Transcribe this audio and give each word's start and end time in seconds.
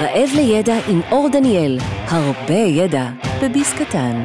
רעב 0.00 0.28
לידע 0.34 0.78
עם 0.88 1.00
אור 1.10 1.28
דניאל, 1.32 1.78
הרבה 2.06 2.54
ידע 2.54 3.10
בביס 3.42 3.72
קטן. 3.72 4.22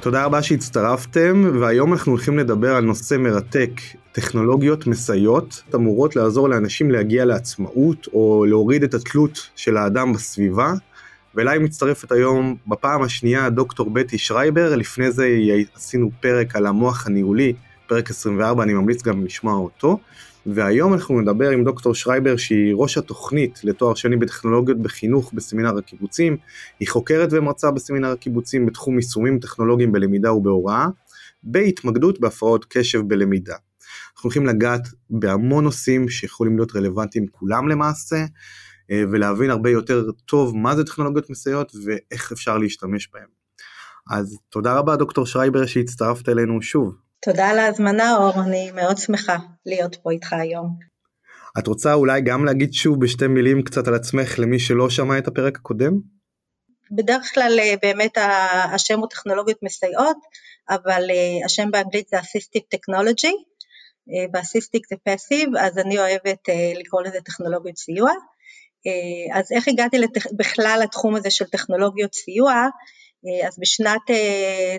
תודה 0.00 0.24
רבה 0.24 0.42
שהצטרפתם, 0.42 1.60
והיום 1.60 1.92
אנחנו 1.92 2.12
הולכים 2.12 2.38
לדבר 2.38 2.76
על 2.76 2.84
נושא 2.84 3.14
מרתק, 3.14 3.70
טכנולוגיות 4.12 4.86
מסייעות 4.86 5.62
אמורות 5.74 6.16
לעזור 6.16 6.48
לאנשים 6.48 6.90
להגיע 6.90 7.24
לעצמאות 7.24 8.06
או 8.12 8.44
להוריד 8.48 8.82
את 8.82 8.94
התלות 8.94 9.50
של 9.56 9.76
האדם 9.76 10.12
בסביבה. 10.12 10.72
ואליי 11.34 11.58
מצטרפת 11.58 12.12
היום 12.12 12.56
בפעם 12.66 13.02
השנייה 13.02 13.50
דוקטור 13.50 13.90
בטי 13.90 14.18
שרייבר, 14.18 14.76
לפני 14.76 15.10
זה 15.10 15.28
עשינו 15.76 16.10
פרק 16.20 16.56
על 16.56 16.66
המוח 16.66 17.06
הניהולי, 17.06 17.52
פרק 17.86 18.10
24, 18.10 18.62
אני 18.62 18.74
ממליץ 18.74 19.02
גם 19.02 19.24
לשמוע 19.24 19.54
אותו. 19.54 19.98
והיום 20.46 20.94
אנחנו 20.94 21.20
נדבר 21.20 21.50
עם 21.50 21.64
דוקטור 21.64 21.94
שרייבר 21.94 22.36
שהיא 22.36 22.74
ראש 22.74 22.98
התוכנית 22.98 23.60
לתואר 23.64 23.94
שני 23.94 24.16
בטכנולוגיות 24.16 24.78
בחינוך 24.78 25.32
בסמינר 25.32 25.78
הקיבוצים, 25.78 26.36
היא 26.80 26.88
חוקרת 26.88 27.28
ומרצה 27.32 27.70
בסמינר 27.70 28.10
הקיבוצים 28.10 28.66
בתחום 28.66 28.96
יישומים 28.96 29.38
טכנולוגיים 29.38 29.92
בלמידה 29.92 30.32
ובהוראה, 30.32 30.86
בהתמקדות 31.42 32.20
בהפרעות 32.20 32.66
קשב 32.68 33.00
בלמידה. 33.00 33.54
אנחנו 33.54 34.28
הולכים 34.28 34.46
לגעת 34.46 34.88
בהמון 35.10 35.64
נושאים 35.64 36.08
שיכולים 36.08 36.56
להיות 36.56 36.76
רלוונטיים 36.76 37.26
כולם 37.26 37.68
למעשה, 37.68 38.24
אה, 38.90 39.02
ולהבין 39.12 39.50
הרבה 39.50 39.70
יותר 39.70 40.10
טוב 40.26 40.56
מה 40.56 40.76
זה 40.76 40.84
טכנולוגיות 40.84 41.30
מסייעות 41.30 41.72
ואיך 41.84 42.32
אפשר 42.32 42.58
להשתמש 42.58 43.08
בהן. 43.12 43.26
אז 44.10 44.38
תודה 44.48 44.78
רבה 44.78 44.96
דוקטור 44.96 45.26
שרייבר 45.26 45.66
שהצטרפת 45.66 46.28
אלינו 46.28 46.62
שוב. 46.62 47.03
תודה 47.24 47.48
על 47.48 47.58
ההזמנה 47.58 48.16
אור, 48.16 48.42
אני 48.46 48.70
מאוד 48.70 48.98
שמחה 48.98 49.36
להיות 49.66 49.96
פה 50.02 50.10
איתך 50.10 50.32
היום. 50.32 50.78
את 51.58 51.66
רוצה 51.66 51.94
אולי 51.94 52.20
גם 52.20 52.44
להגיד 52.44 52.72
שוב 52.72 53.00
בשתי 53.00 53.26
מילים 53.26 53.62
קצת 53.62 53.88
על 53.88 53.94
עצמך 53.94 54.38
למי 54.38 54.58
שלא 54.58 54.90
שמע 54.90 55.18
את 55.18 55.28
הפרק 55.28 55.56
הקודם? 55.56 55.92
בדרך 56.90 57.34
כלל 57.34 57.58
אה, 57.58 57.74
באמת 57.82 58.18
השם 58.72 58.98
הוא 58.98 59.08
טכנולוגיות 59.10 59.58
מסייעות, 59.62 60.16
אבל 60.70 61.10
אה, 61.10 61.46
השם 61.46 61.70
באנגלית 61.70 62.08
זה 62.08 62.18
Assistive 62.18 62.76
Technology, 62.76 63.32
באסיסטיק 64.30 64.86
זה 64.90 64.96
פסיב, 65.04 65.48
אז 65.60 65.78
אני 65.78 65.98
אוהבת 65.98 66.48
לקרוא 66.80 67.02
לזה 67.02 67.20
טכנולוגיות 67.20 67.76
סיוע. 67.76 68.10
אה, 68.86 69.38
אז 69.38 69.52
איך 69.52 69.68
הגעתי 69.68 69.98
לתכ... 69.98 70.26
בכלל 70.36 70.80
לתחום 70.82 71.14
הזה 71.14 71.30
של 71.30 71.44
טכנולוגיות 71.44 72.14
סיוע? 72.14 72.68
אה, 73.26 73.48
אז 73.48 73.58
בשנת 73.58 74.02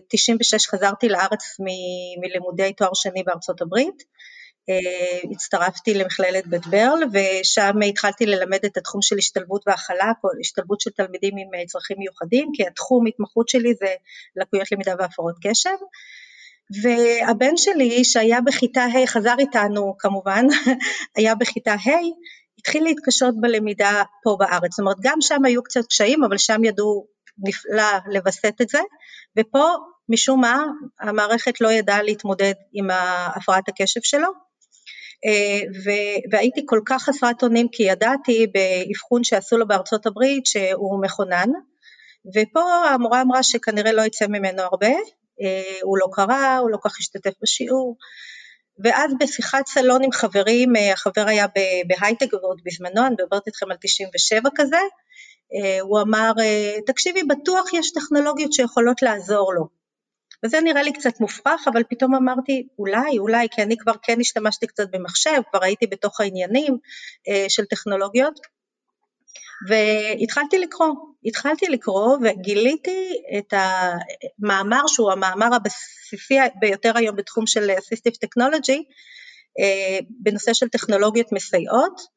96 0.10 0.54
אה, 0.54 0.60
חזרתי 0.72 1.10
לארץ 1.10 1.60
מ- 1.60 2.22
מלימודי 2.22 2.74
תואר 2.74 2.94
שני 2.94 3.24
בארצות 3.24 3.62
הברית, 3.62 4.04
הצטרפתי 5.32 5.94
למכללת 5.94 6.48
בית 6.48 6.68
ברל 6.68 7.04
ושם 7.14 7.74
התחלתי 7.90 8.26
ללמד 8.26 8.66
את 8.66 8.78
התחום 8.78 9.02
של 9.02 9.18
השתלבות 9.18 9.62
והכלה, 9.68 10.12
השתלבות 10.40 10.82
של 10.82 10.92
תלמידים 10.92 11.34
עם 11.38 11.66
צרכים 11.66 11.98
מיוחדים, 12.00 12.50
כי 12.54 12.68
התחום 12.68 13.08
התמחות 13.08 13.50
שלי 13.50 13.74
זה 13.74 13.94
לקויות 14.36 14.72
למידה 14.72 14.94
והפרעות 15.00 15.36
קשב. 15.44 15.76
והבן 16.84 17.58
שלי 17.58 18.06
שהיה 18.06 18.42
בכיתה 18.42 18.84
ה', 18.84 19.08
חזר 19.08 19.36
איתנו 19.40 19.96
כמובן, 20.00 20.46
היה 21.18 21.36
בכיתה 21.36 21.74
ה', 21.74 22.06
התחיל 22.60 22.84
להתקשות 22.84 23.36
בלמידה 23.42 24.04
פה 24.24 24.36
בארץ, 24.40 24.72
זאת 24.72 24.80
אומרת 24.80 24.98
גם 25.02 25.18
שם 25.22 25.46
היו 25.46 25.64
קצת 25.64 25.86
קשיים 25.90 26.24
אבל 26.24 26.38
שם 26.38 26.64
ידעו 26.64 27.08
נפלא 27.38 28.14
לווסת 28.14 28.62
את 28.62 28.70
זה 28.70 28.80
ופה 29.40 29.66
משום 30.10 30.42
מה 30.42 30.64
המערכת 31.00 31.62
לא 31.62 31.72
ידעה 31.72 32.02
להתמודד 32.02 32.54
עם 32.74 32.88
הפרעת 33.36 33.70
הקשב 33.70 34.00
שלו. 34.04 34.28
והייתי 36.32 36.62
כל 36.66 36.80
כך 36.86 37.04
חסרת 37.04 37.44
אונים 37.44 37.68
כי 37.72 37.84
ידעתי 37.84 38.48
באבחון 38.48 39.24
שעשו 39.24 39.58
לו 39.58 39.68
בארצות 39.68 40.06
הברית 40.06 40.46
שהוא 40.46 41.02
מכונן 41.04 41.50
ופה 42.36 42.90
המורה 42.90 43.22
אמרה 43.22 43.44
שכנראה 43.44 43.92
לא 43.92 44.02
יצא 44.02 44.28
ממנו 44.28 44.62
הרבה, 44.62 44.92
הוא 45.84 45.98
לא 45.98 46.08
קרא, 46.12 46.58
הוא 46.58 46.70
לא 46.70 46.78
כך 46.84 47.00
השתתף 47.00 47.34
בשיעור. 47.42 47.98
ואז 48.84 49.12
בשיחת 49.20 49.68
סלון 49.68 50.04
עם 50.04 50.12
חברים, 50.12 50.76
אה, 50.76 50.94
החבר 50.94 51.28
היה 51.28 51.46
בהייטק 51.88 52.34
ועוד 52.34 52.62
בזמנו, 52.66 53.08
אני 53.08 53.16
מדברת 53.20 53.48
איתכם 53.48 53.72
על 53.72 53.78
97 53.82 54.50
כזה, 54.56 54.76
אה, 54.76 54.82
הוא 55.82 56.02
אמר, 56.02 56.32
אה, 56.40 56.76
תקשיבי, 56.86 57.24
בטוח 57.24 57.74
יש 57.74 57.92
טכנולוגיות 57.92 58.54
שיכולות 58.54 59.02
לעזור 59.02 59.54
לו. 59.54 59.68
וזה 60.44 60.62
נראה 60.62 60.84
לי 60.84 60.94
קצת 60.94 61.20
מופרך, 61.20 61.68
אבל 61.68 61.84
פתאום 61.90 62.16
אמרתי, 62.16 62.68
אולי, 62.80 63.20
אולי, 63.20 63.48
כי 63.52 63.62
אני 63.62 63.78
כבר 63.78 63.94
כן 64.04 64.20
השתמשתי 64.20 64.68
קצת 64.68 64.92
במחשב, 64.92 65.42
כבר 65.52 65.64
הייתי 65.64 65.88
בתוך 65.88 66.22
העניינים 66.22 66.78
של 67.48 67.66
טכנולוגיות, 67.66 68.40
והתחלתי 69.68 70.60
לקרוא, 70.60 70.88
התחלתי 71.26 71.66
לקרוא 71.66 72.18
וגיליתי 72.24 73.12
את 73.38 73.54
המאמר 73.54 74.88
שהוא 74.88 75.12
המאמר 75.12 75.56
הבסיסי 75.56 76.36
ביותר 76.60 76.92
היום 76.98 77.16
בתחום 77.16 77.48
של 77.48 77.70
Assistive 77.70 78.18
Technology 78.26 78.80
אה, 79.60 80.00
בנושא 80.20 80.54
של 80.54 80.70
טכנולוגיות 80.70 81.32
מסייעות 81.32 82.15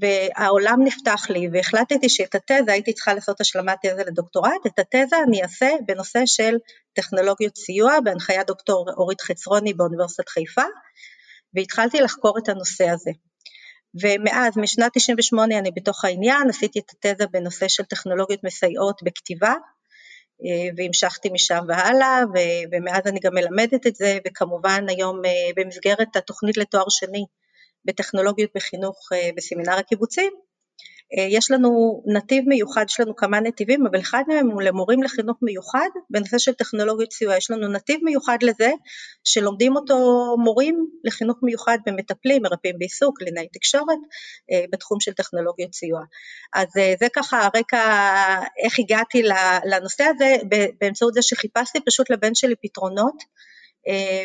והעולם 0.00 0.78
נפתח 0.84 1.30
לי 1.30 1.48
והחלטתי 1.52 2.08
שאת 2.08 2.34
התזה, 2.34 2.72
הייתי 2.72 2.92
צריכה 2.92 3.14
לעשות 3.14 3.40
השלמת 3.40 3.78
תזה 3.82 4.02
לדוקטורט, 4.06 4.66
את 4.66 4.78
התזה 4.78 5.16
אני 5.28 5.42
אעשה 5.42 5.70
בנושא 5.86 6.22
של 6.26 6.56
טכנולוגיות 6.92 7.56
סיוע 7.56 8.00
בהנחיית 8.04 8.46
דוקטור 8.46 8.86
אורית 8.96 9.20
חצרוני 9.20 9.74
באוניברסיטת 9.74 10.28
חיפה 10.28 10.64
והתחלתי 11.54 12.00
לחקור 12.00 12.38
את 12.38 12.48
הנושא 12.48 12.88
הזה. 12.88 13.10
ומאז, 14.02 14.52
משנת 14.56 14.92
98 14.94 15.58
אני 15.58 15.70
בתוך 15.76 16.04
העניין, 16.04 16.48
עשיתי 16.48 16.78
את 16.78 16.90
התזה 16.90 17.26
בנושא 17.26 17.68
של 17.68 17.84
טכנולוגיות 17.84 18.44
מסייעות 18.44 19.00
בכתיבה, 19.04 19.54
אה, 20.44 20.68
והמשכתי 20.76 21.28
משם 21.32 21.60
והלאה, 21.68 22.20
ומאז 22.72 23.02
אני 23.06 23.20
גם 23.20 23.34
מלמדת 23.34 23.86
את 23.86 23.94
זה, 23.94 24.18
וכמובן 24.26 24.84
היום 24.88 25.24
אה, 25.24 25.30
במסגרת 25.56 26.16
התוכנית 26.16 26.56
לתואר 26.56 26.88
שני 26.88 27.24
בטכנולוגיות 27.86 28.50
בחינוך 28.54 29.08
אה, 29.12 29.30
בסמינר 29.36 29.72
הקיבוצים, 29.78 30.32
אה, 31.18 31.26
יש 31.30 31.50
לנו 31.50 32.02
נתיב 32.06 32.44
מיוחד, 32.48 32.84
יש 32.88 33.00
לנו 33.00 33.16
כמה 33.16 33.40
נתיבים, 33.40 33.86
אבל 33.86 34.00
אחד 34.00 34.22
מהם 34.28 34.50
הוא 34.50 34.62
למורים 34.62 35.02
לחינוך 35.02 35.36
מיוחד. 35.42 35.88
בנושא 36.10 36.38
של 36.38 36.52
טכנולוגיות 36.52 37.12
סיוע, 37.12 37.36
יש 37.36 37.50
לנו 37.50 37.68
נתיב 37.68 38.00
מיוחד 38.02 38.38
לזה 38.42 38.70
שלומדים 39.24 39.76
אותו 39.76 39.96
מורים 40.38 40.86
לחינוך 41.04 41.36
מיוחד 41.42 41.78
ומטפלים, 41.86 42.42
מרפאים 42.42 42.78
בעיסוק, 42.78 43.18
קלינאי 43.18 43.48
תקשורת 43.52 43.98
אה, 44.52 44.64
בתחום 44.72 45.00
של 45.00 45.12
טכנולוגיות 45.12 45.74
סיוע. 45.74 46.00
אז 46.54 46.68
זה 47.00 47.06
ככה 47.12 47.40
הרקע 47.42 47.82
איך 48.64 48.78
הגעתי 48.78 49.22
לנושא 49.64 50.04
הזה 50.04 50.36
באמצעות 50.80 51.14
זה 51.14 51.22
שחיפשתי 51.22 51.78
פשוט 51.86 52.10
לבן 52.10 52.34
שלי 52.34 52.54
פתרונות 52.62 53.16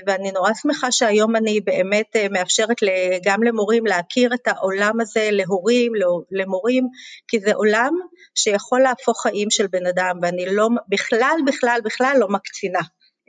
ואני 0.08 0.32
נורא 0.32 0.52
שמחה 0.54 0.92
שהיום 0.92 1.36
אני 1.36 1.62
באמת 1.62 2.16
אה, 2.16 2.28
מאפשרת 2.32 2.78
גם 3.26 3.44
למורים 3.44 3.86
להכיר 3.86 4.34
את 4.34 4.48
העולם 4.48 5.02
הזה 5.02 5.30
להורים, 5.32 5.92
למורים, 6.32 6.88
כי 7.28 7.40
זה 7.40 7.54
עולם 7.54 7.94
שיכול 8.36 8.82
להפוך 8.82 9.22
חיים 9.22 9.50
של 9.50 9.68
בן 9.68 9.86
אדם 9.86 10.16
ואני 10.22 10.46
לא, 10.52 10.70
בכלל 10.90 11.38
בכלל 11.48 11.80
בכלל 11.86 12.18
לא 12.20 12.28
מקצינה 12.30 12.80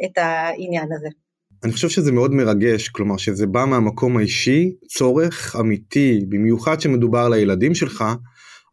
את 0.04 0.18
העניין 0.18 0.88
הזה. 0.92 1.08
אני 1.64 1.72
חושב 1.72 1.88
שזה 1.88 2.12
מאוד 2.12 2.32
מרגש, 2.32 2.88
כלומר 2.88 3.16
שזה 3.16 3.46
בא 3.46 3.64
מהמקום 3.64 4.16
האישי, 4.16 4.70
צורך 4.88 5.56
אמיתי, 5.60 6.20
במיוחד 6.28 6.80
שמדובר 6.80 7.28
לילדים 7.28 7.74
שלך, 7.74 8.04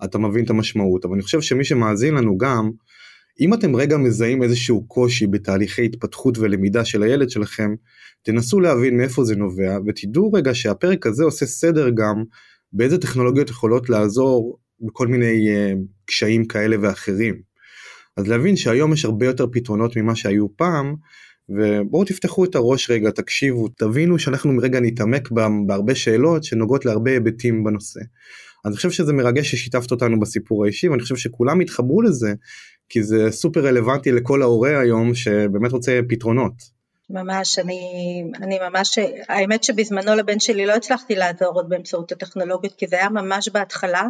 אתה 0.04 0.18
מבין 0.18 0.46
את 0.46 0.50
המשמעות, 0.50 1.06
אבל 1.06 1.14
אני 1.14 1.24
חושב 1.24 1.42
שמי 1.42 1.64
שמאזין 1.64 2.16
לנו 2.16 2.38
גם, 2.38 2.72
אם 3.40 3.54
אתם 3.54 3.76
רגע 3.76 3.98
מזהים 3.98 4.44
איזשהו 4.44 4.88
קושי 4.88 5.28
בתהליכי 5.28 5.86
התפתחות 5.86 6.38
ולמידה 6.38 6.86
של 6.86 7.04
הילד 7.04 7.30
שלכם, 7.30 7.76
תנסו 8.24 8.60
להבין 8.60 8.98
מאיפה 8.98 9.24
זה 9.24 9.36
נובע, 9.36 9.78
ותדעו 9.88 10.32
רגע 10.32 10.54
שהפרק 10.54 11.08
הזה 11.08 11.24
עושה 11.24 11.46
סדר 11.46 11.90
גם 11.90 12.24
באיזה 12.74 12.98
טכנולוגיות 12.98 13.50
יכולות 13.50 13.90
לעזור 13.90 14.58
בכל 14.82 15.08
מיני 15.08 15.48
uh, 15.48 15.78
קשיים 16.06 16.46
כאלה 16.46 16.76
ואחרים. 16.82 17.42
אז 18.18 18.28
להבין 18.28 18.56
שהיום 18.56 18.94
יש 18.94 19.06
הרבה 19.06 19.26
יותר 19.26 19.46
פתרונות 19.52 19.98
ממה 19.98 20.16
שהיו 20.16 20.58
פעם, 20.58 20.96
ובואו 21.50 22.06
תפתחו 22.06 22.46
את 22.46 22.56
הראש 22.56 22.90
רגע, 22.90 23.12
תקשיבו, 23.12 23.68
תבינו 23.68 24.20
שאנחנו 24.20 24.58
רגע 24.62 24.80
נתעמק 24.80 25.32
בהרבה 25.66 25.96
שאלות 25.96 26.44
שנוגעות 26.44 26.86
להרבה 26.86 27.12
היבטים 27.12 27.64
בנושא. 27.64 28.00
אני 28.66 28.76
חושב 28.76 28.92
שזה 28.92 29.14
מרגש 29.14 29.52
ששיתפת 29.52 29.92
אותנו 29.92 30.20
בסיפור 30.20 30.64
האישי 30.64 30.90
ואני 30.90 31.02
חושב 31.02 31.16
שכולם 31.16 31.62
יתחברו 31.62 32.02
לזה 32.02 32.34
כי 32.90 33.04
זה 33.04 33.32
סופר 33.32 33.60
רלוונטי 33.60 34.12
לכל 34.12 34.42
ההורה 34.42 34.80
היום 34.80 35.16
שבאמת 35.16 35.72
רוצה 35.72 36.00
פתרונות. 36.10 36.54
ממש, 37.10 37.60
אני, 37.60 37.82
אני 38.42 38.60
ממש, 38.70 39.00
האמת 39.30 39.64
שבזמנו 39.64 40.16
לבן 40.16 40.40
שלי 40.40 40.66
לא 40.66 40.74
הצלחתי 40.74 41.16
לעזור 41.16 41.54
עוד 41.54 41.70
באמצעות 41.70 42.12
הטכנולוגיות 42.12 42.76
כי 42.76 42.88
זה 42.88 42.96
היה 42.96 43.10
ממש 43.10 43.50
בהתחלה, 43.50 44.04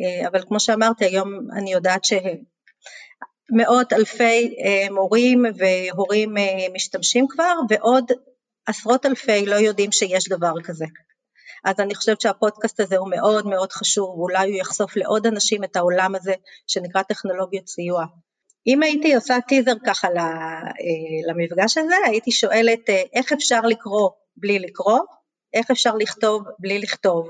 אה, 0.00 0.28
אבל 0.28 0.42
כמו 0.48 0.60
שאמרתי 0.60 1.04
היום 1.04 1.28
אני 1.52 1.72
יודעת 1.72 2.04
שמאות 2.04 3.92
אלפי 3.92 4.54
אה, 4.64 4.86
מורים 4.90 5.44
והורים 5.58 6.38
אה, 6.38 6.66
משתמשים 6.74 7.26
כבר 7.28 7.54
ועוד 7.70 8.04
עשרות 8.66 9.06
אלפי 9.06 9.46
לא 9.46 9.54
יודעים 9.54 9.92
שיש 9.92 10.28
דבר 10.28 10.52
כזה. 10.64 10.86
אז 11.64 11.80
אני 11.80 11.94
חושבת 11.94 12.20
שהפודקאסט 12.20 12.80
הזה 12.80 12.96
הוא 12.96 13.10
מאוד 13.10 13.46
מאוד 13.46 13.72
חשוב, 13.72 14.18
ואולי 14.18 14.50
הוא 14.50 14.60
יחשוף 14.60 14.96
לעוד 14.96 15.26
אנשים 15.26 15.64
את 15.64 15.76
העולם 15.76 16.14
הזה 16.14 16.34
שנקרא 16.66 17.02
טכנולוגיות 17.02 17.68
סיוע. 17.68 18.04
אם 18.66 18.82
הייתי 18.82 19.14
עושה 19.14 19.36
טיזר 19.48 19.74
ככה 19.86 20.08
למפגש 21.28 21.78
הזה, 21.78 21.94
הייתי 22.06 22.30
שואלת 22.30 22.90
איך 23.14 23.32
אפשר 23.32 23.60
לקרוא 23.60 24.10
בלי 24.36 24.58
לקרוא, 24.58 24.98
איך 25.54 25.70
אפשר 25.70 25.94
לכתוב 25.94 26.42
בלי 26.58 26.78
לכתוב. 26.78 27.28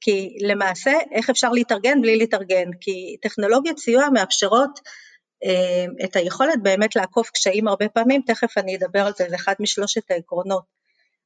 כי 0.00 0.36
למעשה, 0.40 0.92
איך 1.12 1.30
אפשר 1.30 1.50
להתארגן 1.50 2.02
בלי 2.02 2.16
להתארגן? 2.16 2.70
כי 2.80 3.16
טכנולוגיות 3.22 3.78
סיוע 3.78 4.08
מאפשרות 4.14 4.80
אה, 5.44 6.04
את 6.04 6.16
היכולת 6.16 6.62
באמת 6.62 6.96
לעקוף 6.96 7.30
קשיים 7.30 7.68
הרבה 7.68 7.88
פעמים, 7.88 8.22
תכף 8.26 8.58
אני 8.58 8.76
אדבר 8.76 9.06
על 9.06 9.12
זה, 9.16 9.26
זה 9.28 9.36
אחד 9.36 9.54
משלושת 9.60 10.10
העקרונות. 10.10 10.77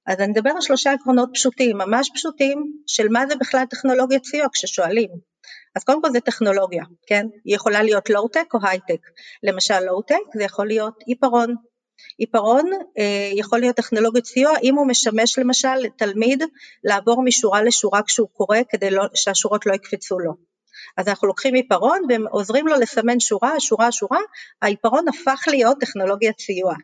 אז 0.06 0.20
אני 0.20 0.32
אדבר 0.32 0.50
על 0.50 0.60
שלושה 0.60 0.92
עקרונות 0.92 1.28
פשוטים, 1.34 1.78
ממש 1.78 2.10
פשוטים, 2.14 2.72
של 2.86 3.08
מה 3.08 3.26
זה 3.26 3.34
בכלל 3.36 3.64
טכנולוגיית 3.70 4.24
סיוע 4.24 4.46
כששואלים. 4.52 5.08
אז 5.76 5.84
קודם 5.84 6.02
כל 6.02 6.10
זה 6.12 6.20
טכנולוגיה, 6.20 6.84
כן? 7.06 7.26
היא 7.44 7.54
יכולה 7.54 7.82
להיות 7.82 8.10
לואו-טק 8.10 8.54
או 8.54 8.58
הייטק. 8.62 9.00
למשל 9.42 9.80
לואו-טק 9.80 10.22
זה 10.34 10.44
יכול 10.44 10.66
להיות 10.66 10.94
עיפרון, 11.06 11.54
עיפרון 12.18 12.70
אה, 12.98 13.30
יכול 13.32 13.58
להיות 13.58 13.76
טכנולוגיית 13.76 14.26
סיוע 14.26 14.52
אם 14.62 14.74
הוא 14.74 14.86
משמש 14.86 15.38
למשל 15.38 15.74
לתלמיד 15.74 16.42
לעבור 16.84 17.22
משורה 17.24 17.62
לשורה 17.62 18.02
כשהוא 18.02 18.28
קורא 18.32 18.58
כדי 18.68 18.90
לא, 18.90 19.02
שהשורות 19.14 19.66
לא 19.66 19.74
יקפצו 19.74 20.18
לו. 20.18 20.32
אז 20.96 21.08
אנחנו 21.08 21.28
לוקחים 21.28 21.54
עיפרון 21.54 22.00
ועוזרים 22.08 22.68
לו 22.68 22.74
לסמן 22.74 23.20
שורה, 23.20 23.60
שורה, 23.60 23.92
שורה, 23.92 24.20
העיפרון 24.62 25.08
הפך 25.08 25.44
להיות 25.46 25.76
טכנולוגיית 25.80 26.40
סיוע. 26.40 26.74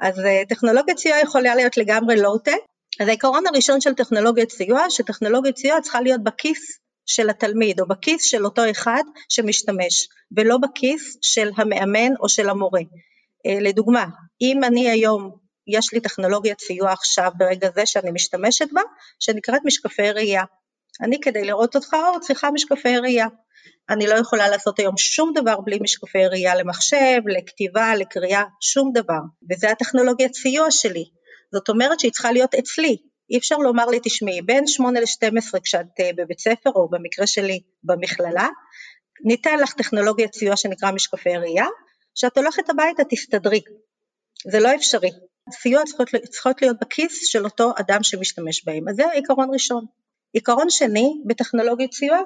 אז 0.00 0.18
אה, 0.18 0.42
טכנולוגיית 0.48 0.98
סיוע 0.98 1.18
יכולה 1.18 1.54
להיות 1.54 1.76
לגמרי 1.76 2.16
לואו-טק, 2.16 2.58
אז 3.00 3.08
העיקרון 3.08 3.46
הראשון 3.46 3.80
של 3.80 3.94
טכנולוגיית 3.94 4.50
סיוע, 4.50 4.90
שטכנולוגיית 4.90 5.56
סיוע 5.56 5.80
צריכה 5.80 6.00
להיות 6.00 6.22
בכיס 6.22 6.78
של 7.06 7.30
התלמיד 7.30 7.80
או 7.80 7.86
בכיס 7.86 8.24
של 8.24 8.44
אותו 8.44 8.70
אחד 8.70 9.02
שמשתמש, 9.28 10.08
ולא 10.36 10.58
בכיס 10.58 11.18
של 11.22 11.50
המאמן 11.56 12.12
או 12.20 12.28
של 12.28 12.48
המורה. 12.48 12.80
אה, 13.46 13.60
לדוגמה, 13.60 14.06
אם 14.40 14.64
אני 14.64 14.90
היום, 14.90 15.30
יש 15.66 15.92
לי 15.92 16.00
טכנולוגיית 16.00 16.60
סיוע 16.60 16.92
עכשיו 16.92 17.30
ברגע 17.36 17.68
זה 17.74 17.86
שאני 17.86 18.10
משתמשת 18.10 18.68
בה, 18.72 18.80
שנקראת 19.20 19.60
משקפי 19.64 20.10
ראייה. 20.10 20.42
אני 21.00 21.20
כדי 21.20 21.44
לראות 21.44 21.76
אותך 21.76 21.94
אור 21.94 22.18
צריכה 22.20 22.50
משקפי 22.50 22.98
ראייה. 22.98 23.26
אני 23.90 24.06
לא 24.06 24.14
יכולה 24.14 24.48
לעשות 24.48 24.78
היום 24.78 24.96
שום 24.96 25.32
דבר 25.34 25.60
בלי 25.60 25.78
משקפי 25.82 26.26
ראייה 26.26 26.54
למחשב, 26.54 27.20
לכתיבה, 27.26 27.94
לקריאה, 27.94 28.44
שום 28.60 28.92
דבר. 28.94 29.20
וזה 29.50 29.70
הטכנולוגיית 29.70 30.34
סיוע 30.34 30.70
שלי. 30.70 31.04
זאת 31.52 31.68
אומרת 31.68 32.00
שהיא 32.00 32.12
צריכה 32.12 32.32
להיות 32.32 32.54
אצלי. 32.54 32.96
אי 33.30 33.38
אפשר 33.38 33.56
לומר 33.56 33.86
לי, 33.86 34.00
תשמעי, 34.02 34.42
בין 34.42 34.66
8 34.66 35.00
ל-12 35.00 35.60
כשאת 35.64 35.86
אה, 36.00 36.10
בבית 36.16 36.40
ספר, 36.40 36.70
או 36.74 36.88
במקרה 36.88 37.26
שלי 37.26 37.60
במכללה, 37.84 38.48
ניתן 39.24 39.58
לך 39.58 39.72
טכנולוגיית 39.72 40.34
סיוע 40.34 40.56
שנקרא 40.56 40.90
משקפי 40.90 41.36
ראייה, 41.36 41.66
כשאת 42.14 42.38
הולכת 42.38 42.70
הביתה 42.70 43.02
תסתדרי. 43.10 43.60
זה 44.50 44.60
לא 44.60 44.74
אפשרי. 44.74 45.10
סיוע 45.52 45.82
צריכות, 45.84 46.08
צריכות 46.30 46.62
להיות 46.62 46.76
בכיס 46.80 47.26
של 47.26 47.44
אותו 47.44 47.72
אדם 47.76 48.02
שמשתמש 48.02 48.64
בהם. 48.64 48.88
אז 48.88 48.96
זה 48.96 49.10
עיקרון 49.10 49.48
ראשון. 49.52 49.84
עיקרון 50.32 50.70
שני 50.70 51.14
בטכנולוגיות 51.26 51.92
סיוע 51.92 52.18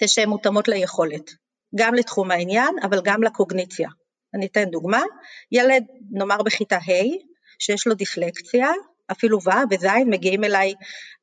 זה 0.00 0.08
שהן 0.08 0.28
מותאמות 0.28 0.68
ליכולת, 0.68 1.30
גם 1.74 1.94
לתחום 1.94 2.30
העניין 2.30 2.74
אבל 2.82 3.00
גם 3.04 3.22
לקוגניציה. 3.22 3.88
אני 4.34 4.46
אתן 4.46 4.64
דוגמה, 4.64 5.02
ילד 5.52 5.84
נאמר 6.10 6.42
בכיתה 6.42 6.76
ה' 6.76 7.18
שיש 7.58 7.86
לו 7.86 7.94
דיסלקציה, 7.94 8.68
אפילו 9.12 9.38
ו' 9.38 9.50
וז' 9.70 9.86
מגיעים 10.06 10.44
אליי 10.44 10.74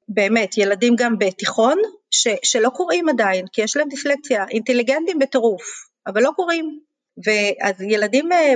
באמת 0.10 0.58
ילדים 0.58 0.94
גם 0.98 1.18
בתיכון 1.20 1.78
ש, 2.12 2.28
שלא 2.44 2.70
קוראים 2.70 3.10
עדיין 3.10 3.46
כי 3.52 3.62
יש 3.62 3.78
להם 3.78 3.90
דיסלקציה, 3.90 4.46
אינטליגנטים 4.50 5.20
בטירוף, 5.20 5.64
אבל 6.08 6.22
לא 6.22 6.32
קוראים. 6.36 6.80
ואז 7.26 7.82
ילדים 7.82 8.32
אה, 8.32 8.54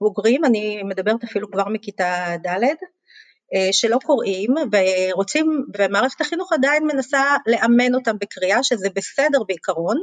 בוגרים, 0.00 0.44
אני 0.44 0.82
מדברת 0.82 1.24
אפילו 1.24 1.50
כבר 1.50 1.68
מכיתה 1.68 2.36
ד', 2.46 2.64
שלא 3.72 3.98
קוראים 4.04 4.54
ורוצים, 4.72 5.64
ומערכת 5.78 6.20
החינוך 6.20 6.52
עדיין 6.52 6.86
מנסה 6.86 7.36
לאמן 7.46 7.94
אותם 7.94 8.16
בקריאה, 8.20 8.62
שזה 8.62 8.88
בסדר 8.94 9.42
בעיקרון, 9.48 9.96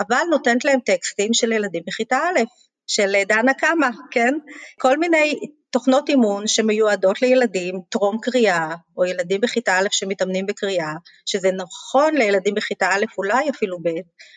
אבל 0.00 0.22
נותנת 0.30 0.64
להם 0.64 0.80
טקסטים 0.80 1.34
של 1.34 1.52
ילדים 1.52 1.82
בכיתה 1.86 2.16
א', 2.16 2.40
של 2.86 3.12
דנה 3.28 3.54
קמה, 3.54 3.90
כן? 4.10 4.34
כל 4.78 4.98
מיני 4.98 5.40
תוכנות 5.70 6.08
אימון 6.08 6.46
שמיועדות 6.46 7.22
לילדים 7.22 7.80
טרום 7.88 8.18
קריאה, 8.22 8.74
או 8.96 9.04
ילדים 9.04 9.40
בכיתה 9.40 9.78
א' 9.78 9.86
שמתאמנים 9.90 10.46
בקריאה, 10.46 10.92
שזה 11.26 11.50
נכון 11.52 12.14
לילדים 12.14 12.54
בכיתה 12.54 12.86
א', 12.86 13.04
אולי 13.18 13.50
אפילו 13.50 13.78
ב', 13.78 13.88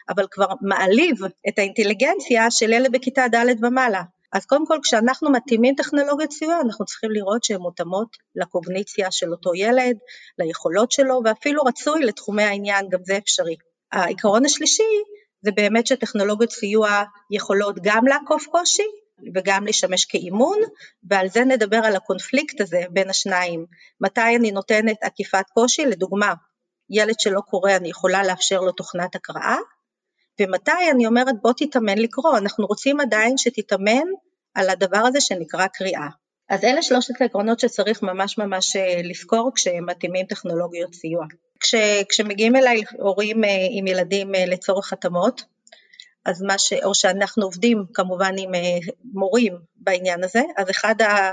אבל 0.09 0.25
כבר 0.31 0.47
מעליב 0.61 1.17
את 1.47 1.59
האינטליגנציה 1.59 2.51
של 2.51 2.73
ילד 2.73 2.91
בכיתה 2.91 3.25
ד' 3.31 3.65
ומעלה. 3.65 4.01
אז 4.35 4.45
קודם 4.45 4.65
כל 4.65 4.77
כשאנחנו 4.83 5.31
מתאימים 5.31 5.75
טכנולוגיות 5.75 6.31
סיוע 6.31 6.61
אנחנו 6.61 6.85
צריכים 6.85 7.11
לראות 7.11 7.43
שהן 7.43 7.61
מותאמות 7.61 8.17
לקוגניציה 8.35 9.11
של 9.11 9.31
אותו 9.31 9.55
ילד, 9.55 9.97
ליכולות 10.39 10.91
שלו 10.91 11.21
ואפילו 11.25 11.63
רצוי 11.63 12.05
לתחומי 12.05 12.43
העניין, 12.43 12.89
גם 12.89 12.99
זה 13.03 13.17
אפשרי. 13.17 13.55
העיקרון 13.91 14.45
השלישי 14.45 14.83
זה 15.41 15.51
באמת 15.51 15.87
שטכנולוגיות 15.87 16.51
סיוע 16.51 17.03
יכולות 17.31 17.75
גם 17.83 18.07
לעקוף 18.07 18.45
קושי 18.47 18.83
וגם 19.35 19.67
לשמש 19.67 20.05
כאימון, 20.05 20.57
ועל 21.09 21.27
זה 21.29 21.45
נדבר 21.45 21.79
על 21.83 21.95
הקונפליקט 21.95 22.61
הזה 22.61 22.81
בין 22.89 23.09
השניים. 23.09 23.65
מתי 24.01 24.35
אני 24.35 24.51
נותנת 24.51 24.97
עקיפת 25.01 25.45
קושי, 25.53 25.85
לדוגמה, 25.85 26.33
ילד 26.89 27.19
שלא 27.19 27.41
קורא 27.41 27.71
אני 27.71 27.89
יכולה 27.89 28.23
לאפשר 28.23 28.59
לו 28.59 28.71
תוכנת 28.71 29.15
הקראה, 29.15 29.57
ומתי 30.39 30.91
אני 30.91 31.07
אומרת 31.07 31.35
בוא 31.41 31.51
תתאמן 31.57 31.97
לקרוא, 31.97 32.37
אנחנו 32.37 32.65
רוצים 32.65 32.99
עדיין 32.99 33.37
שתתאמן 33.37 34.07
על 34.53 34.69
הדבר 34.69 34.97
הזה 34.97 35.21
שנקרא 35.21 35.67
קריאה. 35.67 36.07
אז 36.49 36.63
אלה 36.63 36.81
שלושת 36.81 37.21
העקרונות 37.21 37.59
שצריך 37.59 38.03
ממש 38.03 38.37
ממש 38.37 38.75
אה, 38.75 39.01
לזכור 39.03 39.51
כשמתאימים 39.55 40.25
טכנולוגיות 40.25 40.93
סיוע. 40.93 41.25
כש, 41.59 41.75
כשמגיעים 42.09 42.55
אליי 42.55 42.83
הורים 42.99 43.43
אה, 43.43 43.49
עם 43.71 43.87
ילדים 43.87 44.35
אה, 44.35 44.45
לצורך 44.45 44.93
התאמות, 44.93 45.41
אז 46.25 46.41
מה 46.41 46.57
ש... 46.57 46.73
או 46.73 46.95
שאנחנו 46.95 47.43
עובדים 47.43 47.85
כמובן 47.93 48.33
עם 48.37 48.51
מורים 49.13 49.57
בעניין 49.75 50.23
הזה, 50.23 50.41
אז 50.57 50.69
אחד, 50.69 51.01
ה, 51.01 51.31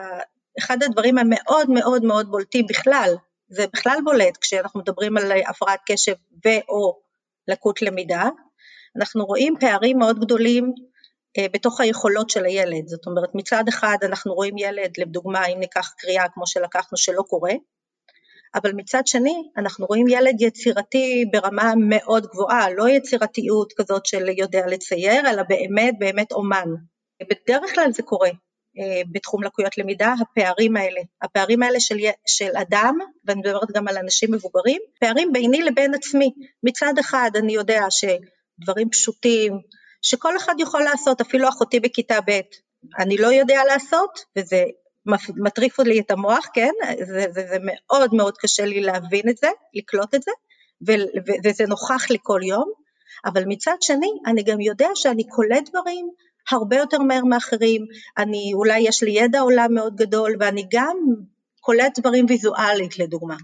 אחד 0.58 0.82
הדברים 0.82 1.18
המאוד 1.18 1.70
מאוד 1.70 2.04
מאוד 2.04 2.28
בולטים 2.30 2.66
בכלל, 2.66 3.14
זה 3.48 3.66
בכלל 3.72 3.98
בולט 4.04 4.36
כשאנחנו 4.36 4.80
מדברים 4.80 5.16
על 5.16 5.32
הפרעת 5.48 5.80
קשב 5.86 6.14
ו/או 6.46 7.00
לקות 7.48 7.82
למידה, 7.82 8.28
אנחנו 8.96 9.24
רואים 9.24 9.54
פערים 9.60 9.98
מאוד 9.98 10.18
גדולים 10.24 10.72
אה, 11.38 11.46
בתוך 11.52 11.80
היכולות 11.80 12.30
של 12.30 12.44
הילד, 12.44 12.86
זאת 12.86 13.06
אומרת 13.06 13.34
מצד 13.34 13.64
אחד 13.68 13.96
אנחנו 14.02 14.34
רואים 14.34 14.58
ילד, 14.58 14.90
לדוגמה 14.98 15.46
אם 15.46 15.58
ניקח 15.58 15.92
קריאה 15.98 16.28
כמו 16.28 16.46
שלקחנו 16.46 16.96
שלא 16.96 17.22
קורה, 17.22 17.52
אבל 18.54 18.72
מצד 18.72 19.06
שני 19.06 19.34
אנחנו 19.56 19.86
רואים 19.86 20.08
ילד 20.08 20.40
יצירתי 20.40 21.24
ברמה 21.32 21.72
מאוד 21.88 22.26
גבוהה, 22.26 22.70
לא 22.70 22.88
יצירתיות 22.88 23.72
כזאת 23.76 24.06
של 24.06 24.28
יודע 24.38 24.66
לצייר, 24.66 25.30
אלא 25.30 25.42
באמת 25.42 25.94
באמת 25.98 26.32
אומן. 26.32 26.68
בדרך 27.22 27.74
כלל 27.74 27.92
זה 27.92 28.02
קורה 28.02 28.30
אה, 28.78 29.02
בתחום 29.12 29.42
לקויות 29.42 29.78
למידה, 29.78 30.14
הפערים 30.20 30.76
האלה, 30.76 31.00
הפערים 31.22 31.62
האלה 31.62 31.80
של, 31.80 31.96
של 32.26 32.50
אדם, 32.56 32.98
ואני 33.24 33.40
מדברת 33.40 33.70
גם 33.74 33.88
על 33.88 33.96
אנשים 33.96 34.34
מבוגרים, 34.34 34.80
פערים 35.00 35.32
ביני 35.32 35.62
לבין 35.62 35.94
עצמי. 35.94 36.30
מצד 36.62 36.94
אחד 37.00 37.30
אני 37.36 37.52
יודע 37.52 37.80
ש... 37.90 38.04
דברים 38.60 38.90
פשוטים, 38.90 39.60
שכל 40.02 40.36
אחד 40.36 40.54
יכול 40.58 40.82
לעשות, 40.82 41.20
אפילו 41.20 41.48
אחותי 41.48 41.80
בכיתה 41.80 42.18
ב', 42.26 42.40
אני 42.98 43.16
לא 43.16 43.26
יודע 43.26 43.60
לעשות, 43.64 44.18
וזה 44.38 44.64
מטריף 45.36 45.78
לי 45.78 46.00
את 46.00 46.10
המוח, 46.10 46.46
כן? 46.54 46.70
זה, 46.98 47.26
זה, 47.30 47.42
זה 47.48 47.56
מאוד 47.62 48.14
מאוד 48.14 48.38
קשה 48.38 48.64
לי 48.64 48.80
להבין 48.80 49.28
את 49.28 49.36
זה, 49.36 49.48
לקלוט 49.74 50.14
את 50.14 50.22
זה, 50.22 50.30
ו, 50.88 50.92
ו, 51.26 51.32
וזה 51.44 51.64
נוכח 51.66 52.10
לי 52.10 52.18
כל 52.22 52.40
יום, 52.44 52.72
אבל 53.24 53.44
מצד 53.46 53.76
שני, 53.80 54.10
אני 54.26 54.42
גם 54.42 54.60
יודע 54.60 54.88
שאני 54.94 55.28
קולט 55.28 55.68
דברים 55.68 56.10
הרבה 56.50 56.76
יותר 56.76 56.98
מהר 56.98 57.24
מאחרים, 57.24 57.86
אני, 58.18 58.50
אולי 58.54 58.78
יש 58.78 59.02
לי 59.02 59.10
ידע 59.10 59.40
עולם 59.40 59.74
מאוד 59.74 59.96
גדול, 59.96 60.36
ואני 60.40 60.66
גם 60.72 60.96
קולט 61.60 61.98
דברים 61.98 62.26
ויזואלית 62.28 62.98
לדוגמה. 62.98 63.36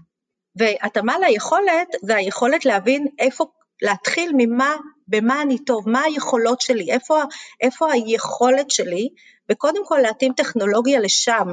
והתאמה 0.55 1.19
ליכולת 1.19 1.87
זה 2.01 2.15
היכולת 2.15 2.65
להבין 2.65 3.07
איפה, 3.19 3.45
להתחיל 3.81 4.31
ממה 4.37 4.75
במה 5.09 5.41
אני 5.41 5.57
טוב, 5.57 5.89
מה 5.89 6.01
היכולות 6.01 6.61
שלי, 6.61 6.91
איפה, 6.91 7.23
איפה 7.61 7.91
היכולת 7.91 8.71
שלי, 8.71 9.09
וקודם 9.49 9.85
כל 9.85 9.99
להתאים 10.01 10.33
טכנולוגיה 10.33 10.99
לשם. 10.99 11.47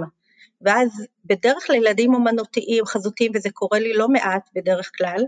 ואז 0.60 0.88
בדרך 1.24 1.66
כלל 1.66 1.76
ילדים 1.76 2.14
אומנותיים, 2.14 2.84
חזותיים, 2.86 3.32
וזה 3.34 3.50
קורה 3.50 3.78
לי 3.78 3.92
לא 3.92 4.08
מעט 4.08 4.50
בדרך 4.54 4.90
כלל, 4.98 5.24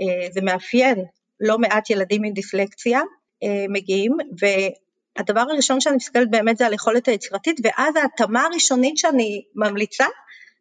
אה, 0.00 0.28
זה 0.32 0.40
מאפיין 0.40 1.04
לא 1.40 1.58
מעט 1.58 1.90
ילדים 1.90 2.24
עם 2.24 2.32
דיסלקציה 2.32 3.00
אה, 3.42 3.64
מגיעים, 3.68 4.16
והדבר 4.38 5.40
הראשון 5.40 5.80
שאני 5.80 5.96
מסתכלת 5.96 6.30
באמת 6.30 6.56
זה 6.56 6.66
על 6.66 6.72
יכולת 6.72 7.08
היצירתית, 7.08 7.60
ואז 7.64 7.96
ההתאמה 7.96 8.44
הראשונית 8.44 8.98
שאני 8.98 9.42
ממליצה 9.54 10.06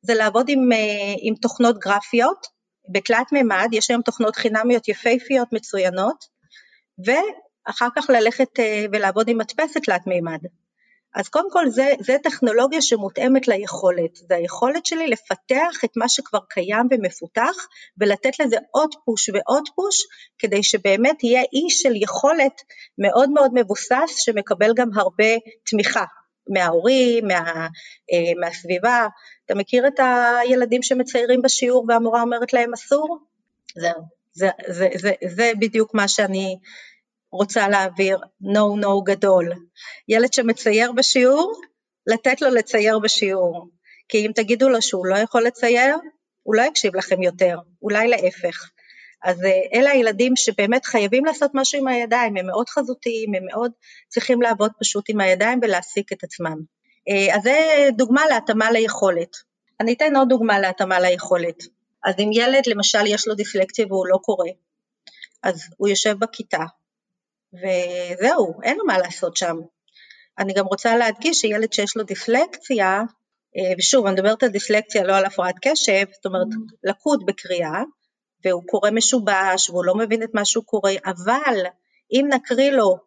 זה 0.01 0.13
לעבוד 0.13 0.49
עם, 0.49 0.71
אה, 0.71 1.13
עם 1.21 1.35
תוכנות 1.35 1.77
גרפיות, 1.79 2.57
בתלת 2.89 3.31
מימד, 3.31 3.67
יש 3.71 3.89
היום 3.89 4.01
תוכנות 4.01 4.35
חינמיות 4.35 4.87
יפהפיות 4.87 5.53
מצוינות, 5.53 6.25
ואחר 7.05 7.87
כך 7.95 8.09
ללכת 8.09 8.59
אה, 8.59 8.85
ולעבוד 8.91 9.29
עם 9.29 9.37
מדפסת 9.37 9.83
תלת 9.83 10.07
מימד. 10.07 10.39
אז 11.15 11.29
קודם 11.29 11.51
כל 11.51 11.69
זה, 11.69 11.93
זה 11.99 12.17
טכנולוגיה 12.23 12.81
שמותאמת 12.81 13.47
ליכולת, 13.47 14.15
זה 14.15 14.35
היכולת 14.35 14.85
שלי 14.85 15.07
לפתח 15.07 15.83
את 15.85 15.89
מה 15.95 16.09
שכבר 16.09 16.39
קיים 16.49 16.87
ומפותח 16.91 17.55
ולתת 17.97 18.39
לזה 18.39 18.57
עוד 18.71 18.89
פוש 19.05 19.29
ועוד 19.29 19.63
פוש 19.75 20.05
כדי 20.39 20.63
שבאמת 20.63 21.23
יהיה 21.23 21.41
אי 21.41 21.69
של 21.69 21.95
יכולת 21.95 22.61
מאוד 22.97 23.29
מאוד 23.29 23.51
מבוסס 23.53 24.15
שמקבל 24.17 24.73
גם 24.75 24.89
הרבה 24.95 25.33
תמיכה 25.69 26.03
מההורים, 26.49 27.27
מה, 27.27 27.67
אה, 28.13 28.33
מהסביבה. 28.39 29.07
אתה 29.45 29.55
מכיר 29.55 29.87
את 29.87 29.99
הילדים 29.99 30.83
שמציירים 30.83 31.41
בשיעור 31.41 31.85
והמורה 31.87 32.21
אומרת 32.21 32.53
להם 32.53 32.73
אסור? 32.73 33.17
זהו, 33.75 34.16
זה, 34.37 34.49
זה, 34.67 34.89
זה, 34.95 35.11
זה 35.27 35.51
בדיוק 35.59 35.93
מה 35.93 36.07
שאני 36.07 36.57
רוצה 37.31 37.67
להעביר 37.67 38.17
no 38.41 38.83
no 38.83 39.03
גדול. 39.05 39.51
ילד 40.07 40.33
שמצייר 40.33 40.91
בשיעור, 40.91 41.61
לתת 42.07 42.41
לו 42.41 42.49
לצייר 42.49 42.99
בשיעור. 42.99 43.69
כי 44.09 44.25
אם 44.25 44.31
תגידו 44.35 44.69
לו 44.69 44.81
שהוא 44.81 45.05
לא 45.05 45.17
יכול 45.17 45.43
לצייר, 45.43 45.95
הוא 46.43 46.55
לא 46.55 46.61
יקשיב 46.61 46.95
לכם 46.95 47.21
יותר, 47.21 47.57
אולי 47.81 48.07
להפך. 48.07 48.69
אז 49.23 49.43
אה, 49.43 49.79
אלה 49.79 49.91
הילדים 49.91 50.35
שבאמת 50.35 50.85
חייבים 50.85 51.25
לעשות 51.25 51.51
משהו 51.53 51.79
עם 51.79 51.87
הידיים, 51.87 52.37
הם 52.37 52.45
מאוד 52.45 52.69
חזותיים, 52.69 53.35
הם 53.35 53.45
מאוד 53.45 53.71
צריכים 54.07 54.41
לעבוד 54.41 54.71
פשוט 54.79 55.05
עם 55.09 55.19
הידיים 55.19 55.59
ולהעסיק 55.61 56.13
את 56.13 56.23
עצמם. 56.23 56.57
אה, 57.09 57.35
אז 57.35 57.43
זה 57.43 57.89
דוגמה 57.97 58.21
להתאמה 58.29 58.71
ליכולת. 58.71 59.35
אני 59.79 59.93
אתן 59.93 60.15
עוד 60.15 60.29
דוגמה 60.29 60.59
להתאמה 60.59 60.99
ליכולת. 60.99 61.63
אז 62.07 62.15
אם 62.19 62.29
ילד 62.33 62.63
למשל 62.67 63.07
יש 63.07 63.27
לו 63.27 63.35
דיסלקציה 63.35 63.85
והוא 63.89 64.07
לא 64.07 64.17
קורא, 64.17 64.47
אז 65.43 65.61
הוא 65.77 65.87
יושב 65.87 66.15
בכיתה, 66.19 66.63
וזהו, 67.53 68.61
אין 68.63 68.77
לו 68.77 68.85
מה 68.85 68.97
לעשות 68.97 69.37
שם. 69.37 69.57
אני 70.39 70.53
גם 70.53 70.65
רוצה 70.65 70.97
להדגיש 70.97 71.37
שילד 71.37 71.73
שיש 71.73 71.97
לו 71.97 72.03
דיסלקציה, 72.03 73.01
אה, 73.57 73.73
ושוב, 73.77 74.05
אני 74.05 74.13
מדברת 74.13 74.43
על 74.43 74.49
דיסלקציה, 74.49 75.03
לא 75.03 75.15
על 75.15 75.25
הפרעת 75.25 75.55
קשב, 75.61 76.05
זאת 76.13 76.25
אומרת, 76.25 76.47
לקות 76.83 77.25
בקריאה, 77.25 77.83
והוא 78.45 78.63
קורא 78.67 78.91
משובש, 78.91 79.69
והוא 79.69 79.85
לא 79.85 79.95
מבין 79.95 80.23
את 80.23 80.29
מה 80.33 80.45
שהוא 80.45 80.63
קורא, 80.63 80.91
אבל 81.05 81.65
אם 82.11 82.25
נקריא 82.29 82.71
לו 82.71 82.97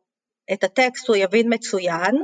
את 0.53 0.65
הטקסט 0.65 1.09
הוא 1.09 1.17
יבין 1.17 1.55
מצוין, 1.55 2.15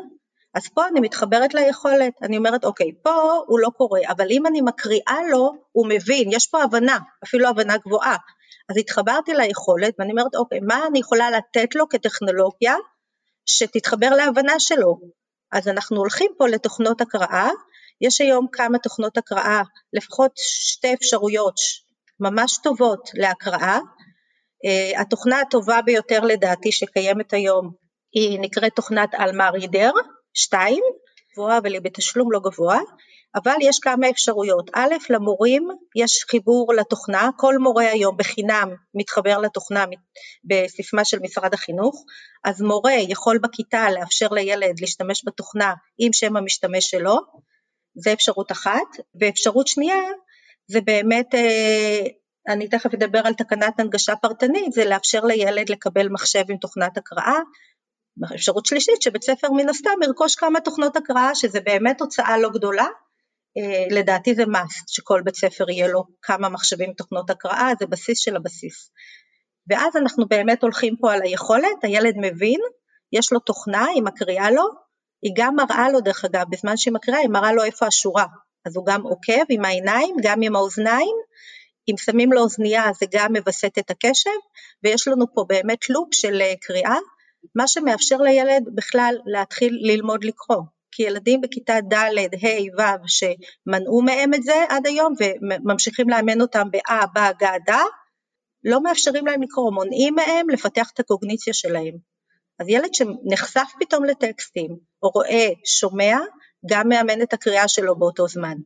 אז 0.57 0.69
פה 0.75 0.89
אני 0.89 1.01
מתחברת 1.01 1.55
ליכולת, 1.55 2.13
אני 2.23 2.37
אומרת 2.37 2.65
אוקיי, 2.65 2.93
פה 3.03 3.43
הוא 3.47 3.61
לא 3.61 3.69
קורא, 3.77 4.01
אבל 4.09 4.27
אם 4.31 4.47
אני 4.47 4.61
מקריאה 4.61 5.19
לו, 5.31 5.53
הוא 5.73 5.87
מבין, 5.89 6.29
יש 6.33 6.47
פה 6.47 6.63
הבנה, 6.63 6.99
אפילו 7.25 7.49
הבנה 7.49 7.77
גבוהה, 7.77 8.17
אז 8.71 8.77
התחברתי 8.77 9.33
ליכולת 9.35 9.95
ואני 9.99 10.11
אומרת 10.11 10.35
אוקיי, 10.35 10.61
מה 10.61 10.87
אני 10.87 10.99
יכולה 10.99 11.31
לתת 11.31 11.75
לו 11.75 11.89
כטכנולוגיה 11.89 12.75
שתתחבר 13.47 14.09
להבנה 14.11 14.53
שלו? 14.59 15.01
אז 15.53 15.69
אנחנו 15.69 15.97
הולכים 15.97 16.31
פה 16.39 16.49
לתוכנות 16.49 17.01
הקראה, 17.01 17.49
יש 18.01 18.21
היום 18.21 18.47
כמה 18.53 18.79
תוכנות 18.79 19.17
הקראה, 19.17 19.63
לפחות 19.93 20.31
שתי 20.37 20.95
אפשרויות 20.95 21.55
ממש 22.21 22.59
טובות 22.63 23.11
להקראה. 23.15 23.79
Uh, 23.79 25.01
התוכנה 25.01 25.41
הטובה 25.41 25.83
ביותר 25.83 26.21
לדעתי 26.21 26.73
שקיימת 26.73 27.33
היום 27.33 27.73
היא 28.13 28.41
נקראת 28.41 28.73
תוכנת 28.77 29.15
אלמה 29.15 29.51
רידר 29.51 29.91
2, 30.37 30.83
גבוהה 31.33 31.59
אבל 31.59 31.73
היא 31.73 31.81
בתשלום 31.81 32.33
לא 32.33 32.41
גבוה, 32.45 32.79
אבל 33.35 33.57
יש 33.61 33.79
כמה 33.79 34.11
אפשרויות. 34.11 34.71
א', 34.75 34.95
למורים 35.11 35.69
יש 35.97 36.25
חיבור 36.31 36.75
לתוכנה, 36.75 37.31
כל 37.37 37.55
מורה 37.59 37.91
היום 37.91 38.17
בחינם 38.17 38.69
מתחבר 38.95 39.39
לתוכנה 39.39 39.85
בסיסמה 40.45 41.05
של 41.05 41.19
משרד 41.23 41.55
החינוך, 41.55 42.05
אז 42.45 42.63
מורה 42.63 42.93
יכול 42.93 43.39
בכיתה 43.39 43.91
לאפשר 43.91 44.29
לילד 44.29 44.81
להשתמש 44.81 45.23
בתוכנה 45.27 45.75
עם 45.99 46.13
שם 46.13 46.37
המשתמש 46.37 46.85
שלו, 46.91 47.17
זה 47.95 48.13
אפשרות 48.13 48.53
אחת, 48.53 48.89
ואפשרות 49.21 49.67
שנייה 49.67 50.01
זה 50.69 50.81
באמת, 50.81 51.35
אה, 51.35 52.01
אני 52.49 52.69
תכף 52.69 52.95
אדבר 52.95 53.21
על 53.25 53.35
תקנת 53.35 53.81
הנגשה 53.81 54.17
פרטנית, 54.17 54.73
זה 54.73 54.85
לאפשר 54.85 55.25
לילד 55.25 55.69
לקבל 55.69 56.09
מחשב 56.09 56.45
עם 56.49 56.57
תוכנת 56.57 56.99
הקראה, 56.99 57.39
אפשרות 58.35 58.67
שלישית 58.67 59.03
שבית 59.03 59.23
ספר 59.23 59.51
מן 59.51 59.69
הסתם 59.69 60.03
ירכוש 60.03 60.35
כמה 60.35 60.61
תוכנות 60.61 60.97
הקראה 60.97 61.35
שזה 61.35 61.61
באמת 61.61 62.01
הוצאה 62.01 62.39
לא 62.39 62.49
גדולה. 62.49 62.87
אה, 63.59 63.85
לדעתי 63.91 64.35
זה 64.35 64.43
must 64.43 64.85
שכל 64.87 65.23
בית 65.25 65.37
ספר 65.37 65.71
יהיה 65.71 65.89
לו 65.89 66.05
כמה 66.23 66.49
מחשבים 66.49 66.93
תוכנות 66.93 67.31
הקראה, 67.31 67.73
זה 67.79 67.87
בסיס 67.87 68.19
של 68.19 68.37
הבסיס. 68.37 68.91
ואז 69.71 69.97
אנחנו 69.97 70.29
באמת 70.29 70.63
הולכים 70.63 70.97
פה 71.01 71.13
על 71.13 71.23
היכולת, 71.23 71.85
הילד 71.85 72.15
מבין, 72.17 72.61
יש 73.13 73.33
לו 73.33 73.39
תוכנה, 73.39 73.85
היא 73.85 74.03
מקריאה 74.03 74.51
לו, 74.51 74.65
היא 75.23 75.33
גם 75.37 75.57
מראה 75.57 75.91
לו 75.93 76.01
דרך 76.01 76.25
אגב, 76.25 76.45
בזמן 76.51 76.77
שהיא 76.77 76.95
מקריאה 76.95 77.19
היא 77.19 77.29
מראה 77.29 77.53
לו 77.53 77.65
איפה 77.65 77.87
השורה, 77.87 78.27
אז 78.67 78.77
הוא 78.77 78.87
גם 78.87 79.03
עוקב 79.03 79.45
עם 79.49 79.65
העיניים, 79.65 80.17
גם 80.23 80.43
עם 80.43 80.57
האוזניים, 80.57 81.17
אם 81.91 81.95
שמים 81.99 82.33
לו 82.33 82.41
אוזנייה 82.41 82.85
זה 83.01 83.07
גם 83.13 83.33
מווסת 83.37 83.79
את 83.79 83.91
הקשב, 83.91 84.31
ויש 84.83 85.09
לנו 85.09 85.27
פה 85.35 85.45
באמת 85.49 85.91
לופ 85.91 86.09
של 86.13 86.41
אה, 86.41 86.53
קריאה, 86.61 86.97
מה 87.55 87.69
שמאפשר 87.69 88.17
לילד 88.17 88.63
בכלל 88.75 89.15
להתחיל 89.27 89.79
ללמוד 89.83 90.25
לקרוא. 90.25 90.63
כי 90.93 91.03
ילדים 91.03 91.41
בכיתה 91.41 91.75
ד', 91.93 91.95
ה', 91.95 92.79
ו', 92.79 93.09
שמנעו 93.09 94.03
מהם 94.03 94.35
את 94.35 94.43
זה 94.43 94.65
עד 94.69 94.87
היום 94.87 95.13
וממשיכים 95.21 96.09
לאמן 96.09 96.41
אותם 96.41 96.69
באה, 96.71 97.07
בא, 97.15 97.31
גא, 97.41 97.53
דה, 97.67 97.83
לא 98.65 98.83
מאפשרים 98.83 99.27
להם 99.27 99.43
לקרוא, 99.43 99.73
מונעים 99.73 100.15
מהם 100.15 100.51
לפתח 100.51 100.91
את 100.95 101.01
הקוגניציה 101.01 101.55
שלהם. 101.55 101.95
אז 102.59 102.69
ילד 102.69 102.95
שנחשף 102.95 103.73
פתאום 103.81 104.05
לטקסטים, 104.05 104.77
או 105.03 105.09
רואה, 105.09 105.49
שומע, 105.65 106.19
גם 106.71 106.89
מאמן 106.89 107.23
את 107.23 107.33
הקריאה 107.33 107.69
שלו 107.69 107.99
באותו 107.99 108.29
זמן. 108.29 108.57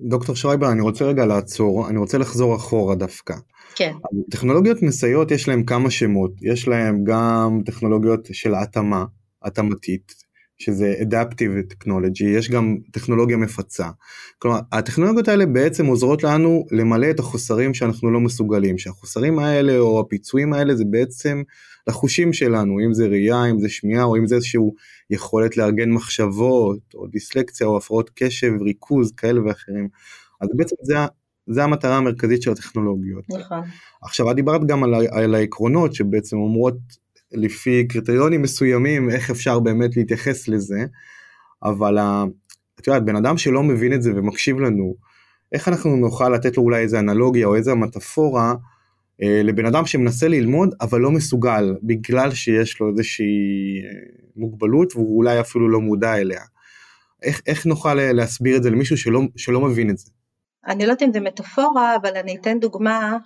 דוקטור 0.00 0.36
שרייבר, 0.36 0.72
אני 0.72 0.80
רוצה 0.80 1.04
רגע 1.04 1.26
לעצור, 1.26 1.88
אני 1.88 1.98
רוצה 1.98 2.18
לחזור 2.18 2.56
אחורה 2.56 2.94
דווקא. 2.94 3.34
כן. 3.74 3.92
טכנולוגיות 4.30 4.82
מסייעות 4.82 5.30
יש 5.30 5.48
להם 5.48 5.64
כמה 5.64 5.90
שמות, 5.90 6.32
יש 6.42 6.68
להם 6.68 7.04
גם 7.04 7.60
טכנולוגיות 7.66 8.28
של 8.32 8.54
התאמה, 8.54 9.04
התאמתית, 9.42 10.28
שזה 10.58 10.94
Adaptive 11.00 11.72
Technology, 11.72 12.24
יש 12.24 12.50
גם 12.50 12.76
טכנולוגיה 12.92 13.36
מפצה. 13.36 13.88
כלומר, 14.38 14.58
הטכנולוגיות 14.72 15.28
האלה 15.28 15.46
בעצם 15.46 15.86
עוזרות 15.86 16.22
לנו 16.22 16.66
למלא 16.70 17.10
את 17.10 17.18
החוסרים 17.18 17.74
שאנחנו 17.74 18.10
לא 18.10 18.20
מסוגלים, 18.20 18.78
שהחוסרים 18.78 19.38
האלה 19.38 19.78
או 19.78 20.00
הפיצויים 20.00 20.52
האלה 20.52 20.74
זה 20.74 20.84
בעצם 20.90 21.42
לחושים 21.88 22.32
שלנו, 22.32 22.80
אם 22.86 22.94
זה 22.94 23.06
ראייה, 23.06 23.44
אם 23.50 23.58
זה 23.58 23.68
שמיעה, 23.68 24.04
או 24.04 24.16
אם 24.16 24.26
זה 24.26 24.34
איזשהו 24.34 24.74
יכולת 25.10 25.56
לארגן 25.56 25.90
מחשבות, 25.90 26.78
או 26.94 27.06
דיסלקציה, 27.06 27.66
או 27.66 27.76
הפרעות 27.76 28.10
קשב, 28.14 28.52
ריכוז, 28.60 29.12
כאלה 29.12 29.44
ואחרים. 29.44 29.88
אז 30.40 30.48
בעצם 30.56 30.76
זה, 30.82 30.94
זה 31.48 31.64
המטרה 31.64 31.96
המרכזית 31.96 32.42
של 32.42 32.50
הטכנולוגיות. 32.50 33.24
נכון. 33.30 33.60
עכשיו, 34.02 34.30
את 34.30 34.36
דיברת 34.36 34.66
גם 34.66 34.84
על, 34.84 34.94
על 35.10 35.34
העקרונות 35.34 35.94
שבעצם 35.94 36.36
אומרות 36.36 36.78
לפי 37.32 37.88
קריטריונים 37.88 38.42
מסוימים 38.42 39.10
איך 39.10 39.30
אפשר 39.30 39.58
באמת 39.58 39.96
להתייחס 39.96 40.48
לזה, 40.48 40.84
אבל 41.62 41.98
את 42.80 42.86
יודעת, 42.86 43.04
בן 43.04 43.16
אדם 43.16 43.38
שלא 43.38 43.62
מבין 43.62 43.92
את 43.92 44.02
זה 44.02 44.12
ומקשיב 44.16 44.60
לנו, 44.60 44.94
איך 45.52 45.68
אנחנו 45.68 45.96
נוכל 45.96 46.28
לתת 46.28 46.56
לו 46.56 46.62
אולי 46.62 46.80
איזה 46.80 46.98
אנלוגיה 46.98 47.46
או 47.46 47.54
איזה 47.54 47.74
מטאפורה 47.74 48.54
אה, 49.22 49.42
לבן 49.44 49.66
אדם 49.66 49.86
שמנסה 49.86 50.28
ללמוד 50.28 50.74
אבל 50.80 51.00
לא 51.00 51.10
מסוגל 51.10 51.74
בגלל 51.82 52.34
שיש 52.34 52.80
לו 52.80 52.90
איזושהי 52.90 53.82
אה, 53.84 53.90
מוגבלות 54.36 54.96
והוא 54.96 55.16
אולי 55.16 55.40
אפילו 55.40 55.68
לא 55.68 55.80
מודע 55.80 56.16
אליה. 56.16 56.40
איך, 57.22 57.40
איך 57.46 57.66
נוכל 57.66 57.94
להסביר 57.94 58.56
את 58.56 58.62
זה 58.62 58.70
למישהו 58.70 58.96
שלא, 58.96 59.20
שלא 59.36 59.60
מבין 59.60 59.90
את 59.90 59.98
זה? 59.98 60.10
אני 60.66 60.86
לא 60.86 60.90
יודעת 60.92 61.02
אם 61.02 61.12
זה 61.12 61.20
מטאפורה, 61.20 61.96
אבל 61.96 62.16
אני 62.16 62.36
אתן 62.36 62.58
דוגמה 62.58 63.16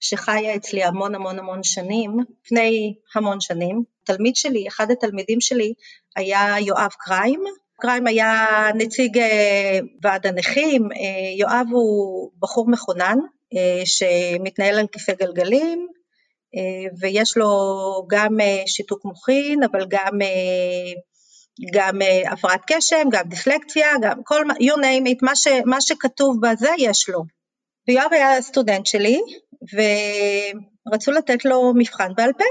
שחיה 0.00 0.56
אצלי 0.56 0.84
המון 0.84 1.14
המון 1.14 1.38
המון 1.38 1.62
שנים, 1.62 2.16
לפני 2.44 2.94
המון 3.14 3.40
שנים. 3.40 3.82
תלמיד 4.04 4.36
שלי, 4.36 4.68
אחד 4.68 4.90
התלמידים 4.90 5.40
שלי 5.40 5.72
היה 6.16 6.54
יואב 6.60 6.90
קריים. 6.98 7.44
קריים 7.80 8.06
היה 8.06 8.46
נציג 8.74 9.18
אה, 9.18 9.78
ועד 10.02 10.26
הנכים, 10.26 10.88
אה, 10.92 11.30
יואב 11.38 11.66
הוא 11.70 12.30
בחור 12.38 12.70
מכונן 12.70 13.18
אה, 13.56 13.82
שמתנהל 13.84 14.78
על 14.78 14.86
כיסא 14.86 15.12
גלגלים 15.12 15.88
ויש 17.00 17.36
לו 17.36 17.48
גם 18.08 18.36
שיתוק 18.66 19.04
מוחין 19.04 19.62
אבל 19.62 19.86
גם, 19.88 20.18
גם 21.72 21.98
הפרעת 22.30 22.60
קשם, 22.66 23.08
גם 23.12 23.28
דיסלקציה, 23.28 23.88
גם 24.02 24.22
כל, 24.24 24.42
you 24.50 24.76
name 24.76 25.06
it, 25.08 25.18
מה, 25.22 25.36
ש, 25.36 25.46
מה 25.64 25.80
שכתוב 25.80 26.36
בזה 26.42 26.70
יש 26.78 27.08
לו. 27.08 27.24
ויואב 27.88 28.12
היה 28.12 28.42
סטודנט 28.42 28.86
שלי 28.86 29.20
ורצו 30.86 31.12
לתת 31.12 31.44
לו 31.44 31.72
מבחן 31.76 32.12
בעל 32.16 32.32
פה, 32.32 32.44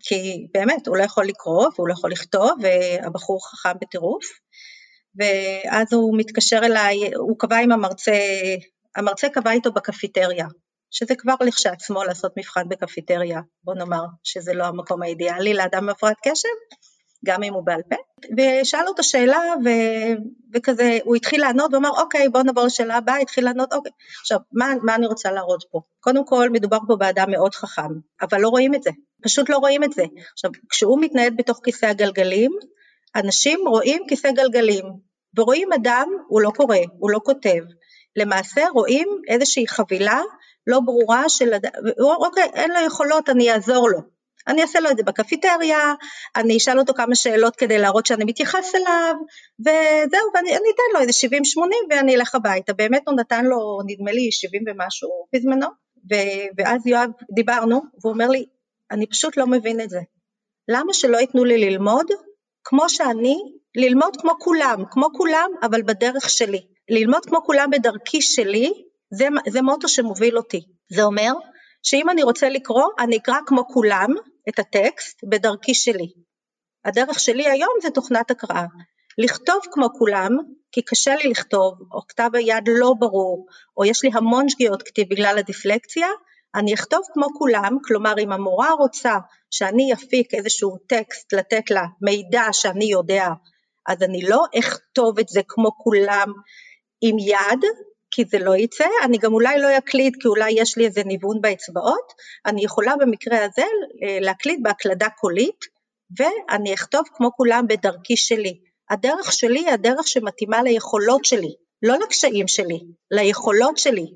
כי 0.00 0.46
באמת 0.54 0.86
הוא 0.86 0.96
לא 0.96 1.02
יכול 1.02 1.26
לקרוא 1.26 1.68
והוא 1.76 1.88
לא 1.88 1.92
יכול 1.92 2.12
לכתוב 2.12 2.50
והבחור 2.62 3.48
חכם 3.50 3.78
בטירוף, 3.80 4.24
ואז 5.16 5.92
הוא 5.92 6.18
מתקשר 6.18 6.60
אליי, 6.62 7.14
הוא 7.14 7.38
קבע 7.38 7.56
עם 7.56 7.72
המרצה, 7.72 8.12
המרצה 8.96 9.28
קבע 9.28 9.52
איתו 9.52 9.72
בקפיטריה, 9.72 10.46
שזה 10.90 11.14
כבר 11.18 11.34
לכשעצמו 11.40 12.04
לעשות 12.04 12.32
מבחן 12.36 12.68
בקפיטריה, 12.68 13.40
בוא 13.64 13.74
נאמר 13.74 14.04
שזה 14.24 14.54
לא 14.54 14.64
המקום 14.64 15.02
האידיאלי 15.02 15.54
לאדם 15.54 15.82
עם 15.82 15.88
הפרעת 15.88 16.16
קשב, 16.24 16.48
גם 17.24 17.42
אם 17.42 17.54
הוא 17.54 17.64
בעל 17.64 17.80
פה, 17.88 17.96
ושאל 18.36 18.86
אותו 18.86 19.02
שאלה 19.02 19.38
ו... 19.64 19.68
וכזה, 20.54 20.98
הוא 21.04 21.16
התחיל 21.16 21.40
לענות 21.40 21.74
ואמר 21.74 21.90
אוקיי 21.90 22.28
בוא 22.28 22.42
נעבור 22.42 22.64
לשאלה 22.64 22.96
הבאה, 22.96 23.18
התחיל 23.18 23.44
לענות 23.44 23.72
אוקיי. 23.72 23.92
עכשיו 24.20 24.38
מה, 24.52 24.72
מה 24.82 24.94
אני 24.94 25.06
רוצה 25.06 25.32
להראות 25.32 25.64
פה? 25.70 25.80
קודם 26.00 26.26
כל 26.26 26.50
מדובר 26.50 26.78
פה 26.86 26.96
באדם 26.96 27.30
מאוד 27.30 27.54
חכם, 27.54 27.90
אבל 28.22 28.40
לא 28.40 28.48
רואים 28.48 28.74
את 28.74 28.82
זה, 28.82 28.90
פשוט 29.22 29.50
לא 29.50 29.56
רואים 29.56 29.84
את 29.84 29.92
זה. 29.92 30.04
עכשיו 30.32 30.50
כשהוא 30.68 31.00
מתנהל 31.00 31.30
בתוך 31.36 31.60
כיסא 31.64 31.86
הגלגלים, 31.86 32.52
אנשים 33.16 33.60
רואים 33.66 34.02
כיסא 34.08 34.30
גלגלים, 34.30 34.84
ורואים 35.38 35.72
אדם, 35.72 36.08
הוא 36.28 36.40
לא 36.40 36.50
קורא, 36.50 36.76
הוא 36.98 37.10
לא 37.10 37.20
כותב, 37.24 37.62
למעשה 38.16 38.68
רואים 38.68 39.08
איזושהי 39.28 39.68
חבילה 39.68 40.20
לא 40.66 40.80
ברורה 40.80 41.28
של 41.28 41.54
אדם, 41.54 41.70
אוקיי 42.00 42.50
אין 42.54 42.70
לו 42.70 42.80
יכולות 42.86 43.28
אני 43.28 43.52
אעזור 43.52 43.90
לו, 43.90 44.15
אני 44.48 44.62
אעשה 44.62 44.80
לו 44.80 44.90
את 44.90 44.96
זה 44.96 45.02
בקפיטריה, 45.02 45.94
אני 46.36 46.56
אשאל 46.56 46.78
אותו 46.78 46.94
כמה 46.94 47.14
שאלות 47.14 47.56
כדי 47.56 47.78
להראות 47.78 48.06
שאני 48.06 48.24
מתייחס 48.24 48.74
אליו, 48.74 49.14
וזהו, 49.60 50.30
ואני 50.34 50.50
אתן 50.50 50.82
לו 50.94 51.00
איזה 51.00 51.12
70-80 51.28 51.32
ואני 51.90 52.14
אלך 52.16 52.34
הביתה. 52.34 52.72
באמת 52.72 53.02
הוא 53.06 53.16
נתן 53.16 53.44
לו, 53.44 53.78
נדמה 53.86 54.12
לי, 54.12 54.32
70 54.32 54.62
ומשהו 54.66 55.08
בזמנו, 55.32 55.66
ו- 56.12 56.46
ואז 56.58 56.86
יואב, 56.86 57.10
דיברנו, 57.34 57.80
והוא 58.00 58.12
אומר 58.12 58.28
לי, 58.28 58.44
אני 58.90 59.06
פשוט 59.06 59.36
לא 59.36 59.46
מבין 59.46 59.80
את 59.80 59.90
זה. 59.90 60.00
למה 60.68 60.94
שלא 60.94 61.16
ייתנו 61.16 61.44
לי 61.44 61.70
ללמוד 61.70 62.06
כמו 62.64 62.88
שאני, 62.88 63.36
ללמוד 63.76 64.16
כמו 64.20 64.32
כולם, 64.38 64.82
כמו 64.90 65.06
כולם, 65.12 65.50
אבל 65.62 65.82
בדרך 65.82 66.30
שלי. 66.30 66.60
ללמוד 66.88 67.26
כמו 67.26 67.42
כולם 67.44 67.70
בדרכי 67.70 68.20
שלי, 68.20 68.72
זה, 69.10 69.28
זה 69.48 69.62
מוטו 69.62 69.88
שמוביל 69.88 70.36
אותי. 70.36 70.60
זה 70.92 71.02
אומר 71.02 71.32
שאם 71.82 72.10
אני 72.10 72.22
רוצה 72.22 72.48
לקרוא, 72.48 72.84
אני 72.98 73.16
אקרא 73.16 73.38
כמו 73.46 73.66
כולם 73.68 74.10
את 74.48 74.58
הטקסט 74.58 75.20
בדרכי 75.30 75.74
שלי. 75.74 76.12
הדרך 76.84 77.20
שלי 77.20 77.48
היום 77.48 77.72
זה 77.82 77.90
תוכנת 77.90 78.30
הקראה. 78.30 78.66
לכתוב 79.18 79.60
כמו 79.72 79.88
כולם, 79.98 80.30
כי 80.72 80.82
קשה 80.82 81.14
לי 81.14 81.28
לכתוב, 81.30 81.74
או 81.92 82.00
כתב 82.08 82.30
היד 82.34 82.64
לא 82.68 82.94
ברור, 82.98 83.46
או 83.76 83.84
יש 83.84 84.04
לי 84.04 84.10
המון 84.14 84.48
שגיאות 84.48 84.82
כתיב 84.82 85.08
בגלל 85.10 85.38
הדיפלקציה, 85.38 86.08
אני 86.54 86.74
אכתוב 86.74 87.00
כמו 87.12 87.26
כולם, 87.38 87.78
כלומר 87.84 88.14
אם 88.18 88.32
המורה 88.32 88.70
רוצה 88.70 89.14
שאני 89.50 89.92
אפיק 89.92 90.34
איזשהו 90.34 90.76
טקסט 90.86 91.32
לתת 91.32 91.70
לה 91.70 91.82
מידע 92.02 92.42
שאני 92.52 92.84
יודע, 92.84 93.28
אז 93.86 94.02
אני 94.02 94.22
לא 94.22 94.44
אכתוב 94.58 95.18
את 95.18 95.28
זה 95.28 95.40
כמו 95.48 95.70
כולם 95.76 96.32
עם 97.00 97.16
יד, 97.18 97.64
כי 98.16 98.24
זה 98.24 98.38
לא 98.38 98.56
יצא, 98.56 98.84
אני 99.04 99.18
גם 99.18 99.32
אולי 99.32 99.58
לא 99.58 99.78
אקליד 99.78 100.16
כי 100.20 100.28
אולי 100.28 100.50
יש 100.50 100.76
לי 100.78 100.86
איזה 100.86 101.04
ניוון 101.04 101.40
באצבעות, 101.40 102.12
אני 102.46 102.64
יכולה 102.64 102.96
במקרה 102.96 103.44
הזה 103.44 103.62
אה, 104.02 104.18
להקליד 104.20 104.62
בהקלדה 104.62 105.08
קולית 105.08 105.64
ואני 106.18 106.74
אכתוב 106.74 107.04
כמו 107.14 107.32
כולם 107.32 107.64
בדרכי 107.68 108.16
שלי. 108.16 108.60
הדרך 108.90 109.32
שלי 109.32 109.58
היא 109.58 109.70
הדרך 109.70 110.08
שמתאימה 110.08 110.62
ליכולות 110.62 111.24
שלי, 111.24 111.54
לא 111.82 111.96
לקשיים 111.98 112.48
שלי, 112.48 112.80
ליכולות 113.10 113.78
שלי. 113.78 114.06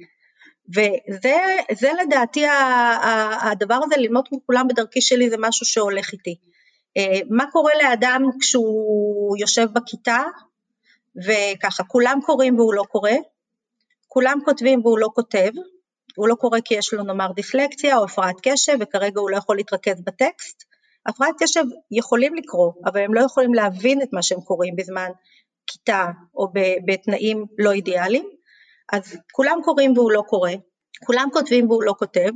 וזה 1.08 1.90
לדעתי 2.02 2.44
הדבר 3.42 3.78
הזה, 3.84 3.94
ללמוד 3.96 4.28
כמו 4.28 4.38
כולם 4.46 4.68
בדרכי 4.68 5.00
שלי 5.00 5.30
זה 5.30 5.36
משהו 5.38 5.66
שהולך 5.66 6.12
איתי. 6.12 6.36
אה, 6.96 7.20
מה 7.30 7.44
קורה 7.52 7.72
לאדם 7.82 8.22
כשהוא 8.40 9.36
יושב 9.38 9.66
בכיתה 9.72 10.22
וככה 11.26 11.84
כולם 11.84 12.18
קוראים 12.26 12.58
והוא 12.58 12.74
לא 12.74 12.82
קורא, 12.82 13.10
כולם 14.12 14.38
כותבים 14.44 14.80
והוא 14.84 14.98
לא 14.98 15.08
כותב, 15.14 15.50
הוא 16.16 16.28
לא 16.28 16.34
קורא 16.34 16.58
כי 16.64 16.74
יש 16.74 16.94
לו 16.94 17.02
נאמר 17.02 17.32
דיפלקציה 17.32 17.98
או 17.98 18.04
הפרעת 18.04 18.36
קשב 18.42 18.76
וכרגע 18.80 19.20
הוא 19.20 19.30
לא 19.30 19.36
יכול 19.36 19.56
להתרכז 19.56 20.00
בטקסט. 20.00 20.64
הפרעת 21.06 21.34
קשב 21.38 21.64
יכולים 21.90 22.34
לקרוא, 22.34 22.72
אבל 22.84 23.00
הם 23.00 23.14
לא 23.14 23.20
יכולים 23.20 23.54
להבין 23.54 24.02
את 24.02 24.08
מה 24.12 24.22
שהם 24.22 24.40
קוראים 24.40 24.76
בזמן 24.76 25.10
כיתה 25.66 26.06
או 26.34 26.48
בתנאים 26.86 27.46
לא 27.58 27.72
אידיאליים. 27.72 28.28
אז 28.92 29.16
כולם 29.32 29.58
קוראים 29.64 29.98
והוא 29.98 30.12
לא 30.12 30.22
קורא, 30.26 30.50
כולם 31.06 31.28
כותבים 31.32 31.70
והוא 31.70 31.82
לא 31.82 31.94
כותב, 31.98 32.30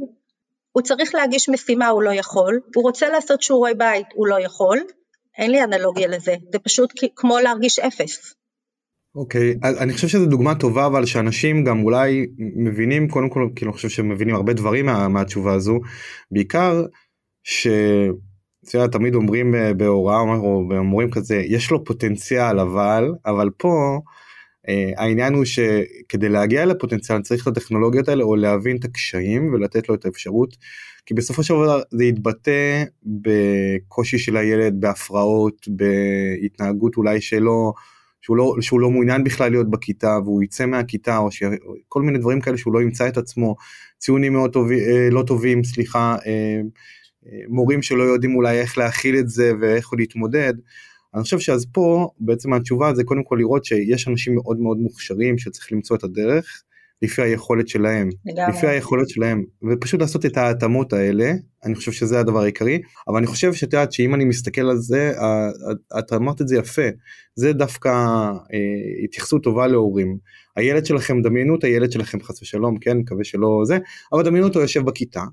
הוא 0.73 0.83
צריך 0.83 1.15
להגיש 1.15 1.49
משימה, 1.49 1.89
הוא 1.89 2.03
לא 2.03 2.11
יכול, 2.11 2.61
הוא 2.75 2.83
רוצה 2.83 3.09
לעשות 3.09 3.43
שיעורי 3.43 3.75
בית, 3.75 4.07
הוא 4.15 4.27
לא 4.27 4.41
יכול, 4.41 4.79
אין 5.39 5.51
לי 5.51 5.65
אנלוגיה 5.65 6.09
לזה, 6.09 6.35
זה 6.53 6.59
פשוט 6.59 6.93
כמו 7.17 7.39
להרגיש 7.39 7.79
אפס. 7.79 8.35
אוקיי, 9.15 9.55
okay, 9.65 9.69
אני 9.83 9.93
חושב 9.93 10.09
שזו 10.09 10.27
דוגמה 10.27 10.55
טובה 10.55 10.87
אבל 10.87 11.07
שאנשים 11.07 11.65
גם 11.65 11.83
אולי 11.83 12.27
מבינים 12.39 13.09
קודם 13.09 13.29
כל 13.29 13.49
כאילו 13.57 13.71
אני 13.71 13.77
חושב 13.77 13.89
שהם 13.89 14.09
מבינים 14.09 14.35
הרבה 14.35 14.53
דברים 14.53 14.87
מה, 14.87 15.09
מהתשובה 15.09 15.53
הזו 15.53 15.81
בעיקר 16.31 16.85
ש... 17.43 17.67
תמיד 18.93 19.15
אומרים 19.15 19.55
אה, 19.55 19.75
בהוראה 19.75 20.21
או 20.21 20.69
אומרים 20.71 21.11
כזה 21.11 21.37
יש 21.37 21.71
לו 21.71 21.85
פוטנציאל 21.85 22.61
אבל 22.61 23.13
אבל 23.27 23.51
פה 23.57 24.01
אה, 24.69 24.91
העניין 24.97 25.35
הוא 25.35 25.45
שכדי 25.45 26.29
להגיע 26.29 26.67
לפוטנציאל 26.67 27.23
צריך 27.23 27.43
את 27.43 27.57
הטכנולוגיות 27.57 28.09
האלה 28.09 28.25
או 28.25 28.37
להבין 28.37 28.77
את 28.77 28.85
הקשיים 28.85 29.53
ולתת 29.53 29.89
לו 29.89 29.95
את 29.95 30.05
האפשרות 30.05 30.57
כי 31.07 31.15
בסופו 31.15 31.43
של 31.43 31.55
דבר 31.55 31.83
זה 31.91 32.05
יתבטא 32.05 32.85
בקושי 33.03 34.19
של 34.19 34.37
הילד 34.37 34.81
בהפרעות 34.81 35.69
בהתנהגות 35.69 36.97
אולי 36.97 37.21
שלא. 37.21 37.73
שהוא 38.25 38.37
לא, 38.37 38.55
שהוא 38.61 38.81
לא 38.81 38.91
מעוניין 38.91 39.25
בכלל 39.25 39.51
להיות 39.51 39.71
בכיתה 39.71 40.19
והוא 40.25 40.43
יצא 40.43 40.67
מהכיתה 40.67 41.19
או 41.19 41.29
כל 41.89 42.03
מיני 42.03 42.19
דברים 42.19 42.41
כאלה 42.41 42.57
שהוא 42.59 42.75
לא 42.75 42.83
ימצא 42.83 43.09
את 43.09 43.17
עצמו, 43.17 43.57
ציונים 43.99 44.33
מאוד 44.33 44.53
טובים, 44.53 44.79
אה, 44.79 45.09
לא 45.11 45.23
טובים, 45.23 45.65
סליחה, 45.65 46.17
אה, 46.27 46.61
אה, 47.27 47.39
מורים 47.49 47.83
שלא 47.83 48.03
יודעים 48.03 48.37
אולי 48.37 48.61
איך 48.61 48.79
להכיל 48.79 49.19
את 49.19 49.29
זה 49.29 49.53
ואיך 49.61 49.91
להתמודד. 49.99 50.55
אני 51.15 51.23
חושב 51.23 51.39
שאז 51.39 51.67
פה 51.73 52.09
בעצם 52.21 52.53
התשובה 52.53 52.95
זה 52.95 53.05
קודם 53.05 53.25
כל 53.25 53.37
לראות 53.39 53.65
שיש 53.65 54.09
אנשים 54.09 54.35
מאוד 54.35 54.59
מאוד 54.59 54.79
מוכשרים 54.79 55.39
שצריך 55.39 55.73
למצוא 55.73 55.97
את 55.97 56.05
הדרך 56.05 56.63
לפי 57.03 57.23
היכולת 57.23 57.69
שלהם, 57.69 58.09
לגמרי. 58.27 58.57
לפי 58.57 58.67
היכולת 58.67 59.09
שלהם, 59.09 59.45
ופשוט 59.73 60.01
לעשות 60.01 60.27
את 60.27 60.37
ההתאמות 60.37 60.93
האלה, 60.93 61.33
אני 61.65 61.75
חושב 61.75 61.93
שזה 61.93 62.21
הדבר 62.21 62.41
העיקרי, 62.41 62.81
אבל 63.09 63.17
אני 63.17 63.27
חושב 63.27 63.55
שאת 63.55 63.73
יודעת 63.73 63.93
שאם 63.93 64.15
אני 64.15 64.25
מסתכל 64.25 64.71
על 64.71 64.77
זה, 64.77 65.13
את 65.99 66.13
אמרת 66.13 66.41
את 66.41 66.49
זה 66.49 66.57
יפה, 66.57 66.89
זה 67.35 67.53
דווקא 67.53 67.89
אה, 67.89 69.05
התייחסות 69.05 69.43
טובה 69.43 69.67
להורים. 69.67 70.19
הילד 70.57 70.87
שלכם, 70.87 71.23
דמיינו 71.23 71.57
את 71.57 71.65
הילד 71.65 71.93
שלכם 71.93 72.21
חס 72.21 72.43
ושלום, 72.43 72.79
כן, 72.79 72.97
מקווה 72.97 73.25
שלא 73.25 73.63
זה, 73.65 73.79
אבל 74.13 74.23
דמיינו 74.23 74.47
אותו 74.47 74.61
יושב 74.61 74.85
בכיתה, 74.85 75.25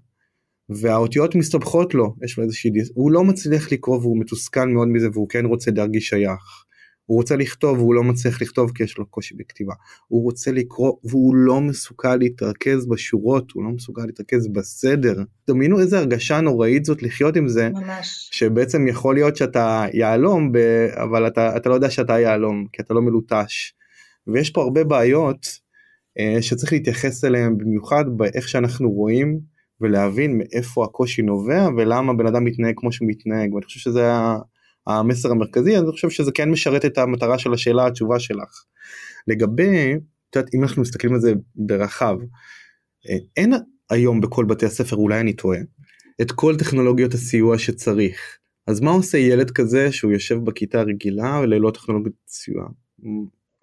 והאותיות 0.70 1.36
מסתבכות 1.36 1.94
לו, 1.94 2.16
יש 2.24 2.38
לו 2.38 2.44
איזושהי, 2.44 2.72
הוא 2.94 3.12
לא 3.12 3.24
מצליח 3.24 3.72
לקרוא 3.72 3.98
והוא 3.98 4.20
מתוסכל 4.20 4.66
מאוד 4.66 4.88
מזה 4.88 5.08
והוא 5.14 5.30
כן 5.30 5.46
רוצה 5.46 5.72
להרגיש 5.72 6.08
שייך. 6.10 6.66
הוא 7.12 7.18
רוצה 7.18 7.36
לכתוב 7.36 7.78
והוא 7.80 7.94
לא 7.94 8.04
מצליח 8.04 8.42
לכתוב 8.42 8.72
כי 8.76 8.84
יש 8.84 8.98
לו 8.98 9.06
קושי 9.06 9.36
בכתיבה. 9.36 9.74
הוא 10.08 10.24
רוצה 10.24 10.52
לקרוא 10.52 10.94
והוא 11.04 11.36
לא 11.36 11.62
מסוגל 11.62 12.16
להתרכז 12.16 12.88
בשורות, 12.88 13.52
הוא 13.52 13.64
לא 13.64 13.70
מסוגל 13.70 14.06
להתרכז 14.06 14.48
בסדר. 14.48 15.24
דמיינו 15.48 15.80
איזה 15.80 16.00
הרגשה 16.00 16.42
נוראית 16.42 16.86
זאת 16.86 17.04
לחיות 17.04 17.36
עם 17.36 17.48
זה. 17.48 17.70
ממש. 17.70 18.30
שבעצם 18.32 18.88
יכול 18.88 19.16
להיות 19.16 19.36
שאתה 19.36 19.86
יהלום, 19.94 20.52
ב... 20.52 20.58
אבל 20.94 21.28
אתה, 21.28 21.58
אתה 21.58 21.70
לא 21.70 21.74
יודע 21.74 21.90
שאתה 21.90 22.20
יהלום, 22.20 22.66
כי 22.74 22.82
אתה 22.82 22.94
לא 22.94 23.02
מלוטש. 23.02 23.74
ויש 24.28 24.50
פה 24.50 24.62
הרבה 24.62 24.84
בעיות 24.84 25.48
אה, 26.20 26.42
שצריך 26.42 26.74
להתייחס 26.74 27.26
אליהן 27.26 27.58
במיוחד 27.58 28.06
באיך 28.18 28.50
שאנחנו 28.50 28.92
רואים 28.92 29.40
ולהבין 29.82 30.38
מאיפה 30.38 30.84
הקושי 30.84 31.22
נובע 31.22 31.68
ולמה 31.78 32.14
בן 32.14 32.28
אדם 32.28 32.44
מתנהג 32.44 32.74
כמו 32.78 32.92
שהוא 32.92 33.08
מתנהג 33.08 33.54
ואני 33.54 33.66
חושב 33.66 33.80
שזה 33.80 34.12
המסר 34.88 35.32
המרכזי 35.32 35.78
אני 35.78 35.92
חושב 35.92 36.10
שזה 36.10 36.32
כן 36.32 36.50
משרת 36.50 36.86
את 36.86 36.98
המטרה 36.98 37.40
של 37.40 37.54
השאלה 37.54 37.88
התשובה 37.88 38.20
שלך. 38.20 38.64
לגבי, 39.28 39.94
את 40.30 40.36
יודעת, 40.36 40.54
אם 40.54 40.64
אנחנו 40.64 40.82
מסתכלים 40.82 41.14
על 41.14 41.20
זה 41.20 41.34
ברחב, 41.56 42.18
אה, 43.10 43.18
אין 43.38 43.54
היום 43.90 44.22
בכל 44.22 44.46
בתי 44.46 44.66
הספר, 44.66 44.96
אולי 44.96 45.20
אני 45.20 45.34
טועה, 45.34 45.60
את 46.22 46.32
כל 46.32 46.56
טכנולוגיות 46.58 47.14
הסיוע 47.14 47.58
שצריך. 47.58 48.38
אז 48.68 48.80
מה 48.80 48.92
עושה 48.92 49.18
ילד 49.18 49.52
כזה 49.52 49.92
שהוא 49.92 50.12
יושב 50.12 50.36
בכיתה 50.44 50.82
רגילה 50.82 51.40
וללא 51.44 51.72
טכנולוגיות 51.72 52.16
סיוע? 52.28 52.68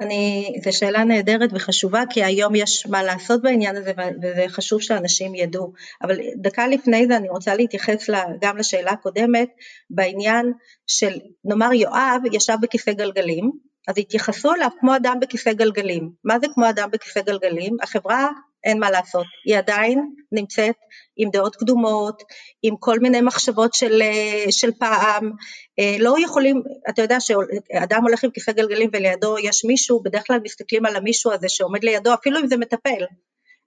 אני, 0.01 0.53
זו 0.65 0.79
שאלה 0.79 1.05
נהדרת 1.05 1.51
וחשובה 1.53 2.03
כי 2.11 2.25
היום 2.25 2.55
יש 2.55 2.87
מה 2.87 3.03
לעשות 3.03 3.43
בעניין 3.43 3.77
הזה 3.77 3.93
וזה 4.23 4.45
חשוב 4.49 4.81
שאנשים 4.81 5.35
ידעו, 5.35 5.73
אבל 6.03 6.17
דקה 6.37 6.67
לפני 6.67 7.07
זה 7.07 7.17
אני 7.17 7.29
רוצה 7.29 7.55
להתייחס 7.55 8.11
גם 8.41 8.57
לשאלה 8.57 8.91
הקודמת 8.91 9.49
בעניין 9.91 10.53
של 10.87 11.19
נאמר 11.45 11.73
יואב 11.73 12.23
ישב 12.33 12.57
בכיסא 12.63 12.93
גלגלים 12.93 13.51
אז 13.89 13.99
התייחסו 13.99 14.55
אליו 14.55 14.71
כמו 14.81 14.97
אדם 14.97 15.21
בכיסא 15.21 15.53
גלגלים, 15.53 16.11
מה 16.25 16.39
זה 16.39 16.47
כמו 16.55 16.69
אדם 16.69 16.91
בכיסא 16.91 17.21
גלגלים? 17.21 17.77
החברה 17.83 18.29
אין 18.65 18.79
מה 18.81 18.91
לעשות, 18.91 19.27
היא 19.45 19.59
עדיין 19.59 20.11
נמצאת 20.33 20.75
עם 21.17 21.31
דעות 21.31 21.57
קדומות, 21.57 22.23
עם 22.63 22.77
כל 22.77 22.99
מיני 22.99 23.21
מחשבות 23.21 23.75
של, 23.75 24.03
של 24.51 24.71
פעם, 24.79 25.33
אה, 25.79 25.97
לא 25.99 26.15
יכולים, 26.25 26.63
אתה 26.89 27.03
יודע 27.03 27.21
שאדם 27.21 28.03
הולך 28.03 28.25
עם 28.25 28.31
כיסא 28.31 28.53
גלגלים 28.53 28.91
ולידו 28.93 29.39
יש 29.39 29.65
מישהו, 29.65 30.03
בדרך 30.03 30.27
כלל 30.27 30.41
מסתכלים 30.45 30.87
על 30.87 30.97
המישהו 30.97 31.33
הזה 31.33 31.49
שעומד 31.49 31.85
לידו, 31.85 32.15
אפילו 32.15 32.41
אם 32.41 32.47
זה 32.47 32.57
מטפל, 32.57 33.05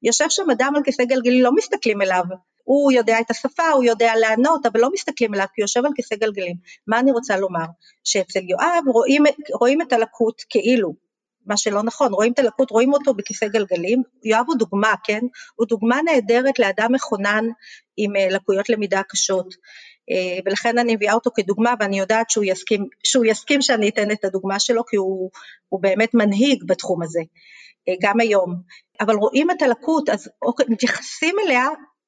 יושב 0.04 0.26
שם 0.30 0.50
אדם 0.52 0.74
על 0.76 0.84
כיסא 0.84 1.04
גלגלים, 1.04 1.44
לא 1.44 1.52
מסתכלים 1.56 2.02
אליו, 2.02 2.24
הוא 2.64 2.92
יודע 2.92 3.20
את 3.20 3.32
השפה, 3.32 3.70
הוא 3.70 3.84
יודע 3.84 4.14
לענות, 4.16 4.66
אבל 4.66 4.80
לא 4.80 4.90
מסתכלים 4.94 5.34
עליו 5.34 5.46
כי 5.56 5.62
הוא 5.62 5.64
יושב 5.64 5.86
על 5.86 5.92
כיסא 5.96 6.16
גלגלים. 6.16 6.56
מה 6.88 7.00
אני 7.00 7.12
רוצה 7.12 7.38
לומר? 7.38 7.66
שאצל 8.04 8.40
יואב 8.50 8.84
רואים, 8.88 9.24
רואים 9.60 9.82
את 9.82 9.94
הלקות 9.94 10.42
כאילו, 10.50 10.94
מה 11.46 11.58
שלא 11.58 11.84
נכון, 11.84 12.14
רואים 12.14 12.34
את 12.34 12.40
הלקות, 12.40 12.72
רואים 12.72 12.94
אותו 12.94 13.14
בכיסא 13.14 13.48
גלגלים, 13.48 14.04
יואב 14.24 14.46
הוא 14.48 14.56
דוגמה, 14.58 14.94
כן? 15.04 15.20
הוא 15.56 15.68
דוגמה 15.68 16.02
נהדרת 16.06 16.60
לאדם 16.60 16.94
מכונן 16.94 17.46
עם 17.98 18.16
אה, 18.16 18.28
לקויות 18.30 18.70
למידה 18.70 19.02
קשות, 19.10 19.56
אה, 20.12 20.40
ולכן 20.46 20.78
אני 20.78 20.96
מביאה 20.96 21.14
אותו 21.14 21.32
כדוגמה 21.36 21.74
ואני 21.80 22.00
יודעת 22.00 22.30
שהוא 22.30 22.46
יסכים, 22.48 22.88
שהוא 23.04 23.26
יסכים 23.26 23.62
שאני 23.62 23.90
אתן 23.90 24.12
את 24.12 24.26
הדוגמה 24.26 24.60
שלו 24.60 24.86
כי 24.86 24.96
הוא, 24.96 25.30
הוא 25.70 25.82
באמת 25.82 26.14
מנהיג 26.14 26.64
בתחום 26.68 27.04
הזה, 27.04 27.22
אה, 27.90 27.94
גם 28.02 28.20
היום. 28.20 28.56
אבל 29.02 29.16
רואים 29.16 29.52
את 29.52 29.62
הלקות, 29.62 30.10
אז 30.10 30.30
אוקיי, 30.42 30.66
מתייחסים 30.70 31.36
אליה 31.46 31.68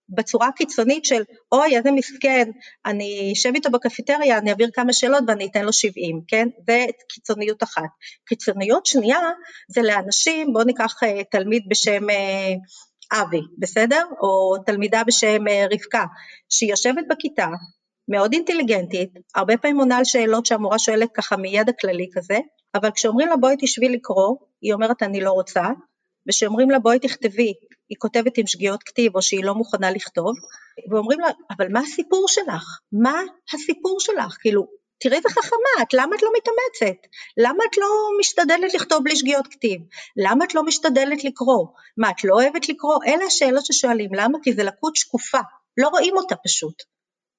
בצורה 0.10 0.50
קיצונית 0.56 1.06
של 1.06 1.24
אוי 1.52 1.78
איזה 1.78 1.92
מסכן, 1.92 2.50
אני 2.86 3.32
אשב 3.34 3.52
איתו 3.56 3.72
בקפיטריה, 3.72 4.38
אני 4.38 4.50
אעביר 4.50 4.70
כמה 4.74 4.94
שאלות 4.94 5.24
ואני 5.28 5.46
אתן 5.46 5.66
לו 5.66 5.74
70, 5.74 6.22
כן? 6.28 6.48
זה 6.68 6.86
קיצוניות 7.10 7.64
אחת. 7.64 7.90
קיצוניות 8.26 8.86
שנייה 8.86 9.20
זה 9.68 9.82
לאנשים, 9.82 10.54
בואו 10.54 10.64
ניקח 10.64 11.04
uh, 11.04 11.24
תלמיד 11.32 11.64
בשם 11.70 12.10
uh, 12.10 13.22
אבי, 13.22 13.42
בסדר? 13.60 14.06
או 14.22 14.64
תלמידה 14.66 15.04
בשם 15.08 15.48
uh, 15.48 15.74
רבקה, 15.74 16.06
שהיא 16.50 16.70
יושבת 16.70 17.04
בכיתה, 17.10 17.48
מאוד 18.08 18.34
אינטליגנטית, 18.34 19.10
הרבה 19.36 19.58
פעמים 19.58 19.78
עונה 19.78 19.98
על 19.98 20.04
שאלות 20.04 20.46
שהמורה 20.46 20.80
שואלת 20.80 21.10
ככה 21.14 21.38
מידע 21.38 21.72
כללי 21.82 22.08
כזה, 22.14 22.38
אבל 22.76 22.92
כשאומרים 22.92 23.28
לה 23.28 23.38
בואי 23.38 23.56
תשבי 23.60 23.90
לקרוא, 23.90 24.36
היא 24.62 24.74
אומרת 24.74 25.04
אני 25.04 25.22
לא 25.22 25.32
רוצה, 25.32 25.64
וכשאומרים 26.28 26.70
לה 26.70 26.80
בואי 26.80 27.00
תכתבי, 27.00 27.54
היא 27.94 28.00
כותבת 28.00 28.38
עם 28.38 28.48
שגיאות 28.48 28.84
כתיב 28.84 29.16
או 29.16 29.22
שהיא 29.22 29.44
לא 29.44 29.54
מוכנה 29.56 29.92
לכתוב, 29.92 30.36
ואומרים 30.92 31.20
לה, 31.20 31.28
אבל 31.58 31.68
מה 31.72 31.80
הסיפור 31.80 32.28
שלך? 32.28 32.80
מה 32.92 33.22
הסיפור 33.54 34.00
שלך? 34.00 34.38
כאילו, 34.40 34.68
תראי 35.00 35.18
איזה 35.18 35.30
חכמה 35.30 35.82
את, 35.82 35.94
למה 35.94 36.16
את 36.16 36.22
לא 36.24 36.30
מתאמצת? 36.38 37.08
למה 37.38 37.64
את 37.72 37.78
לא 37.78 37.88
משתדלת 38.20 38.74
לכתוב 38.74 39.04
בלי 39.04 39.16
שגיאות 39.16 39.48
כתיב? 39.48 39.82
למה 40.18 40.46
את 40.46 40.56
לא 40.56 40.64
משתדלת 40.64 41.24
לקרוא? 41.24 41.68
מה, 41.98 42.10
את 42.10 42.24
לא 42.24 42.36
אוהבת 42.36 42.70
לקרוא? 42.70 42.96
אלה 43.08 43.26
השאלות 43.26 43.66
ששואלים, 43.66 44.10
למה? 44.14 44.38
כי 44.44 44.54
זה 44.54 44.64
לקות 44.64 44.96
שקופה, 44.96 45.40
לא 45.78 45.88
רואים 45.88 46.18
אותה 46.18 46.36
פשוט. 46.36 46.84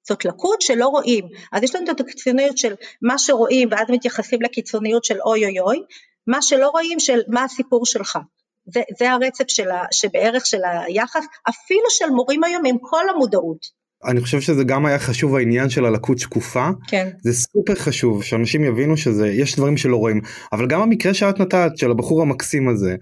זאת 0.09 0.25
לקות 0.25 0.62
שלא 0.62 0.87
רואים. 0.87 1.29
אז 1.53 1.62
יש 1.62 1.75
לנו 1.75 1.90
את 1.90 2.01
הקיצוניות 2.01 2.59
של 2.59 2.75
מה 3.03 3.19
שרואים 3.19 3.69
ואז 3.71 3.87
מתייחסים 3.90 4.43
לקיצוניות 4.43 5.05
של 5.05 5.21
אוי 5.21 5.45
אוי 5.45 5.61
אוי, 5.61 5.83
מה 6.27 6.43
שלא 6.43 6.69
רואים 6.69 7.01
של 7.01 7.21
מה 7.29 7.45
הסיפור 7.45 7.87
שלך. 7.87 8.19
זה, 8.66 8.81
זה 8.98 9.12
הרצף 9.12 9.44
של 9.48 9.70
ה, 9.70 9.85
שבערך 9.92 10.46
של 10.46 10.61
היחס, 10.87 11.24
אפילו 11.48 11.90
של 11.90 12.11
מורים 12.11 12.44
היום 12.44 12.62
עם 12.66 12.77
כל 12.81 13.05
המודעות. 13.14 13.85
אני 14.07 14.20
חושב 14.20 14.40
שזה 14.40 14.64
גם 14.64 14.87
היה 14.87 14.98
חשוב 14.98 15.37
העניין 15.37 15.70
של 15.70 15.85
הלקות 15.85 16.18
שקופה. 16.18 16.68
כן. 16.88 17.11
זה 17.22 17.33
סופר 17.33 17.74
חשוב 17.74 18.22
שאנשים 18.22 18.64
יבינו 18.64 18.96
שזה, 18.96 19.29
יש 19.29 19.57
דברים 19.57 19.77
שלא 19.77 19.96
רואים. 19.96 20.20
אבל 20.53 20.66
גם 20.66 20.83
המקרה 20.83 21.14
שאת 21.14 21.40
נתת 21.40 21.70
של 21.77 21.90
הבחור 21.90 22.22
המקסים 22.22 22.68
הזה, 22.68 22.96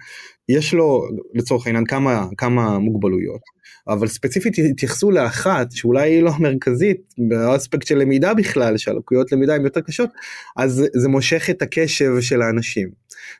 יש 0.48 0.74
לו 0.74 1.02
לצורך 1.34 1.66
העניין 1.66 1.84
כמה, 1.84 2.26
כמה 2.36 2.78
מוגבלויות. 2.78 3.40
אבל 3.88 4.06
ספציפית 4.06 4.54
התייחסו 4.70 5.10
לאחת 5.10 5.72
שאולי 5.72 6.10
היא 6.10 6.22
לא 6.22 6.30
המרכזית 6.30 7.14
באספקט 7.18 7.86
של 7.86 7.98
למידה 7.98 8.34
בכלל 8.34 8.76
שהלקויות 8.76 9.32
למידה 9.32 9.54
הן 9.54 9.64
יותר 9.64 9.80
קשות 9.80 10.10
אז 10.56 10.84
זה 10.94 11.08
מושך 11.08 11.50
את 11.50 11.62
הקשב 11.62 12.20
של 12.20 12.42
האנשים. 12.42 12.90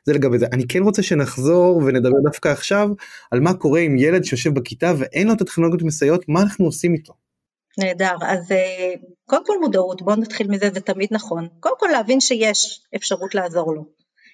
זה 0.05 0.13
לגבי 0.13 0.39
זה. 0.39 0.45
אני 0.53 0.67
כן 0.67 0.83
רוצה 0.83 1.03
שנחזור 1.03 1.81
ונדבר 1.85 2.17
דווקא 2.23 2.49
עכשיו 2.49 2.89
על 3.31 3.39
מה 3.39 3.53
קורה 3.53 3.79
עם 3.79 3.97
ילד 3.97 4.23
שיושב 4.23 4.53
בכיתה 4.53 4.93
ואין 4.97 5.27
לו 5.27 5.33
את 5.33 5.41
הטכנולוגיות 5.41 5.83
מסייעות 5.83 6.25
מה 6.27 6.41
אנחנו 6.41 6.65
עושים 6.65 6.93
איתו. 6.93 7.13
נהדר, 7.77 8.15
אז 8.21 8.51
אה, 8.51 8.93
קודם 9.25 9.45
כל 9.45 9.53
מודעות, 9.61 10.01
בואו 10.01 10.15
נתחיל 10.15 10.47
מזה, 10.47 10.69
זה 10.73 10.81
תמיד 10.81 11.09
נכון. 11.11 11.47
קודם 11.59 11.75
כל 11.79 11.87
להבין 11.91 12.19
שיש 12.19 12.81
אפשרות 12.95 13.35
לעזור 13.35 13.75
לו. 13.75 13.85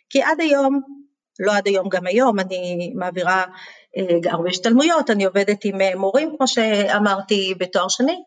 כי 0.09 0.21
עד 0.21 0.39
היום, 0.39 0.81
לא 1.39 1.55
עד 1.57 1.67
היום, 1.67 1.89
גם 1.89 2.07
היום, 2.07 2.39
אני 2.39 2.91
מעבירה 2.95 3.45
אה, 3.97 4.31
הרבה 4.31 4.49
השתלמויות, 4.49 5.09
אני 5.09 5.25
עובדת 5.25 5.65
עם 5.65 5.81
אה, 5.81 5.95
מורים, 5.95 6.35
כמו 6.37 6.47
שאמרתי, 6.47 7.53
בתואר 7.57 7.87
שני, 7.87 8.17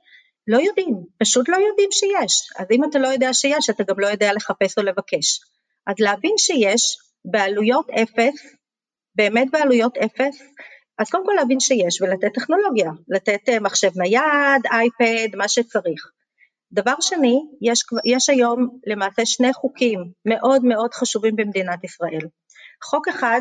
לא 0.47 0.59
יודעים, 0.59 0.95
פשוט 1.19 1.49
לא 1.49 1.57
יודעים 1.57 1.89
שיש. 1.93 2.51
אז 2.59 2.67
אם 2.71 2.85
אתה 2.85 2.99
לא 2.99 3.09
יודע 3.09 3.35
שיש, 3.35 3.71
אתה 3.71 3.85
גם 3.85 4.01
לא 4.01 4.07
יודע 4.07 4.33
לחפש 4.33 4.79
או 4.79 4.83
לבקש. 4.83 5.41
אז 5.87 5.95
להבין 5.99 6.35
שיש 6.37 6.99
בעלויות 7.25 7.91
אפס, 7.91 8.57
באמת 9.15 9.49
בעלויות 9.53 9.99
אפס, 9.99 10.43
אז 10.99 11.11
קודם 11.11 11.27
כל 11.27 11.33
להבין 11.37 11.61
שיש 11.61 12.03
ולתת 12.03 12.35
טכנולוגיה, 12.35 12.91
לתת 13.09 13.49
אה, 13.49 13.61
מחשב 13.61 13.91
נייד, 13.97 14.63
אייפד, 14.73 15.37
מה 15.37 15.49
שצריך. 15.49 16.11
דבר 16.73 16.95
שני, 17.01 17.41
יש, 17.63 17.85
יש 18.05 18.29
היום 18.29 18.79
למעשה 18.87 19.27
שני 19.27 19.53
חוקים 19.53 19.99
מאוד 20.25 20.65
מאוד 20.65 20.95
חשובים 20.95 21.37
במדינת 21.37 21.85
ישראל. 21.85 22.27
חוק 22.83 23.09
אחד, 23.09 23.41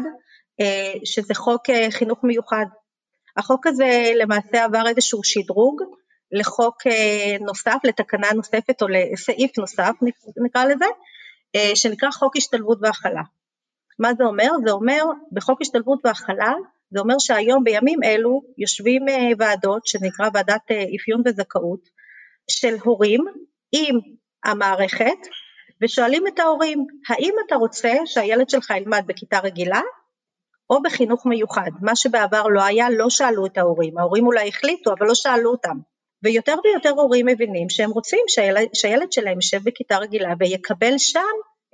אה, 0.61 0.93
שזה 1.05 1.33
חוק 1.33 1.69
אה, 1.69 1.87
חינוך 1.91 2.19
מיוחד. 2.23 2.65
החוק 3.37 3.67
הזה 3.67 4.11
למעשה 4.21 4.63
עבר 4.63 4.87
איזשהו 4.87 5.23
שדרוג 5.23 5.81
לחוק 6.31 6.75
נוסף, 7.41 7.77
לתקנה 7.83 8.27
נוספת 8.35 8.81
או 8.81 8.87
לסעיף 8.87 9.57
נוסף 9.57 9.91
נקרא 10.45 10.65
לזה, 10.65 10.85
שנקרא 11.75 12.11
חוק 12.11 12.37
השתלבות 12.37 12.77
והכלה. 12.81 13.21
מה 13.99 14.13
זה 14.17 14.23
אומר? 14.23 14.49
זה 14.65 14.71
אומר 14.71 15.03
בחוק 15.31 15.61
השתלבות 15.61 15.99
והכלה 16.03 16.53
זה 16.91 16.99
אומר 16.99 17.15
שהיום 17.19 17.63
בימים 17.63 17.99
אלו 18.03 18.41
יושבים 18.57 19.09
אה, 19.09 19.29
ועדות 19.39 19.87
שנקרא 19.87 20.29
ועדת 20.33 20.71
אה, 20.71 20.83
אפיון 20.95 21.21
וזכאות 21.25 21.89
של 22.49 22.75
הורים 22.83 23.21
עם 23.71 23.99
המערכת 24.43 25.21
ושואלים 25.81 26.27
את 26.27 26.39
ההורים 26.39 26.85
האם 27.09 27.33
אתה 27.45 27.55
רוצה 27.55 27.93
שהילד 28.05 28.49
שלך 28.49 28.69
ילמד 28.69 29.03
בכיתה 29.07 29.39
רגילה 29.39 29.81
או 30.69 30.81
בחינוך 30.81 31.25
מיוחד, 31.25 31.71
מה 31.81 31.95
שבעבר 31.95 32.43
לא 32.47 32.63
היה, 32.63 32.89
לא 32.89 33.09
שאלו 33.09 33.45
את 33.45 33.57
ההורים, 33.57 33.97
ההורים 33.97 34.27
אולי 34.27 34.47
החליטו 34.47 34.93
אבל 34.93 35.07
לא 35.07 35.15
שאלו 35.15 35.51
אותם. 35.51 35.77
ויותר 36.23 36.55
ויותר 36.63 36.89
הורים 36.89 37.25
מבינים 37.25 37.69
שהם 37.69 37.89
רוצים 37.89 38.19
שהילד, 38.27 38.67
שהילד 38.73 39.11
שלהם 39.11 39.35
יישב 39.35 39.59
בכיתה 39.63 39.97
רגילה 39.97 40.33
ויקבל 40.39 40.97
שם 40.97 41.19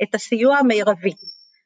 את 0.04 0.15
הסיוע 0.15 0.58
המרבי. 0.58 1.13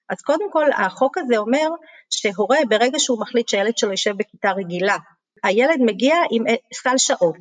אז 0.10 0.22
קודם 0.22 0.52
כל 0.52 0.66
החוק 0.78 1.18
הזה 1.18 1.38
אומר 1.38 1.70
שהורה 2.10 2.58
ברגע 2.70 3.00
שהוא 3.00 3.22
מחליט 3.22 3.48
שהילד 3.48 3.78
שלו 3.78 3.92
יישב 3.92 4.18
בכיתה 4.18 4.52
רגילה, 4.52 4.98
הילד 5.44 5.80
מגיע 5.80 6.16
עם 6.32 6.44
סל 6.74 6.98
שעות, 6.98 7.38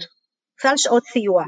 סל 0.62 0.76
שעות 0.76 1.04
סיוע, 1.04 1.44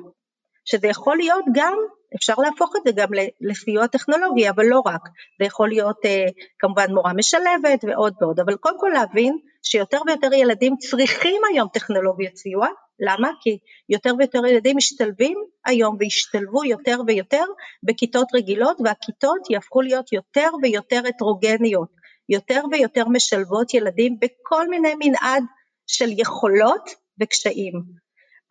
שזה 0.64 0.86
יכול 0.86 1.16
להיות 1.16 1.44
גם, 1.54 1.78
אפשר 2.16 2.34
להפוך 2.38 2.72
את 2.76 2.82
זה 2.84 2.90
גם 2.96 3.08
לסיוע 3.40 3.86
טכנולוגי, 3.86 4.48
אבל 4.50 4.64
לא 4.66 4.82
רק, 4.86 5.08
זה 5.38 5.44
יכול 5.44 5.68
להיות 5.68 5.96
אה, 6.04 6.26
כמובן 6.58 6.94
מורה 6.94 7.12
משלבת 7.12 7.84
ועוד 7.84 8.14
ועוד, 8.20 8.40
אבל 8.40 8.56
קודם 8.56 8.80
כל 8.80 8.90
להבין 8.94 9.38
שיותר 9.62 9.98
ויותר 10.06 10.32
ילדים 10.32 10.76
צריכים 10.76 11.42
היום 11.52 11.68
טכנולוגיות 11.72 12.36
סיוע, 12.36 12.66
למה? 13.00 13.28
כי 13.40 13.58
יותר 13.88 14.12
ויותר 14.18 14.46
ילדים 14.46 14.76
משתלבים 14.76 15.38
היום 15.64 15.96
וישתלבו 15.98 16.64
יותר 16.64 17.00
ויותר 17.06 17.44
בכיתות 17.82 18.28
רגילות 18.34 18.76
והכיתות 18.84 19.50
יהפכו 19.50 19.80
להיות 19.80 20.12
יותר 20.12 20.48
ויותר 20.62 21.02
הטרוגניות, 21.08 21.88
יותר 22.28 22.60
ויותר 22.72 23.08
משלבות 23.08 23.74
ילדים 23.74 24.16
בכל 24.20 24.68
מיני 24.68 24.94
מנעד 25.04 25.42
של 25.86 26.08
יכולות 26.20 26.90
וקשיים. 27.20 28.02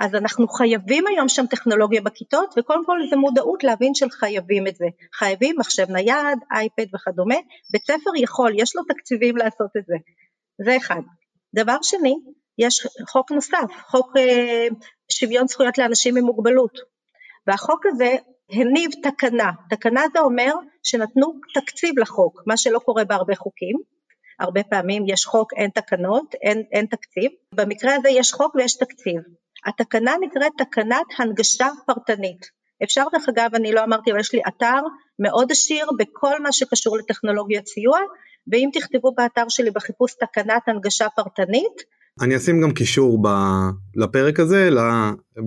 אז 0.04 0.16
אנחנו 0.16 0.48
חייבים 0.48 1.08
היום 1.08 1.30
שם 1.30 1.46
טכנולוגיה 1.46 2.02
בכיתות 2.02 2.54
וקודם 2.58 2.86
כל 2.86 3.00
זה 3.10 3.16
מודעות 3.16 3.64
להבין 3.64 3.94
של 3.94 4.10
חייבים 4.10 4.68
את 4.68 4.76
זה, 4.76 4.86
חייבים 5.14 5.56
מחשב 5.60 5.92
נייד, 5.92 6.38
אייפד 6.52 6.96
וכדומה, 6.96 7.36
בית 7.72 7.82
ספר 7.82 8.10
יכול, 8.18 8.52
יש 8.56 8.76
לו 8.76 8.84
תקציבים 8.84 9.38
לעשות 9.38 9.70
את 9.78 9.84
זה, 9.88 9.96
זה 10.66 10.78
אחד. 10.78 11.02
דבר 11.56 11.78
שני, 11.82 12.16
יש 12.58 12.88
חוק 13.10 13.32
נוסף, 13.32 13.72
חוק 13.88 14.18
אה, 14.18 14.68
שוויון 15.12 15.48
זכויות 15.48 15.78
לאנשים 15.78 16.18
עם 16.18 16.24
מוגבלות, 16.24 16.80
והחוק 17.48 17.86
הזה 17.86 18.16
הניב 18.50 18.92
תקנה, 19.04 19.52
תקנה 19.70 20.02
זה 20.14 20.20
אומר 20.20 20.54
שנתנו 20.84 21.34
תקציב 21.54 22.00
לחוק, 22.00 22.42
מה 22.48 22.58
שלא 22.58 22.80
קורה 22.80 23.04
בהרבה 23.06 23.36
חוקים, 23.36 23.76
הרבה 24.40 24.64
פעמים 24.64 25.04
יש 25.08 25.26
חוק, 25.26 25.54
אין 25.54 25.70
תקנות, 25.70 26.36
אין, 26.42 26.64
אין 26.72 26.86
תקציב, 26.86 27.32
במקרה 27.56 27.96
הזה 27.96 28.10
יש 28.10 28.32
חוק 28.32 28.56
ויש 28.56 28.78
תקציב. 28.78 29.41
התקנה 29.66 30.16
נקראת 30.22 30.52
תקנת 30.58 31.06
הנגשה 31.20 31.68
פרטנית. 31.86 32.46
אפשר 32.84 33.04
דרך 33.12 33.30
אגב, 33.30 33.56
אני 33.56 33.72
לא 33.72 33.84
אמרתי, 33.84 34.12
אבל 34.12 34.20
יש 34.20 34.34
לי 34.34 34.42
אתר 34.48 34.82
מאוד 35.20 35.52
עשיר 35.52 35.88
בכל 35.98 36.40
מה 36.40 36.52
שקשור 36.52 36.98
לטכנולוגיית 36.98 37.68
סיוע, 37.68 38.00
ואם 38.52 38.70
תכתבו 38.74 39.12
באתר 39.18 39.50
שלי 39.50 39.72
בחיפוש 39.72 40.14
תקנת 40.14 40.68
הנגשה 40.68 41.10
פרטנית, 41.10 41.82
אני 42.22 42.38
אשים 42.38 42.62
גם 42.62 42.72
קישור 42.72 43.22
ב... 43.22 43.28
לפרק 43.96 44.40
הזה, 44.40 44.70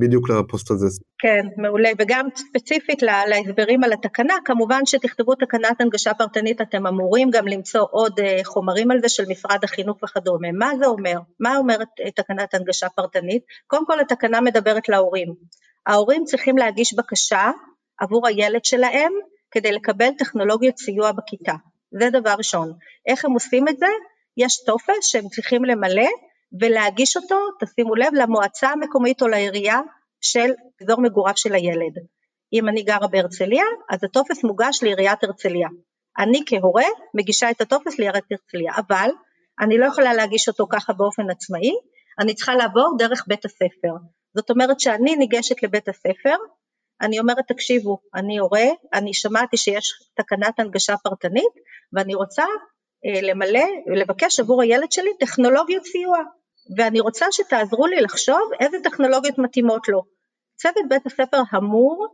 בדיוק 0.00 0.30
לפוסט 0.30 0.70
הזה. 0.70 0.86
כן, 1.18 1.46
מעולה, 1.56 1.90
וגם 1.98 2.28
ספציפית 2.36 3.02
להסברים 3.02 3.84
על 3.84 3.92
התקנה, 3.92 4.34
כמובן 4.44 4.86
שתכתבו 4.86 5.34
תקנת 5.34 5.80
הנגשה 5.80 6.14
פרטנית, 6.14 6.60
אתם 6.60 6.86
אמורים 6.86 7.30
גם 7.30 7.48
למצוא 7.48 7.86
עוד 7.90 8.20
אה, 8.20 8.38
חומרים 8.44 8.90
על 8.90 9.00
זה 9.00 9.08
של 9.08 9.22
משרד 9.28 9.64
החינוך 9.64 10.02
וכדומה. 10.02 10.52
מה 10.52 10.70
זה 10.78 10.86
אומר? 10.86 11.18
מה 11.40 11.56
אומרת 11.56 11.88
אה, 12.04 12.10
תקנת 12.10 12.54
הנגשה 12.54 12.88
פרטנית? 12.88 13.42
קודם 13.66 13.86
כל 13.86 14.00
התקנה 14.00 14.40
מדברת 14.40 14.88
להורים. 14.88 15.34
ההורים 15.86 16.24
צריכים 16.24 16.58
להגיש 16.58 16.94
בקשה 16.94 17.50
עבור 18.00 18.26
הילד 18.26 18.64
שלהם 18.64 19.12
כדי 19.50 19.72
לקבל 19.72 20.10
טכנולוגיות 20.18 20.78
סיוע 20.78 21.12
בכיתה. 21.12 21.54
זה 22.00 22.10
דבר 22.10 22.34
ראשון. 22.38 22.72
איך 23.06 23.24
הם 23.24 23.32
עושים 23.32 23.68
את 23.68 23.78
זה? 23.78 23.86
יש 24.36 24.64
טופס 24.66 25.04
שהם 25.04 25.28
צריכים 25.28 25.64
למלא 25.64 26.08
ולהגיש 26.60 27.16
אותו, 27.16 27.36
תשימו 27.60 27.94
לב, 27.94 28.14
למועצה 28.14 28.68
המקומית 28.68 29.22
או 29.22 29.28
לעירייה 29.28 29.80
של 30.20 30.50
אזור 30.82 31.00
מגוריו 31.00 31.36
של 31.36 31.54
הילד. 31.54 31.94
אם 32.52 32.68
אני 32.68 32.82
גרה 32.82 33.08
בהרצליה, 33.08 33.64
אז 33.90 34.04
הטופס 34.04 34.44
מוגש 34.44 34.82
לעיריית 34.82 35.24
הרצליה. 35.24 35.68
אני 36.18 36.40
כהורה 36.46 36.84
מגישה 37.14 37.50
את 37.50 37.60
הטופס 37.60 37.98
לעיריית 37.98 38.24
הרצליה, 38.30 38.72
אבל 38.76 39.10
אני 39.60 39.78
לא 39.78 39.86
יכולה 39.86 40.14
להגיש 40.14 40.48
אותו 40.48 40.66
ככה 40.70 40.92
באופן 40.92 41.30
עצמאי, 41.30 41.72
אני 42.20 42.34
צריכה 42.34 42.54
לעבור 42.54 42.96
דרך 42.98 43.24
בית 43.26 43.44
הספר. 43.44 43.92
זאת 44.34 44.50
אומרת 44.50 44.80
שאני 44.80 45.16
ניגשת 45.16 45.62
לבית 45.62 45.88
הספר, 45.88 46.36
אני 47.00 47.18
אומרת 47.18 47.44
תקשיבו, 47.48 47.98
אני 48.14 48.38
הורה, 48.38 48.66
אני 48.92 49.14
שמעתי 49.14 49.56
שיש 49.56 49.92
תקנת 50.16 50.60
הנגשה 50.60 50.96
פרטנית 50.96 51.52
ואני 51.92 52.14
רוצה 52.14 52.44
אה, 53.06 53.20
למלא 53.22 53.64
ולבקש 53.86 54.40
עבור 54.40 54.62
הילד 54.62 54.92
שלי 54.92 55.10
טכנולוגיות 55.20 55.84
סיוע. 55.84 56.18
ואני 56.76 57.00
רוצה 57.00 57.26
שתעזרו 57.30 57.86
לי 57.86 58.00
לחשוב 58.00 58.50
איזה 58.60 58.76
טכנולוגיות 58.84 59.38
מתאימות 59.38 59.88
לו. 59.88 60.02
צוות 60.56 60.84
בית 60.88 61.06
הספר 61.06 61.42
אמור, 61.56 62.06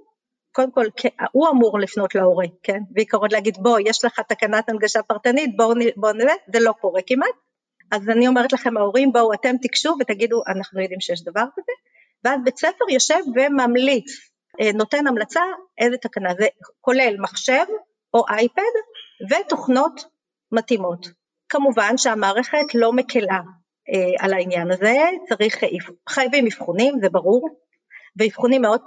קודם 0.53 0.71
כל 0.71 0.87
הוא 1.33 1.49
אמור 1.49 1.79
לפנות 1.79 2.15
להורה, 2.15 2.47
כן? 2.63 2.81
בעיקרון 2.91 3.29
להגיד 3.33 3.57
בוא 3.59 3.79
יש 3.85 4.05
לך 4.05 4.21
תקנת 4.21 4.69
הנגשה 4.69 5.03
פרטנית 5.03 5.57
בואו 5.57 5.75
בוא 5.97 6.13
נראה, 6.13 6.35
זה 6.53 6.61
לא 6.61 6.73
קורה 6.73 7.01
כמעט. 7.07 7.35
אז 7.91 8.09
אני 8.09 8.29
אומרת 8.29 8.53
לכם 8.53 8.77
ההורים 8.77 9.13
בואו 9.13 9.33
אתם 9.33 9.57
תיגשו 9.57 9.97
ותגידו 10.01 10.43
אנחנו 10.47 10.81
יודעים 10.81 11.01
שיש 11.01 11.25
דבר 11.25 11.45
כזה, 11.57 11.73
ואז 12.25 12.41
בית 12.45 12.59
ספר 12.59 12.85
יושב 12.91 13.21
וממליץ, 13.37 14.31
אה, 14.61 14.73
נותן 14.75 15.07
המלצה 15.07 15.41
איזה 15.79 15.97
תקנה, 15.97 16.31
זה 16.39 16.47
כולל 16.81 17.17
מחשב 17.19 17.65
או 18.15 18.25
אייפד 18.29 18.63
ותוכנות 19.31 20.05
מתאימות. 20.53 21.07
כמובן 21.49 21.97
שהמערכת 21.97 22.75
לא 22.75 22.93
מקלה, 22.93 23.41
על 24.19 24.33
העניין 24.33 24.71
הזה, 24.71 24.95
צריך, 25.29 25.65
חייבים 26.09 26.47
אבחונים, 26.47 26.95
זה 27.03 27.09
ברור, 27.09 27.49
ואבחונים 28.19 28.63
מאוד, 28.63 28.81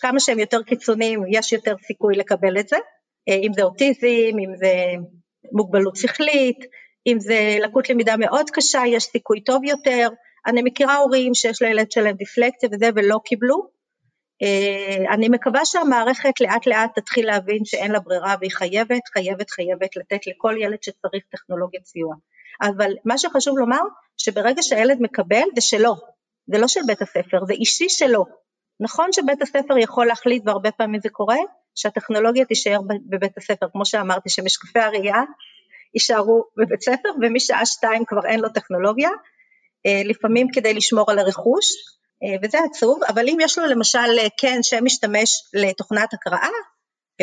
כמה 0.00 0.20
שהם 0.20 0.38
יותר 0.38 0.62
קיצוניים 0.62 1.22
יש 1.30 1.52
יותר 1.52 1.74
סיכוי 1.86 2.16
לקבל 2.16 2.60
את 2.60 2.68
זה, 2.68 2.76
אה, 3.28 3.34
אם 3.34 3.52
זה 3.52 3.62
אוטיזם, 3.62 4.38
אם 4.38 4.56
זה 4.56 4.72
מוגבלות 5.52 5.96
שכלית, 5.96 6.58
אם 7.06 7.20
זה 7.20 7.58
לקות 7.62 7.90
למידה 7.90 8.16
מאוד 8.16 8.50
קשה, 8.50 8.82
יש 8.86 9.04
סיכוי 9.04 9.40
טוב 9.40 9.64
יותר, 9.64 10.08
אני 10.46 10.62
מכירה 10.62 10.96
הורים 10.96 11.34
שיש 11.34 11.62
לילד 11.62 11.90
שלהם 11.92 12.16
דיפלקציה 12.16 12.68
וזה 12.72 12.90
ולא 12.96 13.18
קיבלו, 13.24 13.80
אה, 14.42 15.14
אני 15.14 15.28
מקווה 15.28 15.64
שהמערכת 15.64 16.40
לאט 16.40 16.66
לאט 16.66 16.98
תתחיל 16.98 17.26
להבין 17.26 17.64
שאין 17.64 17.90
לה 17.92 18.00
ברירה 18.00 18.34
והיא 18.40 18.50
חייבת, 18.50 19.02
חייבת, 19.12 19.50
חייבת 19.50 19.96
לתת 19.96 20.26
לכל 20.26 20.54
ילד 20.60 20.82
שצריך 20.82 21.24
טכנולוגיית 21.30 21.86
סיוע. 21.86 22.14
אבל 22.62 22.92
מה 23.04 23.18
שחשוב 23.18 23.58
לומר, 23.58 23.80
שברגע 24.16 24.62
שהילד 24.62 24.96
מקבל 25.00 25.44
זה 25.54 25.60
שלו, 25.60 25.94
זה 26.46 26.58
לא 26.58 26.68
של 26.68 26.80
בית 26.86 27.02
הספר, 27.02 27.44
זה 27.46 27.52
אישי 27.52 27.88
שלו. 27.88 28.24
נכון 28.80 29.12
שבית 29.12 29.42
הספר 29.42 29.78
יכול 29.78 30.06
להחליט, 30.06 30.42
והרבה 30.46 30.70
פעמים 30.70 31.00
זה 31.00 31.08
קורה, 31.08 31.36
שהטכנולוגיה 31.74 32.44
תישאר 32.44 32.78
בבית 33.10 33.38
הספר, 33.38 33.66
כמו 33.72 33.86
שאמרתי, 33.86 34.30
שמשקפי 34.30 34.80
הראייה 34.80 35.22
יישארו 35.94 36.44
בבית 36.56 36.82
ספר, 36.82 37.08
ומשעה 37.22 37.66
שתיים 37.66 38.04
כבר 38.04 38.26
אין 38.26 38.40
לו 38.40 38.48
טכנולוגיה, 38.48 39.10
אה, 39.86 40.02
לפעמים 40.04 40.46
כדי 40.52 40.74
לשמור 40.74 41.10
על 41.10 41.18
הרכוש, 41.18 41.66
אה, 42.22 42.36
וזה 42.42 42.58
עצוב, 42.70 43.04
אבל 43.08 43.28
אם 43.28 43.36
יש 43.40 43.58
לו 43.58 43.66
למשל 43.66 44.18
אה, 44.18 44.26
כן 44.40 44.58
שם 44.62 44.84
משתמש 44.84 45.30
לתוכנת 45.54 46.14
הקראה, 46.14 46.48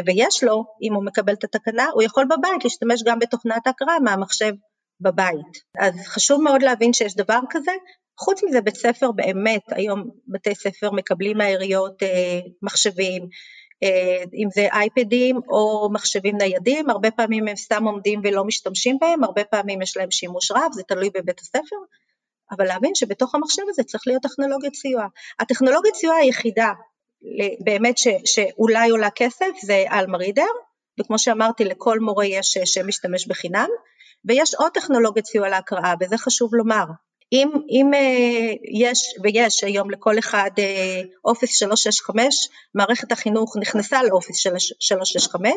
ויש 0.06 0.44
לו, 0.44 0.66
אם 0.82 0.94
הוא 0.94 1.06
מקבל 1.06 1.34
את 1.34 1.44
התקנה, 1.44 1.86
הוא 1.94 2.04
יכול 2.04 2.26
בבית 2.26 2.64
להשתמש 2.64 3.04
גם 3.04 3.20
בתוכנת 3.20 3.68
ההקראה 3.68 4.00
מהמחשב 4.00 4.54
בבית. 5.02 5.64
אז 5.80 5.94
חשוב 6.08 6.42
מאוד 6.42 6.62
להבין 6.62 6.94
שיש 6.94 7.16
דבר 7.16 7.40
כזה. 7.50 7.72
חוץ 8.20 8.44
מזה 8.44 8.62
בית 8.62 8.76
ספר 8.76 9.12
באמת, 9.12 9.62
היום 9.68 10.10
בתי 10.28 10.56
ספר 10.56 10.92
מקבלים 10.92 11.38
מהעיריות 11.38 12.04
אה, 12.04 12.40
מחשבים, 12.62 13.28
אה, 13.84 14.24
אם 14.34 14.48
זה 14.54 14.68
אייפדים 14.72 15.40
או 15.50 15.90
מחשבים 15.94 16.38
ניידים, 16.38 16.90
הרבה 16.90 17.12
פעמים 17.12 17.48
הם 17.48 17.56
סתם 17.56 17.84
עומדים 17.84 18.22
ולא 18.24 18.46
משתמשים 18.46 18.98
בהם, 19.02 19.24
הרבה 19.24 19.44
פעמים 19.44 19.82
יש 19.82 19.98
להם 19.98 20.12
שימוש 20.12 20.52
רב, 20.52 20.72
זה 20.72 20.84
תלוי 20.88 21.10
בבית 21.10 21.40
הספר, 21.40 21.76
אבל 22.52 22.66
להבין 22.66 22.96
שבתוך 22.96 23.36
המחשב 23.36 23.62
הזה 23.70 23.84
צריך 23.84 24.04
להיות 24.08 24.22
טכנולוגיית 24.22 24.76
סיוע. 24.76 25.08
הטכנולוגיית 25.40 25.96
סיוע 25.96 26.16
היחידה 26.16 26.72
באמת 27.66 27.98
ש, 27.98 28.08
שאולי 28.26 28.90
עולה 28.90 29.10
כסף 29.16 29.52
זה 29.62 29.84
אלמה 29.92 30.18
רידר, 30.18 30.44
וכמו 31.00 31.20
שאמרתי 31.20 31.66
לכל 31.66 32.00
מורה 32.00 32.26
יש 32.26 32.58
שמשתמש 32.66 33.28
בחינם, 33.28 33.70
ויש 34.28 34.54
עוד 34.56 34.72
טכנולוגיית 34.72 35.26
סיוע 35.26 35.50
להקראה, 35.50 35.94
וזה 36.02 36.18
חשוב 36.18 36.56
לומר. 36.56 36.86
אם, 37.34 37.50
אם 37.70 37.92
uh, 37.94 38.58
יש, 38.82 39.00
ויש 39.24 39.64
היום 39.64 39.92
לכל 39.92 40.20
אחד 40.20 40.50
אופיס 41.26 41.54
uh, 41.54 41.58
365, 41.58 42.50
מערכת 42.76 43.12
החינוך 43.12 43.58
נכנסה 43.58 44.04
לאופיס 44.04 44.38
365, 44.38 45.54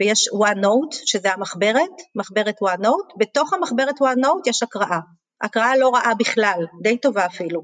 ויש 0.00 0.28
OneNote, 0.28 0.96
שזה 1.06 1.32
המחברת, 1.32 1.90
מחברת 2.14 2.54
OneNote, 2.64 3.16
בתוך 3.18 3.52
המחברת 3.52 3.94
OneNote 3.94 4.50
יש 4.50 4.62
הקראה. 4.62 4.98
הקראה 5.42 5.76
לא 5.76 5.90
רעה 5.94 6.14
בכלל, 6.14 6.64
די 6.82 6.98
טובה 6.98 7.26
אפילו, 7.26 7.62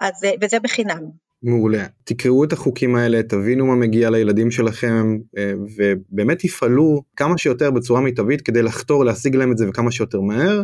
אז, 0.00 0.24
uh, 0.24 0.28
וזה 0.40 0.60
בחינם. 0.60 1.23
מעולה. 1.44 1.86
תקראו 2.04 2.44
את 2.44 2.52
החוקים 2.52 2.94
האלה, 2.96 3.22
תבינו 3.22 3.66
מה 3.66 3.74
מגיע 3.74 4.10
לילדים 4.10 4.50
שלכם, 4.50 5.18
אה, 5.38 5.52
ובאמת 5.76 6.38
תפעלו 6.38 7.02
כמה 7.16 7.38
שיותר 7.38 7.70
בצורה 7.70 8.00
מיטבית 8.00 8.40
כדי 8.40 8.62
לחתור 8.62 9.04
להשיג 9.04 9.36
להם 9.36 9.52
את 9.52 9.58
זה 9.58 9.68
וכמה 9.68 9.90
שיותר 9.90 10.20
מהר. 10.20 10.62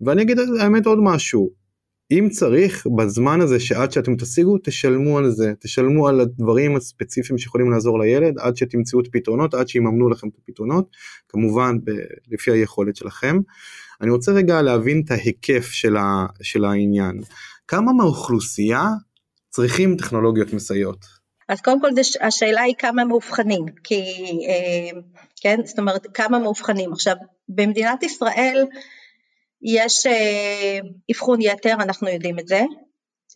ואני 0.00 0.22
אגיד 0.22 0.38
האמת 0.60 0.86
עוד 0.86 0.98
משהו, 1.02 1.50
אם 2.10 2.28
צריך 2.30 2.86
בזמן 2.96 3.40
הזה 3.40 3.60
שעד 3.60 3.92
שאתם 3.92 4.16
תשיגו 4.16 4.58
תשלמו 4.64 5.18
על 5.18 5.30
זה, 5.30 5.52
תשלמו 5.60 6.08
על 6.08 6.20
הדברים 6.20 6.76
הספציפיים 6.76 7.38
שיכולים 7.38 7.70
לעזור 7.70 7.98
לילד 7.98 8.34
עד 8.38 8.56
שתמצאו 8.56 9.00
את 9.00 9.06
הפתרונות, 9.06 9.54
עד 9.54 9.68
שיממנו 9.68 10.08
לכם 10.08 10.28
את 10.28 10.32
הפתרונות, 10.42 10.90
כמובן 11.28 11.78
ב- 11.84 12.32
לפי 12.32 12.50
היכולת 12.50 12.96
שלכם. 12.96 13.40
אני 14.00 14.10
רוצה 14.10 14.32
רגע 14.32 14.62
להבין 14.62 15.02
את 15.04 15.10
ההיקף 15.10 15.66
של, 15.70 15.96
ה- 15.96 16.26
של 16.42 16.64
העניין. 16.64 17.20
כמה 17.68 17.92
מהאוכלוסייה 17.92 18.88
צריכים 19.54 19.96
טכנולוגיות 19.96 20.52
מסייעות? 20.52 20.98
אז 21.48 21.60
קודם 21.60 21.80
כל 21.80 21.88
השאלה 22.20 22.60
היא 22.60 22.74
כמה 22.78 23.04
מאובחנים, 23.04 23.64
כי 23.84 24.02
אה, 24.48 25.00
כן, 25.40 25.60
זאת 25.64 25.78
אומרת 25.78 26.06
כמה 26.14 26.38
מאובחנים. 26.38 26.92
עכשיו 26.92 27.14
במדינת 27.48 28.02
ישראל 28.02 28.64
יש 29.62 30.06
אה, 30.06 30.78
אבחון 31.10 31.40
יתר, 31.40 31.74
אנחנו 31.74 32.08
יודעים 32.08 32.38
את 32.38 32.48
זה, 32.48 32.62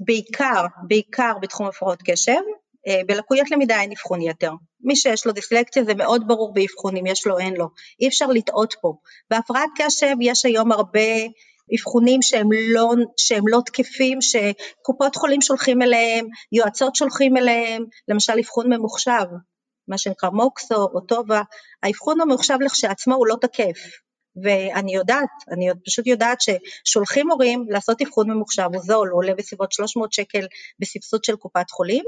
בעיקר, 0.00 0.66
בעיקר 0.88 1.32
בתחום 1.40 1.66
הפרעות 1.66 2.02
קשב, 2.04 2.40
אה, 2.88 3.00
בלקויות 3.06 3.50
למידה 3.50 3.80
אין 3.80 3.90
אבחון 3.92 4.22
יתר. 4.22 4.50
מי 4.80 4.96
שיש 4.96 5.26
לו 5.26 5.32
דיסלקציה 5.32 5.84
זה 5.84 5.94
מאוד 5.94 6.28
ברור 6.28 6.54
באבחון 6.54 6.96
אם 6.96 7.06
יש 7.06 7.26
לו 7.26 7.34
או 7.34 7.38
אין 7.38 7.54
לו, 7.54 7.68
אי 8.00 8.08
אפשר 8.08 8.26
לטעות 8.26 8.74
פה. 8.80 8.94
בהפרעת 9.30 9.70
קשב 9.76 10.14
יש 10.20 10.44
היום 10.44 10.72
הרבה 10.72 11.00
אבחונים 11.74 12.22
שהם 12.22 12.48
לא, 12.52 12.94
שהם 13.16 13.48
לא 13.48 13.60
תקפים, 13.66 14.18
שקופות 14.20 15.16
חולים 15.16 15.40
שולחים 15.40 15.82
אליהם, 15.82 16.26
יועצות 16.52 16.94
שולחים 16.94 17.36
אליהם, 17.36 17.84
למשל 18.08 18.32
אבחון 18.38 18.72
ממוחשב, 18.72 19.26
מה 19.88 19.98
שנקרא 19.98 20.30
מוקסו 20.30 20.88
או 20.94 21.00
טובה, 21.00 21.42
האבחון 21.82 22.20
הממוחשב 22.20 22.58
לכשעצמו 22.60 23.14
הוא 23.14 23.26
לא 23.26 23.36
תקף, 23.40 23.78
ואני 24.42 24.94
יודעת, 24.94 25.28
אני 25.52 25.68
פשוט 25.86 26.06
יודעת 26.06 26.38
ששולחים 26.40 27.30
הורים 27.30 27.64
לעשות 27.68 28.02
אבחון 28.02 28.30
ממוחשב, 28.30 28.68
הוא 28.74 28.82
זול, 28.82 29.08
הוא 29.08 29.18
עולה 29.18 29.34
בסביבות 29.34 29.72
300 29.72 30.12
שקל 30.12 30.46
בסבסוד 30.78 31.24
של 31.24 31.36
קופת 31.36 31.70
חולים, 31.70 32.04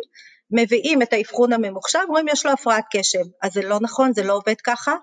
מביאים 0.51 1.03
את 1.03 1.13
האבחון 1.13 1.53
הממוחשב, 1.53 1.99
אומרים 2.09 2.29
יש 2.29 2.47
לו 2.47 2.53
הפרעת 2.53 2.85
קשב, 2.93 3.25
אז 3.43 3.53
זה 3.53 3.63
לא 3.63 3.79
נכון, 3.81 4.13
זה 4.13 4.23
לא 4.23 4.33
עובד 4.33 4.61
ככה, 4.65 4.95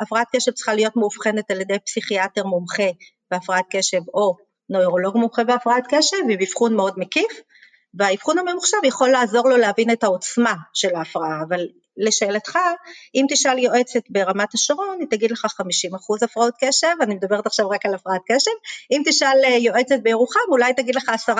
הפרעת 0.00 0.26
קשב 0.32 0.52
צריכה 0.52 0.74
להיות 0.74 0.96
מאובחנת 0.96 1.50
על 1.50 1.60
ידי 1.60 1.78
פסיכיאטר 1.86 2.44
מומחה 2.44 2.90
בהפרעת 3.30 3.64
קשב 3.70 4.00
או 4.14 4.36
נוירולוג 4.70 5.16
מומחה 5.16 5.44
בהפרעת 5.44 5.84
קשב 5.88 6.16
עם 6.30 6.38
אבחון 6.42 6.76
מאוד 6.76 6.94
מקיף 6.96 7.40
והאבחון 7.94 8.38
הממוחשב 8.38 8.76
יכול 8.84 9.08
לעזור 9.08 9.48
לו 9.48 9.56
להבין 9.56 9.90
את 9.90 10.04
העוצמה 10.04 10.54
של 10.74 10.94
ההפרעה 10.94 11.42
אבל 11.48 11.66
לשאלתך, 11.98 12.58
אם 13.14 13.26
תשאל 13.28 13.58
יועצת 13.58 14.00
ברמת 14.10 14.54
השרון, 14.54 14.96
היא 15.00 15.08
תגיד 15.10 15.30
לך 15.30 15.44
50% 15.44 16.24
הפרעות 16.24 16.54
קשב, 16.60 16.94
אני 17.00 17.14
מדברת 17.14 17.46
עכשיו 17.46 17.70
רק 17.70 17.86
על 17.86 17.94
הפרעת 17.94 18.20
קשב, 18.28 18.50
אם 18.92 19.02
תשאל 19.04 19.40
אה, 19.44 19.50
יועצת 19.50 19.98
בירוחם, 20.02 20.40
אולי 20.48 20.74
תגיד 20.74 20.94
לך 20.94 21.08
10% 21.08 21.30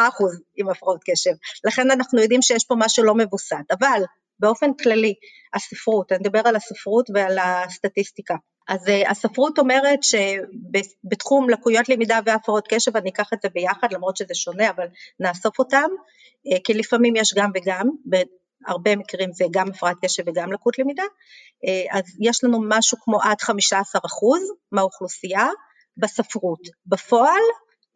עם 0.56 0.68
הפרעות 0.68 1.00
קשב. 1.10 1.30
לכן 1.64 1.90
אנחנו 1.90 2.20
יודעים 2.20 2.42
שיש 2.42 2.64
פה 2.64 2.74
משהו 2.78 3.04
לא 3.04 3.14
מבוסת, 3.14 3.56
אבל 3.78 4.02
באופן 4.40 4.72
כללי, 4.82 5.14
הספרות, 5.54 6.12
אני 6.12 6.20
אדבר 6.22 6.40
על 6.44 6.56
הספרות 6.56 7.10
ועל 7.14 7.38
הסטטיסטיקה. 7.38 8.34
אז 8.68 8.86
uh, 8.86 9.10
הספרות 9.10 9.58
אומרת 9.58 9.98
שבתחום 10.02 11.50
לקויות 11.50 11.88
למידה 11.88 12.18
והפרעות 12.26 12.64
קשב, 12.68 12.96
אני 12.96 13.10
אקח 13.10 13.32
את 13.32 13.38
זה 13.42 13.48
ביחד, 13.48 13.92
למרות 13.92 14.16
שזה 14.16 14.34
שונה, 14.34 14.70
אבל 14.70 14.86
נאסוף 15.20 15.58
אותם, 15.58 15.88
uh, 16.46 16.60
כי 16.64 16.74
לפעמים 16.74 17.16
יש 17.16 17.34
גם 17.36 17.50
וגם, 17.54 17.88
בהרבה 18.04 18.96
מקרים 18.96 19.32
זה 19.32 19.44
גם 19.50 19.68
הפרעת 19.68 19.96
קשב 20.02 20.22
וגם 20.26 20.52
לקות 20.52 20.78
למידה, 20.78 21.02
uh, 21.02 21.98
אז 21.98 22.04
יש 22.20 22.44
לנו 22.44 22.58
משהו 22.68 22.98
כמו 23.00 23.22
עד 23.22 23.36
15% 23.42 23.52
מהאוכלוסייה 24.72 25.46
בספרות. 25.96 26.60
בפועל, 26.86 27.42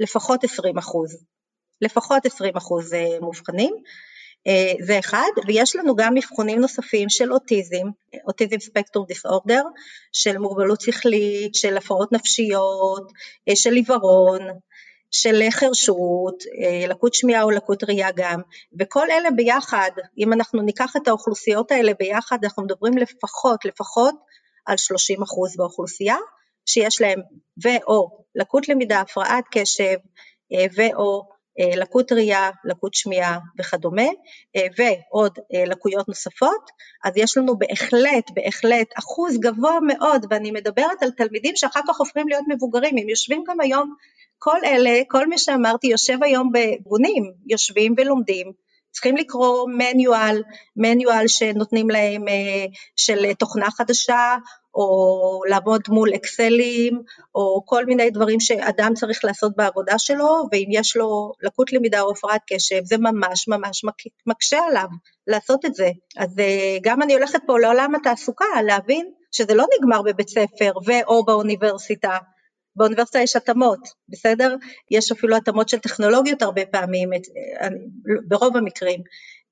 לפחות 0.00 0.44
20%. 0.44 0.48
לפחות 1.80 2.26
20% 2.26 2.30
מאובחנים. 3.20 3.74
אה, 4.46 4.84
זה 4.86 4.98
אחד, 4.98 5.30
ויש 5.46 5.76
לנו 5.76 5.96
גם 5.96 6.14
מבחונים 6.14 6.60
נוספים 6.60 7.08
של 7.08 7.32
אוטיזם, 7.32 7.86
אוטיזם 8.26 8.58
ספקטרום 8.58 9.06
דיסאורדר, 9.06 9.62
של 10.12 10.38
מוגבלות 10.38 10.80
שכלית, 10.80 11.54
של 11.54 11.76
הפרעות 11.76 12.12
נפשיות, 12.12 13.12
אה, 13.48 13.56
של 13.56 13.72
עיוורון, 13.72 14.40
של 15.10 15.42
חרשות, 15.50 16.42
אה, 16.62 16.86
לקות 16.88 17.14
שמיעה 17.14 17.42
או 17.42 17.50
לקות 17.50 17.84
ראייה 17.84 18.08
גם, 18.16 18.40
וכל 18.78 19.10
אלה 19.10 19.30
ביחד, 19.30 19.90
אם 20.18 20.32
אנחנו 20.32 20.62
ניקח 20.62 20.96
את 20.96 21.08
האוכלוסיות 21.08 21.70
האלה 21.70 21.92
ביחד, 21.98 22.38
אנחנו 22.44 22.62
מדברים 22.62 22.98
לפחות, 22.98 23.64
לפחות 23.64 24.14
על 24.66 24.76
30 24.76 25.22
אחוז 25.22 25.56
באוכלוסייה, 25.56 26.16
שיש 26.66 27.00
להם 27.00 27.20
ו/או 27.64 28.24
לקות 28.34 28.68
למידה, 28.68 29.00
הפרעת 29.00 29.44
קשב, 29.50 29.96
ו/או 30.76 31.31
לקות 31.58 32.12
ראייה, 32.12 32.50
לקות 32.64 32.94
שמיעה 32.94 33.38
וכדומה, 33.58 34.08
אה, 34.56 34.66
ועוד 34.78 35.38
אה, 35.54 35.64
לקויות 35.64 36.08
נוספות, 36.08 36.70
אז 37.04 37.12
יש 37.16 37.36
לנו 37.36 37.58
בהחלט, 37.58 38.30
בהחלט 38.34 38.88
אחוז 38.98 39.38
גבוה 39.38 39.78
מאוד, 39.86 40.26
ואני 40.30 40.50
מדברת 40.50 41.02
על 41.02 41.10
תלמידים 41.10 41.56
שאחר 41.56 41.80
כך 41.88 41.98
הופכים 41.98 42.28
להיות 42.28 42.44
מבוגרים, 42.48 42.98
הם 42.98 43.08
יושבים 43.08 43.44
גם 43.48 43.60
היום, 43.60 43.94
כל 44.38 44.58
אלה, 44.64 45.00
כל 45.08 45.26
מי 45.26 45.38
שאמרתי 45.38 45.86
יושב 45.86 46.22
היום 46.22 46.52
בגונים, 46.52 47.32
יושבים 47.46 47.94
ולומדים, 47.98 48.52
צריכים 48.92 49.16
לקרוא 49.16 49.68
מניואל, 49.78 50.42
מניואל 50.76 51.28
שנותנים 51.28 51.90
להם 51.90 52.24
של 52.96 53.32
תוכנה 53.34 53.70
חדשה, 53.70 54.36
או 54.74 55.40
לעבוד 55.48 55.82
מול 55.88 56.14
אקסלים, 56.14 57.02
או 57.34 57.62
כל 57.66 57.86
מיני 57.86 58.10
דברים 58.10 58.40
שאדם 58.40 58.94
צריך 58.94 59.24
לעשות 59.24 59.52
בעבודה 59.56 59.98
שלו, 59.98 60.46
ואם 60.52 60.66
יש 60.70 60.96
לו 60.96 61.32
לקות 61.42 61.72
למידה 61.72 62.00
או 62.00 62.10
הפרעת 62.10 62.40
קשב, 62.52 62.80
זה 62.84 62.98
ממש 62.98 63.48
ממש 63.48 63.82
מקשה 64.26 64.58
עליו 64.68 64.88
לעשות 65.26 65.64
את 65.64 65.74
זה. 65.74 65.90
אז 66.16 66.38
אה, 66.38 66.76
גם 66.82 67.02
אני 67.02 67.14
הולכת 67.14 67.40
פה 67.46 67.58
לעולם 67.58 67.94
התעסוקה, 67.94 68.62
להבין 68.66 69.10
שזה 69.32 69.54
לא 69.54 69.64
נגמר 69.78 70.02
בבית 70.02 70.28
ספר 70.28 70.72
ו/או 70.86 71.24
באוניברסיטה, 71.24 72.18
באוניברסיטה 72.76 73.18
יש 73.18 73.36
התאמות, 73.36 73.88
בסדר? 74.08 74.56
יש 74.90 75.12
אפילו 75.12 75.36
התאמות 75.36 75.68
של 75.68 75.78
טכנולוגיות 75.78 76.42
הרבה 76.42 76.66
פעמים, 76.66 77.12
אה, 77.12 77.68
ברוב 78.28 78.56
המקרים, 78.56 79.00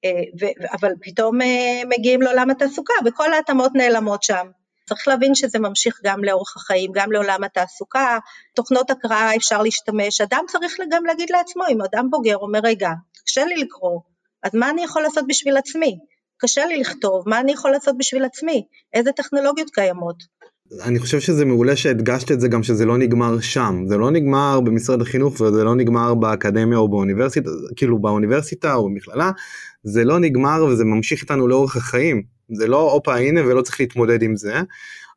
אה, 0.04 0.48
אבל 0.72 0.92
פתאום 1.02 1.38
מגיעים 1.86 2.22
לעולם 2.22 2.50
התעסוקה 2.50 2.94
וכל 3.04 3.32
ההתאמות 3.32 3.72
נעלמות 3.74 4.22
שם. 4.22 4.46
צריך 4.88 5.08
להבין 5.08 5.34
שזה 5.34 5.58
ממשיך 5.58 6.00
גם 6.04 6.24
לאורך 6.24 6.56
החיים, 6.56 6.90
גם 6.94 7.12
לעולם 7.12 7.44
התעסוקה, 7.44 8.18
תוכנות 8.54 8.90
הקראה 8.90 9.36
אפשר 9.36 9.62
להשתמש, 9.62 10.20
אדם 10.20 10.44
צריך 10.48 10.76
גם 10.90 11.04
להגיד 11.04 11.30
לעצמו, 11.30 11.64
אם 11.70 11.82
אדם 11.82 12.10
בוגר 12.10 12.36
אומר 12.36 12.60
רגע, 12.64 12.90
קשה 13.26 13.44
לי 13.44 13.54
לקרוא, 13.54 14.00
אז 14.42 14.50
מה 14.54 14.70
אני 14.70 14.84
יכול 14.84 15.02
לעשות 15.02 15.24
בשביל 15.28 15.56
עצמי? 15.56 15.98
קשה 16.36 16.66
לי 16.66 16.80
לכתוב, 16.80 17.28
מה 17.28 17.40
אני 17.40 17.52
יכול 17.52 17.70
לעשות 17.70 17.98
בשביל 17.98 18.24
עצמי? 18.24 18.66
איזה 18.92 19.12
טכנולוגיות 19.12 19.70
קיימות? 19.70 20.16
אני 20.82 20.98
חושב 20.98 21.20
שזה 21.20 21.44
מעולה 21.44 21.76
שהדגשת 21.76 22.32
את 22.32 22.40
זה 22.40 22.48
גם 22.48 22.62
שזה 22.62 22.86
לא 22.86 22.98
נגמר 22.98 23.40
שם, 23.40 23.84
זה 23.86 23.96
לא 23.96 24.10
נגמר 24.10 24.60
במשרד 24.60 25.02
החינוך 25.02 25.40
וזה 25.40 25.64
לא 25.64 25.74
נגמר 25.74 26.14
באקדמיה 26.14 26.78
או 26.78 26.88
באוניברסיטה, 26.88 27.50
כאילו 27.76 27.98
באוניברסיטה 27.98 28.74
או 28.74 28.88
במכללה, 28.88 29.30
זה 29.84 30.04
לא 30.04 30.18
נגמר 30.18 30.64
וזה 30.64 30.84
ממשיך 30.84 31.22
איתנו 31.22 31.48
לאורך 31.48 31.76
החיים. 31.76 32.22
זה 32.52 32.66
לא 32.66 32.92
הופה 32.92 33.16
הנה 33.16 33.46
ולא 33.46 33.62
צריך 33.62 33.80
להתמודד 33.80 34.22
עם 34.22 34.36
זה. 34.36 34.60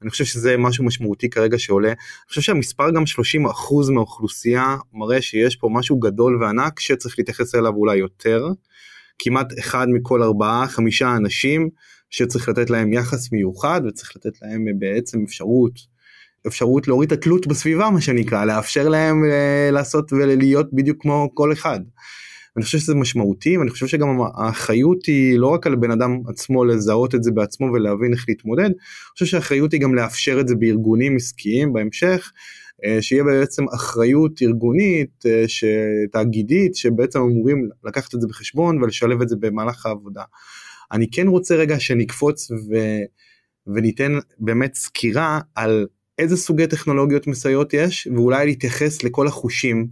אני 0.02 0.10
חושב 0.10 0.26
שזה 0.26 0.58
משהו 0.58 0.84
משמעותי 0.84 1.30
כרגע 1.30 1.60
שעולה. 1.60 1.88
אני 1.88 2.30
חושב 2.30 2.42
שהמספר 2.42 2.92
גם 2.92 3.04
30% 3.04 3.92
מהאוכלוסייה 3.92 4.78
מראה 4.94 5.22
שיש 5.22 5.56
פה 5.56 5.70
משהו 5.72 6.00
גדול 6.00 6.44
וענק 6.44 6.80
שצריך 6.80 7.16
להתייחס 7.18 7.56
אליו 7.56 7.74
אולי 7.74 7.98
יותר. 7.98 8.48
כמעט 9.20 9.60
אחד 9.60 9.88
מכל 9.90 10.24
ארבעה 10.24 10.68
חמישה 10.68 11.16
אנשים 11.16 11.70
שצריך 12.14 12.50
לתת 12.50 12.70
להם 12.70 12.94
יחס 12.94 13.32
מיוחד 13.32 13.82
וצריך 13.88 14.16
לתת 14.16 14.42
להם 14.42 14.66
בעצם 14.80 15.24
אפשרות 15.26 15.94
אפשרות 16.48 16.88
להוריד 16.88 17.12
את 17.12 17.20
התלות 17.20 17.48
בסביבה 17.48 17.90
מה 17.90 18.02
שנקרא 18.02 18.46
לאפשר 18.46 18.90
להם 18.90 19.24
אה, 19.26 19.70
לעשות 19.72 20.14
ולהיות 20.14 20.74
בדיוק 20.74 21.02
כמו 21.02 21.30
כל 21.34 21.54
אחד. 21.54 21.80
אני 22.58 22.66
חושב 22.66 22.78
שזה 22.78 22.96
משמעותי 22.96 23.58
ואני 23.58 23.70
חושב 23.70 23.88
שגם 23.88 24.08
האחריות 24.36 25.06
היא 25.06 25.40
לא 25.40 25.48
רק 25.48 25.68
על 25.68 25.76
בן 25.76 25.92
אדם 25.92 26.22
עצמו 26.28 26.66
לזהות 26.66 27.16
את 27.16 27.24
זה 27.24 27.32
בעצמו 27.32 27.68
ולהבין 27.74 28.14
איך 28.14 28.26
להתמודד, 28.28 28.66
אני 28.66 28.74
חושב 29.14 29.26
שהאחריות 29.26 29.72
היא 29.72 29.82
גם 29.82 29.96
לאפשר 29.96 30.40
את 30.40 30.48
זה 30.48 30.56
בארגונים 30.56 31.16
עסקיים 31.16 31.74
בהמשך, 31.74 32.32
אה, 32.86 33.02
שיהיה 33.02 33.24
בעצם 33.24 33.64
אחריות 33.76 34.42
ארגונית, 34.42 35.24
אה, 35.26 35.46
תאגידית, 36.12 36.76
שבעצם 36.76 37.20
אמורים 37.20 37.70
לקחת 37.84 38.16
את 38.16 38.22
זה 38.22 38.28
בחשבון 38.28 38.84
ולשלב 38.84 39.22
את 39.22 39.30
זה 39.30 39.36
במהלך 39.40 39.86
העבודה. 39.86 40.24
אני 40.94 41.08
כן 41.12 41.28
רוצה 41.28 41.56
רגע 41.56 41.80
שנקפוץ 41.80 42.52
ו... 42.52 42.76
וניתן 43.68 44.12
באמת 44.40 44.76
סקירה 44.76 45.40
על 45.56 45.88
איזה 46.20 46.38
סוגי 46.38 46.68
טכנולוגיות 46.68 47.28
מסייעות 47.28 47.74
יש 47.74 48.08
ואולי 48.16 48.46
להתייחס 48.46 49.04
לכל 49.04 49.28
החושים 49.28 49.88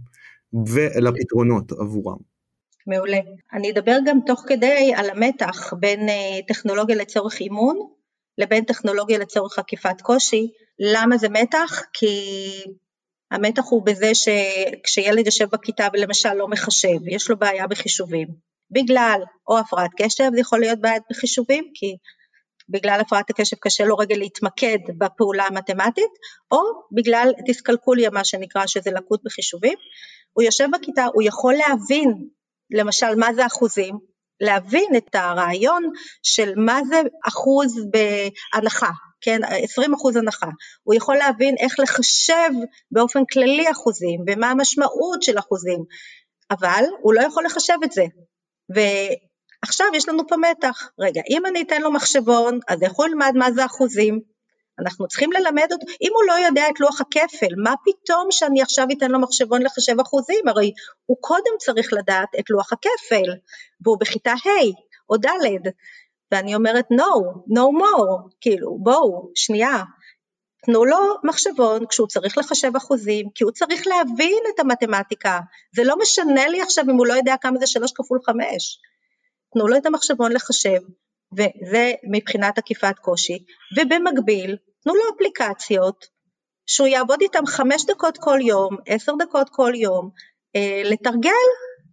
ולפתרונות 0.66 1.72
עבורם. 1.72 2.16
מעולה. 2.86 3.18
אני 3.52 3.70
אדבר 3.70 3.96
גם 4.06 4.18
תוך 4.26 4.44
כדי 4.46 4.92
על 4.96 5.10
המתח 5.10 5.72
בין 5.80 6.08
אה, 6.08 6.38
טכנולוגיה 6.48 6.96
לצורך 6.96 7.40
אימון 7.40 7.76
לבין 8.38 8.64
טכנולוגיה 8.64 9.18
לצורך 9.18 9.58
עקיפת 9.58 10.00
קושי. 10.00 10.50
למה 10.78 11.18
זה 11.18 11.28
מתח? 11.28 11.82
כי 11.92 12.06
המתח 13.30 13.62
הוא 13.70 13.82
בזה 13.86 14.10
שכשילד 14.14 15.26
יושב 15.26 15.48
בכיתה 15.52 15.88
ולמשל 15.92 16.34
לא 16.34 16.48
מחשב, 16.48 16.98
יש 17.06 17.30
לו 17.30 17.36
בעיה 17.36 17.66
בחישובים. 17.66 18.51
בגלל 18.72 19.20
או 19.48 19.58
הפרעת 19.58 19.90
קשב, 19.96 20.30
זה 20.34 20.40
יכול 20.40 20.60
להיות 20.60 20.80
בעיה 20.80 20.98
בחישובים, 21.10 21.64
כי 21.74 21.96
בגלל 22.68 23.00
הפרעת 23.00 23.30
הקשב 23.30 23.56
קשה 23.60 23.84
לו 23.84 23.96
רגע 23.96 24.16
להתמקד 24.16 24.78
בפעולה 24.98 25.44
המתמטית, 25.44 26.12
או 26.50 26.58
בגלל 26.96 27.32
דיסקלקוליה, 27.46 28.10
מה 28.10 28.24
שנקרא, 28.24 28.66
שזה 28.66 28.90
לקות 28.90 29.20
בחישובים. 29.24 29.78
הוא 30.32 30.42
יושב 30.42 30.68
בכיתה, 30.72 31.06
הוא 31.14 31.22
יכול 31.22 31.54
להבין 31.54 32.28
למשל 32.70 33.14
מה 33.14 33.34
זה 33.34 33.46
אחוזים, 33.46 33.98
להבין 34.40 34.96
את 34.96 35.14
הרעיון 35.14 35.90
של 36.22 36.52
מה 36.56 36.80
זה 36.88 37.00
אחוז 37.28 37.80
בהנחה, 37.90 38.90
כן, 39.20 39.40
20 39.44 39.94
אחוז 39.94 40.16
הנחה, 40.16 40.46
הוא 40.82 40.94
יכול 40.94 41.16
להבין 41.16 41.54
איך 41.58 41.80
לחשב 41.80 42.50
באופן 42.90 43.20
כללי 43.32 43.70
אחוזים 43.70 44.20
ומה 44.26 44.50
המשמעות 44.50 45.22
של 45.22 45.38
אחוזים, 45.38 45.84
אבל 46.50 46.84
הוא 47.02 47.14
לא 47.14 47.22
יכול 47.22 47.44
לחשב 47.44 47.76
את 47.84 47.92
זה, 47.92 48.02
ועכשיו 48.74 49.86
יש 49.94 50.08
לנו 50.08 50.26
פה 50.28 50.36
מתח, 50.36 50.90
רגע, 50.98 51.20
אם 51.30 51.46
אני 51.46 51.62
אתן 51.62 51.82
לו 51.82 51.92
מחשבון, 51.92 52.58
אז 52.68 52.82
איך 52.82 52.92
הוא 52.92 53.06
ילמד 53.06 53.32
מה 53.34 53.52
זה 53.52 53.64
אחוזים, 53.64 54.20
אנחנו 54.78 55.08
צריכים 55.08 55.32
ללמד 55.32 55.66
אותו, 55.72 55.86
אם 56.02 56.10
הוא 56.14 56.24
לא 56.26 56.46
יודע 56.46 56.68
את 56.70 56.80
לוח 56.80 57.00
הכפל, 57.00 57.54
מה 57.56 57.74
פתאום 57.84 58.26
שאני 58.30 58.62
עכשיו 58.62 58.86
אתן 58.98 59.10
לו 59.10 59.20
מחשבון 59.20 59.62
לחשב 59.62 60.00
אחוזים, 60.00 60.48
הרי 60.48 60.72
הוא 61.06 61.16
קודם 61.20 61.52
צריך 61.58 61.92
לדעת 61.92 62.28
את 62.38 62.50
לוח 62.50 62.72
הכפל, 62.72 63.30
והוא 63.80 63.98
בכיתה 64.00 64.30
ה' 64.30 64.72
או 65.10 65.16
ד', 65.16 65.68
ואני 66.32 66.54
אומרת 66.54 66.86
no, 66.92 67.14
no 67.48 67.62
more, 67.80 68.30
כאילו 68.40 68.78
בואו, 68.78 69.30
שנייה, 69.34 69.82
תנו 70.66 70.84
לו 70.84 70.98
מחשבון 71.24 71.86
כשהוא 71.86 72.08
צריך 72.08 72.38
לחשב 72.38 72.76
אחוזים, 72.76 73.30
כי 73.34 73.44
הוא 73.44 73.52
צריך 73.52 73.86
להבין 73.86 74.38
את 74.54 74.60
המתמטיקה, 74.60 75.40
זה 75.76 75.84
לא 75.84 75.96
משנה 75.98 76.48
לי 76.48 76.62
עכשיו 76.62 76.84
אם 76.84 76.96
הוא 76.96 77.06
לא 77.06 77.14
יודע 77.14 77.34
כמה 77.40 77.58
זה 77.58 77.66
שלוש 77.66 77.92
כפול 77.92 78.18
חמש, 78.26 78.78
תנו 79.52 79.68
לו 79.68 79.76
את 79.76 79.86
המחשבון 79.86 80.32
לחשב, 80.32 80.80
וזה 81.32 81.92
מבחינת 82.10 82.58
עקיפת 82.58 82.98
קושי, 83.00 83.44
ובמקביל 83.76 84.56
תנו 84.82 84.94
לו 84.94 85.02
אפליקציות 85.16 86.06
שהוא 86.66 86.88
יעבוד 86.88 87.20
איתם 87.20 87.46
חמש 87.46 87.84
דקות 87.86 88.18
כל 88.18 88.38
יום, 88.42 88.76
עשר 88.86 89.12
דקות 89.18 89.48
כל 89.50 89.72
יום, 89.74 90.10
אה, 90.56 90.82
לתרגל 90.84 91.30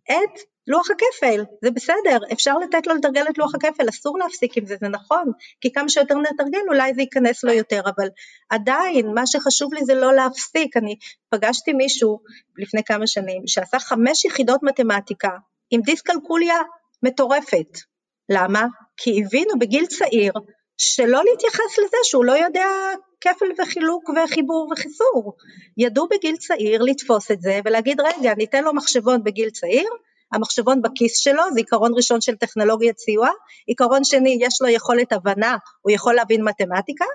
את 0.05 0.39
לוח 0.69 0.87
הכפל, 0.91 1.43
זה 1.61 1.71
בסדר, 1.71 2.17
אפשר 2.33 2.57
לתת 2.57 2.87
לו 2.87 2.95
לתרגל 2.95 3.25
את 3.29 3.37
לוח 3.37 3.55
הכפל, 3.55 3.89
אסור 3.89 4.17
להפסיק 4.17 4.57
עם 4.57 4.65
זה, 4.65 4.75
זה 4.79 4.87
נכון, 4.87 5.31
כי 5.61 5.71
כמה 5.73 5.89
שיותר 5.89 6.15
נתרגל 6.15 6.61
אולי 6.67 6.93
זה 6.93 7.01
ייכנס 7.01 7.43
לו 7.43 7.53
יותר, 7.53 7.81
אבל 7.95 8.07
עדיין 8.49 9.13
מה 9.13 9.27
שחשוב 9.27 9.73
לי 9.73 9.85
זה 9.85 9.95
לא 9.95 10.13
להפסיק, 10.13 10.77
אני 10.77 10.95
פגשתי 11.29 11.73
מישהו 11.73 12.19
לפני 12.57 12.83
כמה 12.83 13.07
שנים 13.07 13.41
שעשה 13.47 13.79
חמש 13.79 14.25
יחידות 14.25 14.63
מתמטיקה 14.63 15.29
עם 15.71 15.81
דיסקלקוליה 15.81 16.57
מטורפת, 17.03 17.77
למה? 18.29 18.65
כי 18.97 19.23
הבינו 19.25 19.59
בגיל 19.59 19.85
צעיר 19.85 20.33
שלא 20.77 21.21
להתייחס 21.25 21.79
לזה 21.79 21.97
שהוא 22.03 22.25
לא 22.25 22.31
יודע 22.31 22.67
כפל 23.21 23.45
וחילוק 23.61 24.09
וחיבור 24.09 24.69
וחיסור. 24.71 25.33
ידעו 25.77 26.07
בגיל 26.07 26.35
צעיר 26.37 26.81
לתפוס 26.83 27.31
את 27.31 27.41
זה 27.41 27.59
ולהגיד 27.65 28.01
רגע 28.01 28.33
ניתן 28.37 28.63
לו 28.63 28.73
מחשבון 28.73 29.23
בגיל 29.23 29.49
צעיר, 29.49 29.89
המחשבון 30.31 30.81
בכיס 30.81 31.17
שלו, 31.17 31.43
זה 31.53 31.59
עיקרון 31.59 31.91
ראשון 31.95 32.21
של 32.21 32.35
טכנולוגיית 32.35 32.99
סיוע, 32.99 33.29
עיקרון 33.67 34.03
שני 34.03 34.37
יש 34.41 34.61
לו 34.61 34.67
יכולת 34.67 35.13
הבנה, 35.13 35.57
הוא 35.81 35.91
יכול 35.91 36.15
להבין 36.15 36.43
מתמטיקה, 36.43 37.05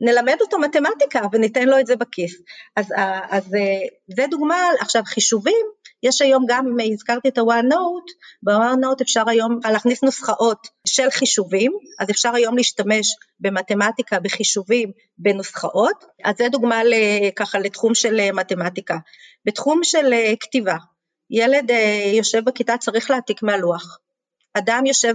נלמד 0.00 0.36
אותו 0.40 0.58
מתמטיקה 0.58 1.20
וניתן 1.32 1.68
לו 1.68 1.78
את 1.78 1.86
זה 1.86 1.96
בכיס. 1.96 2.34
אז, 2.76 2.86
אז 3.30 3.54
אה, 3.54 3.88
זה 4.16 4.24
דוגמה, 4.30 4.56
עכשיו 4.80 5.02
חישובים 5.06 5.66
יש 6.02 6.22
היום 6.22 6.44
גם, 6.48 6.66
אם 6.66 6.92
הזכרתי 6.92 7.28
את 7.28 7.38
ה-OneNote, 7.38 8.12
ב-OneNote 8.42 9.02
אפשר 9.02 9.22
היום 9.28 9.58
להכניס 9.72 10.02
נוסחאות 10.02 10.68
של 10.86 11.10
חישובים, 11.10 11.72
אז 12.00 12.10
אפשר 12.10 12.34
היום 12.34 12.56
להשתמש 12.56 13.06
במתמטיקה, 13.40 14.20
בחישובים, 14.20 14.90
בנוסחאות, 15.18 16.04
אז 16.24 16.34
זה 16.38 16.48
דוגמה 16.48 16.80
ככה 17.36 17.58
לתחום 17.58 17.94
של 17.94 18.30
מתמטיקה. 18.32 18.96
בתחום 19.44 19.80
של 19.84 20.12
כתיבה, 20.40 20.76
ילד 21.32 21.70
אה, 21.70 22.12
יושב 22.14 22.44
בכיתה 22.44 22.76
צריך 22.78 23.10
להעתיק 23.10 23.42
מהלוח, 23.42 23.98
אדם 24.54 24.86
יושב 24.86 25.14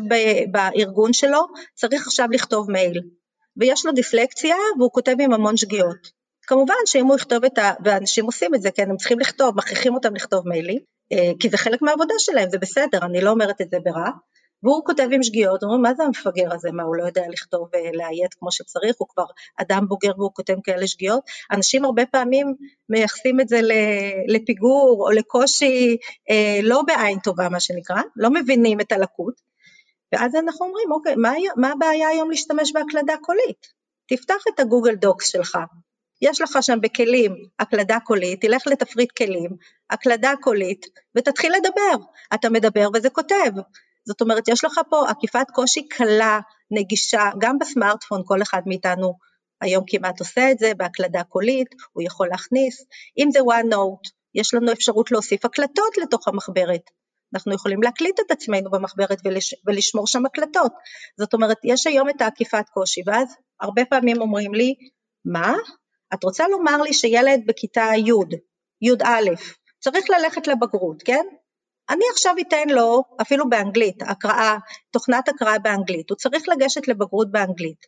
בארגון 0.51 1.13
שלו, 1.13 1.39
צריך 1.75 2.07
עכשיו 2.07 2.27
לכתוב 2.31 2.71
מייל, 2.71 3.01
ויש 3.57 3.85
לו 3.85 3.91
דיפלקציה 3.91 4.55
והוא 4.77 4.91
כותב 4.91 5.15
עם 5.19 5.33
המון 5.33 5.57
שגיאות. 5.57 6.17
כמובן 6.47 6.75
שאם 6.85 7.05
הוא 7.05 7.15
יכתוב 7.15 7.45
את 7.45 7.57
ה... 7.57 7.71
ואנשים 7.85 8.25
עושים 8.25 8.55
את 8.55 8.61
זה, 8.61 8.71
כן, 8.71 8.89
הם 8.89 8.97
צריכים 8.97 9.19
לכתוב, 9.19 9.57
מכריחים 9.57 9.93
אותם 9.93 10.15
לכתוב 10.15 10.47
מיילים, 10.47 10.79
אה, 11.11 11.31
כי 11.39 11.49
זה 11.49 11.57
חלק 11.57 11.81
מהעבודה 11.81 12.13
שלהם, 12.17 12.49
זה 12.49 12.57
בסדר, 12.57 12.99
אני 13.05 13.21
לא 13.21 13.29
אומרת 13.29 13.61
את 13.61 13.69
זה 13.69 13.77
ברע, 13.83 14.09
והוא 14.63 14.85
כותב 14.85 15.07
עם 15.11 15.23
שגיאות, 15.23 15.63
אומרים 15.63 15.81
מה 15.81 15.93
זה 15.93 16.03
המפגר 16.03 16.53
הזה, 16.53 16.71
מה 16.71 16.83
הוא 16.83 16.95
לא 16.95 17.03
יודע 17.03 17.21
לכתוב 17.29 17.69
ולאיית 17.73 18.33
כמו 18.33 18.51
שצריך, 18.51 18.95
הוא 18.97 19.07
כבר 19.07 19.25
אדם 19.61 19.85
בוגר 19.87 20.11
והוא 20.17 20.31
כותב 20.33 20.53
כאלה 20.63 20.87
שגיאות, 20.87 21.23
אנשים 21.51 21.85
הרבה 21.85 22.05
פעמים 22.05 22.53
מייחסים 22.89 23.39
את 23.39 23.49
זה 23.49 23.59
לפיגור 24.27 25.05
או 25.07 25.11
לקושי 25.11 25.97
אה, 26.29 26.59
לא 26.63 26.81
בעין 26.81 27.19
טובה 27.19 27.49
מה 27.49 27.59
שנקרא, 27.59 28.01
לא 28.15 28.29
מבינים 28.29 28.81
את 28.81 28.91
הלקות, 28.91 29.41
ואז 30.11 30.35
אנחנו 30.35 30.65
אומרים 30.65 30.91
אוקיי, 30.91 31.15
מה, 31.15 31.33
מה 31.55 31.71
הבעיה 31.71 32.07
היום 32.07 32.29
להשתמש 32.29 32.71
בהקלדה 32.73 33.13
קולית? 33.21 33.67
תפתח 34.07 34.43
את 34.53 34.59
ה 34.59 34.64
Google 34.64 34.95
Docs 34.95 35.27
שלך, 35.31 35.57
יש 36.21 36.41
לך 36.41 36.57
שם 36.61 36.81
בכלים 36.81 37.35
הקלדה 37.59 37.97
קולית, 38.03 38.41
תלך 38.41 38.67
לתפריט 38.67 39.11
כלים, 39.11 39.49
הקלדה 39.89 40.33
קולית, 40.41 40.85
ותתחיל 41.15 41.53
לדבר. 41.53 42.05
אתה 42.33 42.49
מדבר 42.49 42.87
וזה 42.93 43.09
כותב. 43.09 43.51
זאת 44.07 44.21
אומרת, 44.21 44.47
יש 44.47 44.65
לך 44.65 44.79
פה 44.89 45.09
עקיפת 45.09 45.45
קושי 45.53 45.87
קלה, 45.87 46.39
נגישה, 46.71 47.29
גם 47.39 47.59
בסמארטפון, 47.59 48.21
כל 48.25 48.41
אחד 48.41 48.61
מאיתנו 48.65 49.13
היום 49.61 49.83
כמעט 49.87 50.19
עושה 50.19 50.51
את 50.51 50.59
זה, 50.59 50.71
בהקלדה 50.77 51.23
קולית, 51.23 51.67
הוא 51.93 52.03
יכול 52.03 52.27
להכניס. 52.27 52.85
אם 53.17 53.29
זה 53.31 53.39
OneNote, 53.39 54.09
יש 54.35 54.53
לנו 54.53 54.71
אפשרות 54.71 55.11
להוסיף 55.11 55.45
הקלטות 55.45 55.97
לתוך 55.97 56.27
המחברת. 56.27 56.81
אנחנו 57.33 57.53
יכולים 57.53 57.83
להקליט 57.83 58.19
את 58.19 58.31
עצמנו 58.31 58.71
במחברת 58.71 59.17
ולש, 59.25 59.55
ולשמור 59.65 60.07
שם 60.07 60.25
הקלטות. 60.25 60.71
זאת 61.19 61.33
אומרת, 61.33 61.57
יש 61.63 61.87
היום 61.87 62.09
את 62.09 62.21
העקיפת 62.21 62.65
קושי, 62.73 63.01
ואז 63.05 63.35
הרבה 63.61 63.85
פעמים 63.85 64.21
אומרים 64.21 64.53
לי, 64.53 64.73
מה? 65.25 65.53
את 66.13 66.23
רוצה 66.23 66.47
לומר 66.47 66.81
לי 66.81 66.93
שילד 66.93 67.41
בכיתה 67.47 67.85
י', 67.97 68.37
י"א, 68.81 69.35
צריך 69.79 70.05
ללכת 70.09 70.47
לבגרות, 70.47 71.03
כן? 71.05 71.25
אני 71.89 72.03
עכשיו 72.11 72.35
אתן 72.41 72.69
לו, 72.69 73.03
אפילו 73.21 73.49
באנגלית, 73.49 74.01
הקראה, 74.01 74.57
תוכנת 74.91 75.29
הקראה 75.29 75.59
באנגלית, 75.59 76.09
הוא 76.09 76.15
צריך 76.15 76.43
לגשת 76.49 76.87
לבגרות 76.87 77.31
באנגלית, 77.31 77.85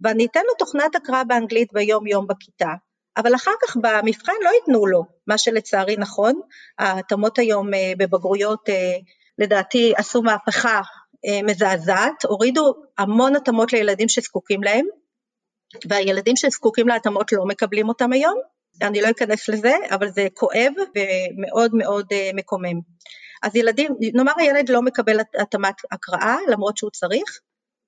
ואני 0.00 0.26
אתן 0.26 0.40
לו 0.48 0.54
תוכנת 0.58 0.94
הקראה 0.94 1.24
באנגלית 1.24 1.72
ביום 1.72 2.06
יום 2.06 2.26
בכיתה, 2.26 2.68
אבל 3.16 3.34
אחר 3.34 3.50
כך 3.62 3.76
במבחן 3.76 4.32
לא 4.44 4.50
ייתנו 4.50 4.86
לו, 4.86 5.04
מה 5.26 5.38
שלצערי 5.38 5.96
נכון, 5.96 6.40
ההתאמות 6.78 7.38
היום 7.38 7.74
אה, 7.74 7.92
בבגרויות 7.98 8.68
אה, 8.68 8.96
לדעתי 9.38 9.92
עשו 9.96 10.22
מהפכה 10.22 10.80
אה, 11.26 11.42
מזעזעת, 11.42 12.24
הורידו 12.24 12.74
המון 12.98 13.36
התאמות 13.36 13.72
לילדים 13.72 14.08
שזקוקים 14.08 14.62
להם, 14.62 14.86
והילדים 15.88 16.36
שזקוקים 16.36 16.88
להתאמות 16.88 17.32
לא 17.32 17.44
מקבלים 17.44 17.88
אותם 17.88 18.12
היום, 18.12 18.34
אני 18.82 19.00
לא 19.00 19.10
אכנס 19.10 19.48
לזה, 19.48 19.72
אבל 19.90 20.08
זה 20.08 20.26
כואב 20.34 20.72
ומאוד 20.94 21.74
מאוד 21.74 22.06
מקומם. 22.34 22.80
אז 23.42 23.56
ילדים, 23.56 23.96
נאמר 24.14 24.32
הילד 24.36 24.68
לא 24.68 24.82
מקבל 24.82 25.20
התאמת 25.40 25.74
הקראה 25.92 26.36
למרות 26.48 26.76
שהוא 26.76 26.90
צריך, 26.90 27.40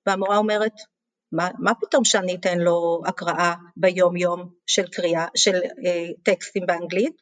והמורה 0.05 0.37
אומרת, 0.37 0.73
מה, 1.31 1.49
מה 1.59 1.71
פתאום 1.75 2.05
שאני 2.05 2.35
אתן 2.35 2.57
לו 2.59 3.01
הקראה 3.05 3.53
ביום 3.77 4.15
יום 4.15 4.49
של 4.67 4.87
קריאה, 4.87 5.25
של 5.35 5.55
אה, 5.85 6.07
טקסטים 6.23 6.65
באנגלית, 6.65 7.21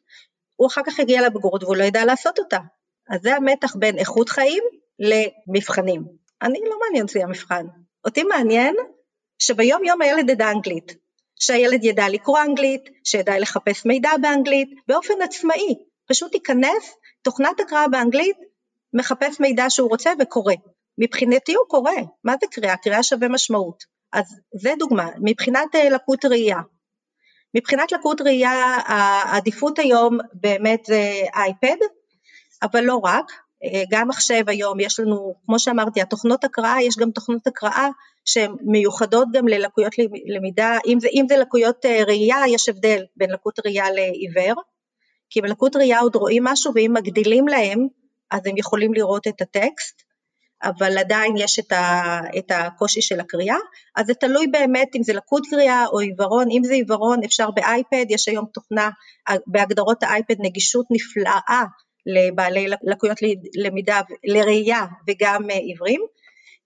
הוא 0.56 0.68
אחר 0.68 0.80
כך 0.86 0.98
יגיע 0.98 1.22
לבגרות 1.26 1.62
והוא 1.62 1.76
לא 1.76 1.84
ידע 1.84 2.04
לעשות 2.04 2.38
אותה. 2.38 2.58
אז 3.08 3.20
זה 3.22 3.36
המתח 3.36 3.76
בין 3.76 3.98
איכות 3.98 4.28
חיים 4.28 4.62
למבחנים. 4.98 6.02
אני 6.42 6.60
לא 6.70 6.76
מעניין 6.84 7.06
אותי 7.06 7.22
המבחן, 7.22 7.66
אותי 8.04 8.22
מעניין 8.22 8.74
שביום 9.38 9.84
יום 9.84 10.02
הילד 10.02 10.30
ידע 10.30 10.50
אנגלית, 10.50 10.94
שהילד 11.40 11.84
ידע 11.84 12.08
לקרוא 12.08 12.40
אנגלית, 12.40 12.82
שידע 13.04 13.38
לחפש 13.38 13.86
מידע 13.86 14.10
באנגלית, 14.22 14.68
באופן 14.88 15.22
עצמאי, 15.22 15.74
פשוט 16.08 16.34
ייכנס, 16.34 16.94
תוכנת 17.22 17.60
הקראה 17.60 17.88
באנגלית, 17.88 18.36
מחפש 18.94 19.40
מידע 19.40 19.64
שהוא 19.68 19.88
רוצה 19.88 20.12
וקורא. 20.20 20.54
מבחינתי 20.98 21.54
הוא 21.54 21.64
קורא, 21.68 21.92
מה 22.24 22.34
זה 22.40 22.46
קריאה? 22.50 22.76
קריאה 22.76 23.02
שווה 23.02 23.28
משמעות. 23.28 23.84
אז 24.12 24.40
זה 24.54 24.72
דוגמה, 24.78 25.08
מבחינת 25.20 25.74
אה, 25.74 25.90
לקות 25.90 26.24
ראייה. 26.24 26.60
מבחינת 27.56 27.92
לקות 27.92 28.20
ראייה 28.20 28.76
העדיפות 28.86 29.78
היום 29.78 30.18
באמת 30.32 30.84
זה 30.86 31.12
אייפד, 31.34 31.76
אבל 32.62 32.80
לא 32.84 33.00
רק, 33.04 33.32
אה, 33.64 33.82
גם 33.90 34.08
מחשב 34.08 34.48
היום 34.48 34.80
יש 34.80 35.00
לנו, 35.00 35.34
כמו 35.46 35.58
שאמרתי, 35.58 36.00
התוכנות 36.00 36.44
הקראה, 36.44 36.82
יש 36.82 36.96
גם 36.98 37.10
תוכנות 37.10 37.46
הקראה 37.46 37.88
שהן 38.24 38.56
מיוחדות 38.60 39.28
גם 39.32 39.48
ללקויות 39.48 39.92
למידה, 40.26 40.78
אם 40.86 41.00
זה, 41.00 41.08
אם 41.12 41.26
זה 41.28 41.36
לקויות 41.36 41.86
אה, 41.86 42.04
ראייה, 42.06 42.38
יש 42.48 42.68
הבדל 42.68 43.04
בין 43.16 43.30
לקות 43.30 43.58
ראייה 43.66 43.90
לעיוור, 43.90 44.62
כי 45.32 45.40
בלקות 45.40 45.76
ראייה 45.76 46.00
עוד 46.00 46.16
רואים 46.16 46.44
משהו 46.44 46.72
ואם 46.74 46.92
מגדילים 46.94 47.48
להם, 47.48 47.86
אז 48.30 48.40
הם 48.46 48.56
יכולים 48.56 48.94
לראות 48.94 49.26
את 49.26 49.40
הטקסט, 49.40 50.02
אבל 50.62 50.98
עדיין 50.98 51.36
יש 51.36 51.58
את, 51.58 51.72
ה, 51.72 52.20
את 52.38 52.50
הקושי 52.50 53.02
של 53.02 53.20
הקריאה, 53.20 53.56
אז 53.96 54.06
זה 54.06 54.14
תלוי 54.14 54.46
באמת 54.46 54.88
אם 54.96 55.02
זה 55.02 55.12
לקות 55.12 55.42
קריאה 55.50 55.86
או 55.86 55.98
עיוורון, 55.98 56.48
אם 56.50 56.64
זה 56.64 56.74
עיוורון 56.74 57.24
אפשר 57.24 57.50
באייפד, 57.50 58.06
יש 58.08 58.28
היום 58.28 58.46
תוכנה, 58.54 58.90
בהגדרות 59.46 60.02
האייפד 60.02 60.34
נגישות 60.38 60.86
נפלאה 60.90 61.64
לבעלי 62.06 62.66
לקויות 62.82 63.18
למידה, 63.54 64.00
לראייה 64.24 64.86
וגם 65.08 65.50
אה, 65.50 65.56
עיוורים, 65.56 66.00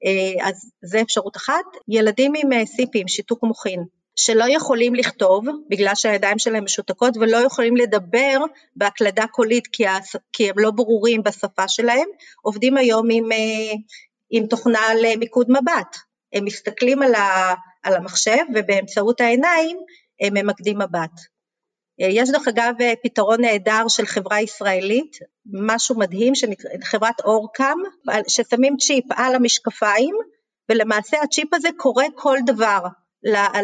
אה, 0.07 0.49
אז 0.49 0.71
זה 0.85 1.01
אפשרות 1.01 1.37
אחת. 1.37 1.65
ילדים 1.89 2.33
עם 2.37 2.53
אה, 2.53 2.67
סיפים, 2.67 3.09
שיתוק 3.09 3.43
מוחין, 3.43 3.85
שלא 4.17 4.45
יכולים 4.49 4.95
לכתוב 4.95 5.45
בגלל 5.71 5.95
שהידיים 5.95 6.39
שלהם 6.39 6.65
משותקות 6.65 7.17
ולא 7.17 7.37
יכולים 7.37 7.77
לדבר 7.77 8.39
בהקלדה 8.77 9.27
קולית 9.27 9.67
כי, 9.73 9.85
כי 10.33 10.51
הם 10.51 10.59
לא 10.59 10.71
ברורים 10.71 11.23
בשפה 11.23 11.69
שלהם, 11.69 12.09
עובדים 12.43 12.77
היום 12.77 13.09
עם, 13.11 13.29
עם 14.31 14.47
תוכנה 14.47 14.81
למיקוד 15.03 15.51
מבט. 15.51 15.97
הם 16.33 16.45
מסתכלים 16.45 17.03
על, 17.03 17.15
ה, 17.15 17.55
על 17.83 17.95
המחשב 17.95 18.45
ובאמצעות 18.55 19.21
העיניים 19.21 19.79
הם 20.21 20.35
ממקדים 20.35 20.79
מבט. 20.79 21.13
אה, 22.01 22.07
יש 22.11 22.31
דרך 22.31 22.49
אגב 22.49 22.75
אה, 22.81 22.93
פתרון 23.03 23.41
נהדר 23.41 23.89
של 23.89 24.07
חברה 24.07 24.41
ישראלית, 24.41 25.17
משהו 25.53 25.99
מדהים, 25.99 26.33
חברת 26.85 27.21
אורקאם, 27.21 27.77
ששמים 28.29 28.77
צ'יפ 28.77 29.05
על 29.11 29.35
המשקפיים, 29.35 30.15
ולמעשה 30.69 31.23
הצ'יפ 31.23 31.55
הזה 31.55 31.69
קורא 31.77 32.05
כל 32.15 32.39
דבר 32.47 32.81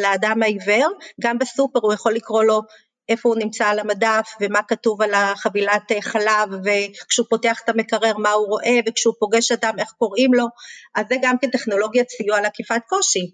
לאדם 0.00 0.42
העיוור, 0.42 0.88
גם 1.20 1.38
בסופר 1.38 1.78
הוא 1.82 1.92
יכול 1.92 2.12
לקרוא 2.12 2.44
לו 2.44 2.60
איפה 3.08 3.28
הוא 3.28 3.36
נמצא 3.38 3.66
על 3.66 3.78
המדף 3.78 4.34
ומה 4.40 4.60
כתוב 4.68 5.02
על 5.02 5.14
החבילת 5.14 5.92
אה, 5.92 6.02
חלב 6.02 6.48
וכשהוא 6.64 7.26
פותח 7.30 7.60
את 7.64 7.68
המקרר 7.68 8.16
מה 8.18 8.30
הוא 8.30 8.46
רואה 8.46 8.78
וכשהוא 8.86 9.14
פוגש 9.18 9.52
אדם 9.52 9.74
איך 9.78 9.92
קוראים 9.98 10.34
לו, 10.34 10.46
אז 10.94 11.06
זה 11.08 11.14
גם 11.22 11.38
כן 11.38 11.50
טכנולוגיית 11.50 12.10
סיוע 12.10 12.40
לעקיפת 12.40 12.80
קושי. 12.88 13.30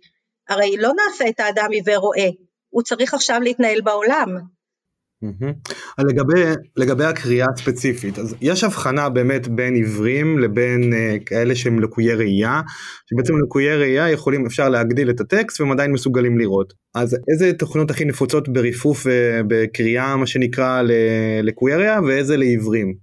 הרי 0.49 0.77
לא 0.77 0.93
נעשה 0.97 1.29
את 1.29 1.41
האדם 1.41 1.69
עיוור 1.71 1.97
רואה, 1.97 2.29
הוא 2.71 2.83
צריך 2.83 3.15
עכשיו 3.15 3.41
להתנהל 3.41 3.81
בעולם, 3.81 4.29
Mm-hmm. 5.25 5.73
לגבי, 5.99 6.43
לגבי 6.77 7.05
הקריאה 7.05 7.47
הספציפית, 7.55 8.19
אז 8.19 8.35
יש 8.41 8.65
הבחנה 8.65 9.09
באמת 9.09 9.49
בין 9.49 9.75
עיוורים 9.75 10.39
לבין 10.39 10.93
uh, 10.93 11.25
כאלה 11.27 11.55
שהם 11.55 11.81
לקויי 11.81 12.15
ראייה, 12.15 12.61
שבעצם 13.11 13.33
לקויי 13.45 13.77
ראייה 13.77 14.11
יכולים, 14.11 14.47
אפשר 14.47 14.69
להגדיל 14.69 15.11
את 15.11 15.21
הטקסט 15.21 15.61
והם 15.61 15.73
עדיין 15.73 15.93
מסוגלים 15.93 16.39
לראות. 16.39 16.73
אז 16.95 17.17
איזה 17.33 17.53
תוכנות 17.53 17.91
הכי 17.91 18.05
נפוצות 18.05 18.49
בריפוף 18.49 19.07
ובקריאה 19.07 20.17
מה 20.17 20.27
שנקרא 20.27 20.83
ללקויי 20.83 21.77
ראייה 21.77 22.01
ואיזה 22.07 22.37
לעיוורים? 22.37 22.95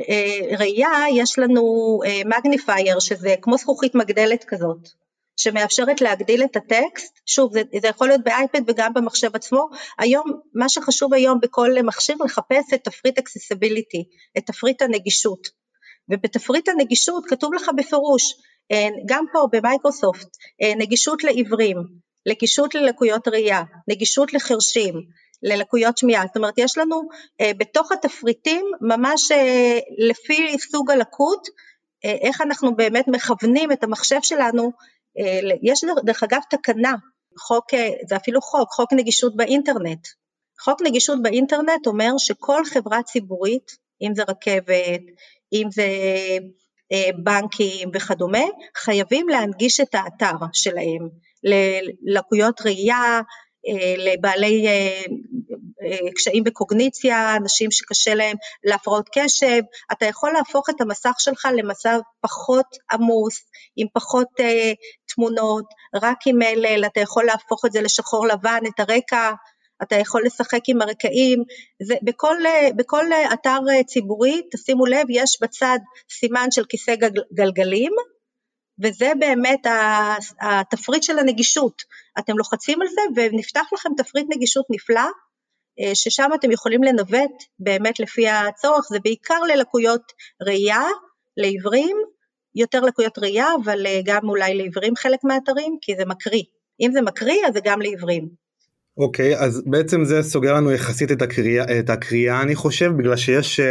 אה, 0.00 0.58
ראייה 0.58 0.90
יש 1.14 1.38
לנו 1.38 1.62
magnifier 2.26 2.96
אה, 2.96 3.00
שזה 3.00 3.34
כמו 3.42 3.56
זכוכית 3.56 3.94
מגדלת 3.94 4.44
כזאת. 4.48 4.88
שמאפשרת 5.36 6.00
להגדיל 6.00 6.44
את 6.44 6.56
הטקסט, 6.56 7.20
שוב 7.26 7.52
זה, 7.52 7.62
זה 7.80 7.88
יכול 7.88 8.08
להיות 8.08 8.24
באייפד 8.24 8.60
וגם 8.66 8.94
במחשב 8.94 9.36
עצמו, 9.36 9.68
היום, 9.98 10.40
מה 10.54 10.68
שחשוב 10.68 11.14
היום 11.14 11.40
בכל 11.40 11.70
מכשיר 11.82 12.16
לחפש 12.24 12.72
את 12.74 12.84
תפריט 12.84 13.18
accessibility, 13.18 14.04
את 14.38 14.46
תפריט 14.46 14.82
הנגישות, 14.82 15.48
ובתפריט 16.08 16.68
הנגישות 16.68 17.24
כתוב 17.26 17.54
לך 17.54 17.70
בפירוש, 17.76 18.34
אה, 18.72 18.88
גם 19.06 19.24
פה 19.32 19.46
במייקרוסופט, 19.52 20.28
אה, 20.62 20.72
נגישות 20.76 21.24
לעיוורים, 21.24 21.76
נגישות 22.28 22.74
ללקויות 22.74 23.28
ראייה, 23.28 23.62
נגישות 23.88 24.32
לחרשים, 24.32 24.94
ללקויות 25.42 25.98
שמיעה, 25.98 26.26
זאת 26.26 26.36
אומרת 26.36 26.54
יש 26.56 26.78
לנו 26.78 27.02
אה, 27.40 27.50
בתוך 27.58 27.92
התפריטים 27.92 28.66
ממש 28.80 29.32
לפי 30.08 30.58
סוג 30.58 30.90
הלקות, 30.90 31.46
איך 32.04 32.40
אנחנו 32.40 32.76
באמת 32.76 33.08
מכוונים 33.08 33.72
את 33.72 33.84
המחשב 33.84 34.18
שלנו 34.22 34.72
יש 35.62 35.84
דרך 36.04 36.22
אגב 36.22 36.40
תקנה, 36.50 36.94
חוק, 37.38 37.74
אה, 37.74 37.88
זה 38.08 38.16
אפילו 38.16 38.40
חוק, 38.40 38.70
חוק 38.70 38.92
נגישות 38.92 39.36
באינטרנט. 39.36 40.06
חוק 40.60 40.82
נגישות 40.82 41.22
באינטרנט 41.22 41.86
אומר 41.86 42.10
שכל 42.18 42.64
חברה 42.64 43.02
ציבורית, 43.02 43.70
אם 44.02 44.14
זה 44.14 44.22
רכבת, 44.28 45.02
אם 45.52 45.68
זה 45.70 45.88
אה, 46.92 47.10
בנקים 47.24 47.90
וכדומה, 47.94 48.44
חייבים 48.76 49.28
להנגיש 49.28 49.80
את 49.80 49.94
האתר 49.94 50.36
שלהם 50.52 51.08
ללקויות 52.02 52.60
ראייה, 52.60 53.20
לבעלי 53.98 54.66
קשיים 56.14 56.44
בקוגניציה, 56.44 57.36
אנשים 57.36 57.70
שקשה 57.70 58.14
להם 58.14 58.36
להפרעות 58.64 59.08
קשב, 59.14 59.62
אתה 59.92 60.06
יכול 60.06 60.32
להפוך 60.32 60.70
את 60.70 60.80
המסך 60.80 61.14
שלך 61.18 61.48
למצב 61.56 61.98
פחות 62.20 62.66
עמוס, 62.92 63.44
עם 63.76 63.86
פחות 63.94 64.28
תמונות, 65.14 65.64
רק 65.94 66.18
עם 66.26 66.38
מלל, 66.38 66.84
אתה 66.86 67.00
יכול 67.00 67.24
להפוך 67.24 67.64
את 67.64 67.72
זה 67.72 67.82
לשחור 67.82 68.26
לבן, 68.26 68.60
את 68.68 68.80
הרקע, 68.80 69.32
אתה 69.82 69.96
יכול 69.96 70.22
לשחק 70.26 70.60
עם 70.68 70.82
הרקעים, 70.82 71.42
זה, 71.82 71.94
בכל, 72.02 72.36
בכל 72.76 73.04
אתר 73.32 73.58
ציבורי, 73.86 74.42
תשימו 74.52 74.86
לב, 74.86 75.06
יש 75.10 75.38
בצד 75.42 75.78
סימן 76.10 76.50
של 76.50 76.64
כיסא 76.64 76.94
גלגלים, 77.34 77.92
וזה 78.82 79.12
באמת 79.18 79.66
התפריט 80.40 81.02
של 81.02 81.18
הנגישות. 81.18 81.82
אתם 82.18 82.38
לוחצים 82.38 82.82
על 82.82 82.88
זה 82.88 83.00
ונפתח 83.16 83.66
לכם 83.72 83.90
תפריט 83.96 84.26
נגישות 84.30 84.66
נפלא, 84.70 85.10
אה, 85.80 85.94
ששם 85.94 86.30
אתם 86.34 86.50
יכולים 86.50 86.82
לנווט 86.82 87.42
באמת 87.58 88.00
לפי 88.00 88.28
הצורך, 88.28 88.84
זה 88.90 88.98
בעיקר 89.00 89.40
ללקויות 89.40 90.02
ראייה, 90.46 90.82
לעיוורים, 91.36 91.96
יותר 92.54 92.80
לקויות 92.80 93.18
ראייה, 93.18 93.46
אבל 93.64 93.86
אה, 93.86 94.00
גם 94.04 94.28
אולי 94.28 94.54
לעיוורים 94.54 94.96
חלק 94.96 95.18
מהאתרים, 95.24 95.76
כי 95.80 95.92
זה 95.96 96.04
מקריא. 96.04 96.42
אם 96.80 96.90
זה 96.92 97.02
מקריא, 97.02 97.46
אז 97.48 97.54
זה 97.54 97.60
גם 97.64 97.82
לעיוורים. 97.82 98.42
אוקיי, 98.96 99.34
okay, 99.34 99.38
אז 99.38 99.62
בעצם 99.66 100.04
זה 100.04 100.22
סוגר 100.22 100.54
לנו 100.54 100.72
יחסית 100.72 101.12
את 101.12 101.22
הקריאה, 101.22 101.78
את 101.78 101.90
הקריאה 101.90 102.42
אני 102.42 102.54
חושב, 102.54 102.92
בגלל 102.96 103.16
שיש 103.16 103.60
uh, 103.60 103.62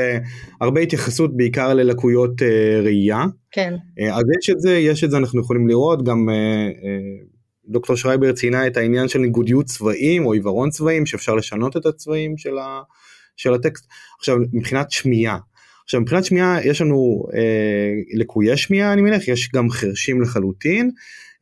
הרבה 0.61 0.81
התייחסות 0.81 1.37
בעיקר 1.37 1.73
ללקויות 1.73 2.41
uh, 2.41 2.83
ראייה. 2.83 3.23
כן. 3.51 3.73
Uh, 3.99 4.13
אז 4.13 4.23
יש 4.39 4.49
את 4.49 4.59
זה, 4.59 4.77
יש 4.77 5.03
את 5.03 5.11
זה, 5.11 5.17
אנחנו 5.17 5.41
יכולים 5.41 5.67
לראות, 5.67 6.03
גם 6.03 6.29
uh, 6.29 6.73
uh, 6.75 7.31
דוקטור 7.71 7.95
שרייבר 7.95 8.31
ציינה 8.31 8.67
את 8.67 8.77
העניין 8.77 9.07
של 9.07 9.19
ניגודיות 9.19 9.65
צבעים 9.65 10.25
או 10.25 10.33
עיוורון 10.33 10.69
צבעים, 10.69 11.05
שאפשר 11.05 11.35
לשנות 11.35 11.77
את 11.77 11.85
הצבעים 11.85 12.37
של, 12.37 12.57
ה, 12.57 12.81
של 13.35 13.53
הטקסט. 13.53 13.85
עכשיו, 14.19 14.37
מבחינת 14.53 14.91
שמיעה, 14.91 15.37
עכשיו 15.91 16.01
מבחינת 16.01 16.25
שמיעה 16.25 16.65
יש 16.65 16.81
לנו 16.81 17.25
אה, 17.33 17.93
לקויי 18.13 18.57
שמיעה 18.57 18.93
אני 18.93 19.01
מניח, 19.01 19.27
יש 19.27 19.49
גם 19.55 19.69
חרשים 19.69 20.21
לחלוטין. 20.21 20.91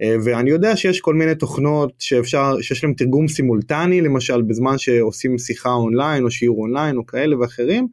אה, 0.02 0.16
ואני 0.24 0.50
יודע 0.50 0.76
שיש 0.76 1.02
כל 1.02 1.16
מיני 1.16 1.36
תוכנות 1.36 1.94
שאפשר, 2.00 2.62
שיש 2.62 2.84
להם 2.84 2.94
תרגום 2.94 3.28
סימולטני 3.28 4.02
למשל 4.02 4.42
בזמן 4.42 4.78
שעושים 4.78 5.38
שיחה 5.38 5.70
אונליין 5.70 6.24
או 6.24 6.32
שיעור 6.32 6.62
אונליין 6.62 6.98
או 6.98 7.06
כאלה 7.06 7.40
ואחרים. 7.40 7.88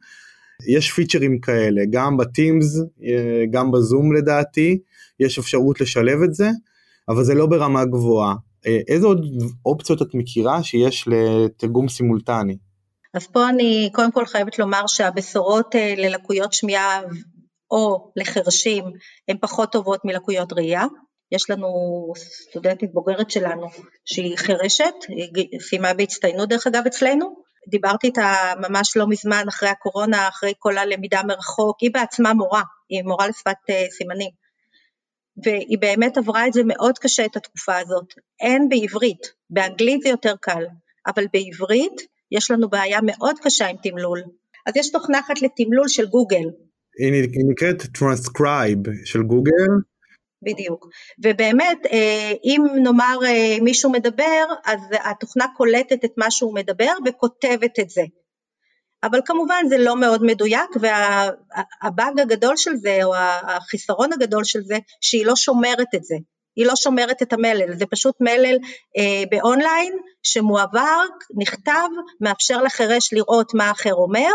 יש 0.67 0.91
פיצ'רים 0.91 1.39
כאלה 1.39 1.81
גם 1.89 2.17
בטימס 2.17 2.79
אה, 3.03 3.43
גם 3.51 3.71
בזום 3.71 4.15
לדעתי 4.15 4.77
יש 5.19 5.39
אפשרות 5.39 5.81
לשלב 5.81 6.21
את 6.21 6.33
זה 6.33 6.49
אבל 7.09 7.23
זה 7.23 7.33
לא 7.33 7.45
ברמה 7.45 7.85
גבוהה. 7.85 8.35
אה, 8.67 8.79
איזה 8.87 9.07
עוד 9.07 9.25
אופציות 9.65 10.01
את 10.01 10.15
מכירה 10.15 10.63
שיש 10.63 11.07
לתרגום 11.07 11.89
סימולטני? 11.89 12.57
אז 13.13 13.27
פה 13.27 13.49
אני 13.49 13.89
קודם 13.93 14.11
כל 14.11 14.25
חייבת 14.25 14.59
לומר 14.59 14.87
שהבשורות 14.87 15.75
ללקויות 15.97 16.53
שמיעה 16.53 17.01
או 17.71 18.11
לחרשים 18.15 18.83
הן 19.27 19.37
פחות 19.41 19.71
טובות 19.71 20.05
מלקויות 20.05 20.53
ראייה. 20.53 20.85
יש 21.31 21.49
לנו 21.49 21.67
סטודנטית 22.17 22.93
בוגרת 22.93 23.31
שלנו 23.31 23.67
שהיא 24.05 24.37
חירשת, 24.37 24.93
היא 25.07 25.59
סיימה 25.59 25.93
בהצטיינות 25.93 26.49
דרך 26.49 26.67
אגב 26.67 26.83
אצלנו, 26.87 27.35
דיברתי 27.69 28.07
איתה 28.07 28.53
ממש 28.69 28.97
לא 28.97 29.07
מזמן 29.07 29.43
אחרי 29.49 29.69
הקורונה, 29.69 30.27
אחרי 30.27 30.53
כל 30.59 30.77
הלמידה 30.77 31.21
מרחוק, 31.23 31.77
היא 31.81 31.91
בעצמה 31.93 32.33
מורה, 32.33 32.61
היא 32.89 33.03
מורה 33.03 33.27
לשפת 33.27 33.55
אה, 33.69 33.85
סימנים, 33.91 34.31
והיא 35.43 35.77
באמת 35.79 36.17
עברה 36.17 36.47
את 36.47 36.53
זה 36.53 36.61
מאוד 36.65 36.99
קשה 36.99 37.25
את 37.25 37.35
התקופה 37.35 37.77
הזאת, 37.77 38.13
אין 38.39 38.69
בעברית, 38.69 39.33
באנגלית 39.49 40.01
זה 40.01 40.09
יותר 40.09 40.35
קל, 40.41 40.65
אבל 41.07 41.25
בעברית 41.33 42.01
יש 42.31 42.51
לנו 42.51 42.69
בעיה 42.69 42.99
מאוד 43.03 43.35
קשה 43.43 43.67
עם 43.67 43.75
תמלול. 43.83 44.23
אז 44.67 44.73
יש 44.75 44.91
תוכנה 44.91 45.19
אחת 45.19 45.41
לתמלול 45.41 45.87
של 45.87 46.05
גוגל. 46.05 46.49
היא 46.99 47.45
נקראת 47.49 47.81
טרנסקרייב 47.93 48.79
של 49.05 49.23
גוגל. 49.23 49.67
בדיוק, 50.41 50.87
ובאמת 51.23 51.85
אה, 51.91 52.31
אם 52.43 52.63
נאמר 52.83 53.17
אה, 53.25 53.57
מישהו 53.61 53.91
מדבר 53.91 54.45
אז 54.65 54.79
התוכנה 55.03 55.45
קולטת 55.57 56.05
את 56.05 56.11
מה 56.17 56.31
שהוא 56.31 56.55
מדבר 56.55 56.91
וכותבת 57.05 57.79
את 57.79 57.89
זה, 57.89 58.01
אבל 59.03 59.19
כמובן 59.25 59.63
זה 59.69 59.77
לא 59.77 59.99
מאוד 59.99 60.23
מדויק 60.23 60.69
והבאג 60.81 62.19
הגדול 62.19 62.57
של 62.57 62.75
זה 62.75 62.99
או 63.03 63.15
החיסרון 63.15 64.13
הגדול 64.13 64.43
של 64.43 64.61
זה 64.61 64.77
שהיא 65.01 65.25
לא 65.25 65.35
שומרת 65.35 65.95
את 65.95 66.03
זה, 66.03 66.15
היא 66.57 66.65
לא 66.65 66.75
שומרת 66.75 67.21
את 67.21 67.33
המלל, 67.33 67.73
זה 67.73 67.85
פשוט 67.85 68.15
מלל 68.21 68.57
אה, 68.97 69.23
באונליין 69.31 69.97
שמועבר, 70.23 70.99
נכתב, 71.37 71.89
מאפשר 72.21 72.61
לחירש 72.61 73.13
לראות 73.13 73.53
מה 73.53 73.63
האחר 73.63 73.93
אומר 73.93 74.33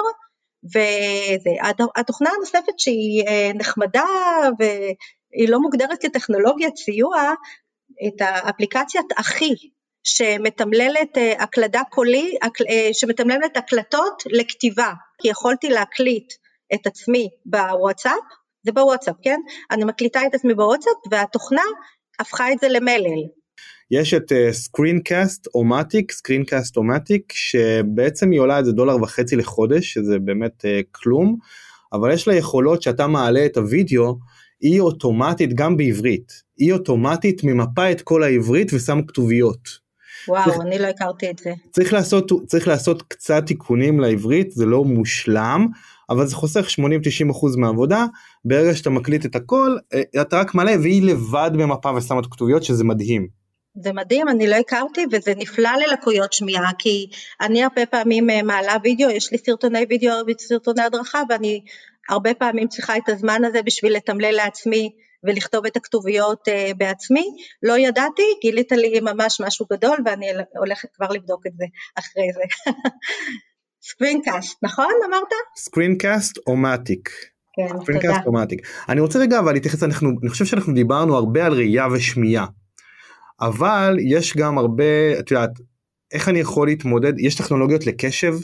והתוכנה 1.44 2.30
הנוספת 2.30 2.78
שהיא 2.78 3.24
אה, 3.28 3.50
נחמדה 3.54 4.04
היא 5.32 5.48
לא 5.48 5.60
מוגדרת 5.60 5.98
כטכנולוגיית 6.02 6.76
סיוע, 6.76 7.32
את 8.06 8.20
האפליקציית 8.20 9.06
אחי 9.16 9.54
שמתמללת 10.04 11.18
אה, 11.18 11.42
הקלדה 11.42 11.82
קולי, 11.90 12.36
אה, 12.42 12.88
שמתמללת 12.92 13.56
הקלטות 13.56 14.22
לכתיבה, 14.26 14.92
כי 15.22 15.28
יכולתי 15.28 15.68
להקליט 15.68 16.32
את 16.74 16.86
עצמי 16.86 17.28
בוואטסאפ, 17.46 18.22
זה 18.62 18.72
בוואטסאפ, 18.72 19.14
כן? 19.22 19.40
אני 19.70 19.84
מקליטה 19.84 20.26
את 20.26 20.34
עצמי 20.34 20.54
בוואטסאפ 20.54 20.92
והתוכנה 21.10 21.62
הפכה 22.20 22.52
את 22.52 22.58
זה 22.60 22.68
למלל. 22.68 23.22
יש 23.90 24.14
את 24.14 24.32
Screencast-O-Matic, 24.50 26.12
Screencast-O-Matic, 26.12 27.32
שבעצם 27.32 28.30
היא 28.30 28.40
עולה 28.40 28.58
איזה 28.58 28.72
דולר 28.72 28.96
וחצי 29.02 29.36
לחודש, 29.36 29.92
שזה 29.92 30.18
באמת 30.18 30.64
אה, 30.64 30.84
כלום, 30.90 31.36
אבל 31.92 32.12
יש 32.12 32.28
לה 32.28 32.34
יכולות 32.34 32.82
שאתה 32.82 33.06
מעלה 33.06 33.46
את 33.46 33.56
הוידאו, 33.56 34.18
היא 34.60 34.80
אוטומטית 34.80 35.54
גם 35.54 35.76
בעברית, 35.76 36.32
היא 36.58 36.72
אוטומטית 36.72 37.44
ממפה 37.44 37.92
את 37.92 38.02
כל 38.02 38.22
העברית 38.22 38.72
ושם 38.74 39.00
כתוביות. 39.06 39.82
וואו, 40.28 40.44
צריך, 40.44 40.60
אני 40.60 40.78
לא 40.78 40.86
הכרתי 40.86 41.30
את 41.30 41.38
זה. 41.38 41.52
צריך 41.70 41.92
לעשות, 41.92 42.32
צריך 42.46 42.68
לעשות 42.68 43.02
קצת 43.02 43.42
תיקונים 43.46 44.00
לעברית, 44.00 44.52
זה 44.52 44.66
לא 44.66 44.84
מושלם, 44.84 45.66
אבל 46.10 46.26
זה 46.26 46.36
חוסך 46.36 46.66
80-90% 46.78 47.58
מהעבודה, 47.58 48.06
ברגע 48.44 48.74
שאתה 48.74 48.90
מקליט 48.90 49.26
את 49.26 49.36
הכל, 49.36 49.76
אה, 49.94 50.22
אתה 50.22 50.40
רק 50.40 50.54
מלא 50.54 50.72
והיא 50.82 51.02
לבד 51.02 51.50
במפה 51.54 51.90
ושמה 51.96 52.20
את 52.20 52.24
הכתוביות, 52.26 52.64
שזה 52.64 52.84
מדהים. 52.84 53.42
זה 53.74 53.92
מדהים, 53.92 54.28
אני 54.28 54.46
לא 54.46 54.56
הכרתי 54.56 55.04
וזה 55.12 55.32
נפלא 55.36 55.70
ללקויות 55.86 56.32
שמיעה 56.32 56.70
כי 56.78 57.06
אני 57.40 57.62
הרבה 57.62 57.86
פעמים 57.86 58.30
אה, 58.30 58.42
מעלה 58.42 58.76
וידאו, 58.82 59.10
יש 59.10 59.32
לי 59.32 59.38
סרטוני 59.38 59.86
וידאו 59.90 60.14
וסרטוני 60.26 60.82
הדרכה 60.82 61.22
ואני 61.28 61.64
הרבה 62.08 62.34
פעמים 62.34 62.68
צריכה 62.68 62.96
את 62.96 63.08
הזמן 63.08 63.44
הזה 63.44 63.62
בשביל 63.62 63.96
לתמלל 63.96 64.34
לעצמי 64.34 64.90
ולכתוב 65.24 65.66
את 65.66 65.76
הכתוביות 65.76 66.48
אה, 66.48 66.74
בעצמי, 66.76 67.24
לא 67.62 67.78
ידעתי, 67.78 68.22
גילית 68.42 68.72
לי 68.72 69.00
ממש 69.00 69.40
משהו 69.46 69.66
גדול 69.72 69.96
ואני 70.04 70.26
הולכת 70.58 70.88
כבר 70.94 71.08
לבדוק 71.08 71.46
את 71.46 71.52
זה 71.56 71.64
אחרי 71.98 72.28
זה. 72.34 72.72
Screencast, 73.88 74.58
נכון 74.62 74.94
אמרת? 75.08 75.32
Screencast-O-Matic. 75.56 77.10
כן, 77.56 77.66
תודה. 77.92 78.20
O 78.26 78.32
Matic. 78.32 78.66
אני 78.88 79.00
רוצה 79.00 79.18
רגע 79.18 79.38
אבל 79.38 79.52
להתייחס, 79.52 79.82
אנחנו, 79.82 80.10
אני 80.22 80.30
חושב 80.30 80.44
שאנחנו 80.44 80.74
דיברנו 80.74 81.16
הרבה 81.16 81.46
על 81.46 81.52
ראייה 81.52 81.86
ושמיעה, 81.92 82.46
אבל 83.40 83.96
יש 84.00 84.36
גם 84.36 84.58
הרבה, 84.58 85.18
את 85.18 85.30
יודעת, 85.30 85.50
איך 86.12 86.28
אני 86.28 86.38
יכול 86.38 86.68
להתמודד, 86.68 87.12
יש 87.18 87.34
טכנולוגיות 87.34 87.86
לקשב? 87.86 88.34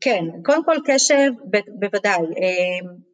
כן, 0.00 0.24
קודם 0.44 0.64
כל 0.64 0.76
קשב 0.86 1.30
ב- 1.50 1.80
בוודאי. 1.80 2.18
אמ, 2.18 3.04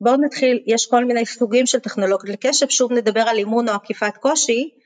בואו 0.00 0.16
נתחיל, 0.16 0.62
יש 0.66 0.86
כל 0.86 1.04
מיני 1.04 1.26
סוגים 1.26 1.66
של 1.66 1.78
טכנולוגיות 1.78 2.28
לקשב, 2.28 2.68
שוב 2.68 2.92
נדבר 2.92 3.20
על 3.20 3.38
אימון 3.38 3.68
או 3.68 3.74
עקיפת 3.74 4.16
קושי, 4.20 4.68
אה, 4.74 4.81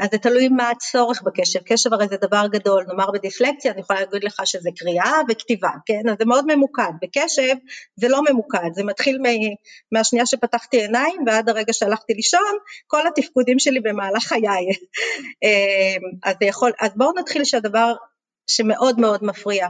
אז 0.00 0.08
זה 0.12 0.18
תלוי 0.18 0.48
מה 0.48 0.70
הצורך 0.70 1.22
בקשב, 1.22 1.60
קשב 1.66 1.92
הרי 1.92 2.08
זה 2.08 2.16
דבר 2.16 2.46
גדול, 2.52 2.84
נאמר 2.88 3.10
בדיסלקציה 3.10 3.72
אני 3.72 3.80
יכולה 3.80 4.00
להגיד 4.00 4.24
לך 4.24 4.40
שזה 4.44 4.70
קריאה 4.76 5.12
וכתיבה, 5.28 5.70
כן? 5.86 6.08
אז 6.10 6.16
זה 6.18 6.24
מאוד 6.24 6.44
ממוקד, 6.48 6.92
בקשב 7.02 7.54
זה 7.96 8.08
לא 8.08 8.20
ממוקד, 8.30 8.74
זה 8.74 8.84
מתחיל 8.84 9.18
מהשנייה 9.92 10.26
שפתחתי 10.26 10.80
עיניים 10.80 11.24
ועד 11.26 11.48
הרגע 11.48 11.72
שהלכתי 11.72 12.14
לישון, 12.14 12.58
כל 12.86 13.06
התפקודים 13.06 13.58
שלי 13.58 13.80
במהלך 13.80 14.22
חיי. 14.22 14.40
אה, 15.44 15.96
אז, 16.24 16.36
יכול, 16.40 16.72
אז 16.80 16.90
בואו 16.96 17.12
נתחיל 17.18 17.44
שהדבר 17.44 17.94
שמאוד 18.46 19.00
מאוד 19.00 19.24
מפריע 19.24 19.68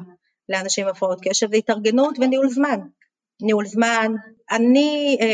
לאנשים 0.49 0.85
עם 0.85 0.91
הפרעות 0.91 1.19
קשב 1.23 1.51
זה 1.51 1.57
התארגנות 1.57 2.19
וניהול 2.19 2.49
זמן. 2.49 2.81
ניהול 3.43 3.67
זמן, 3.67 4.13
אני 4.51 5.19
אה, 5.21 5.33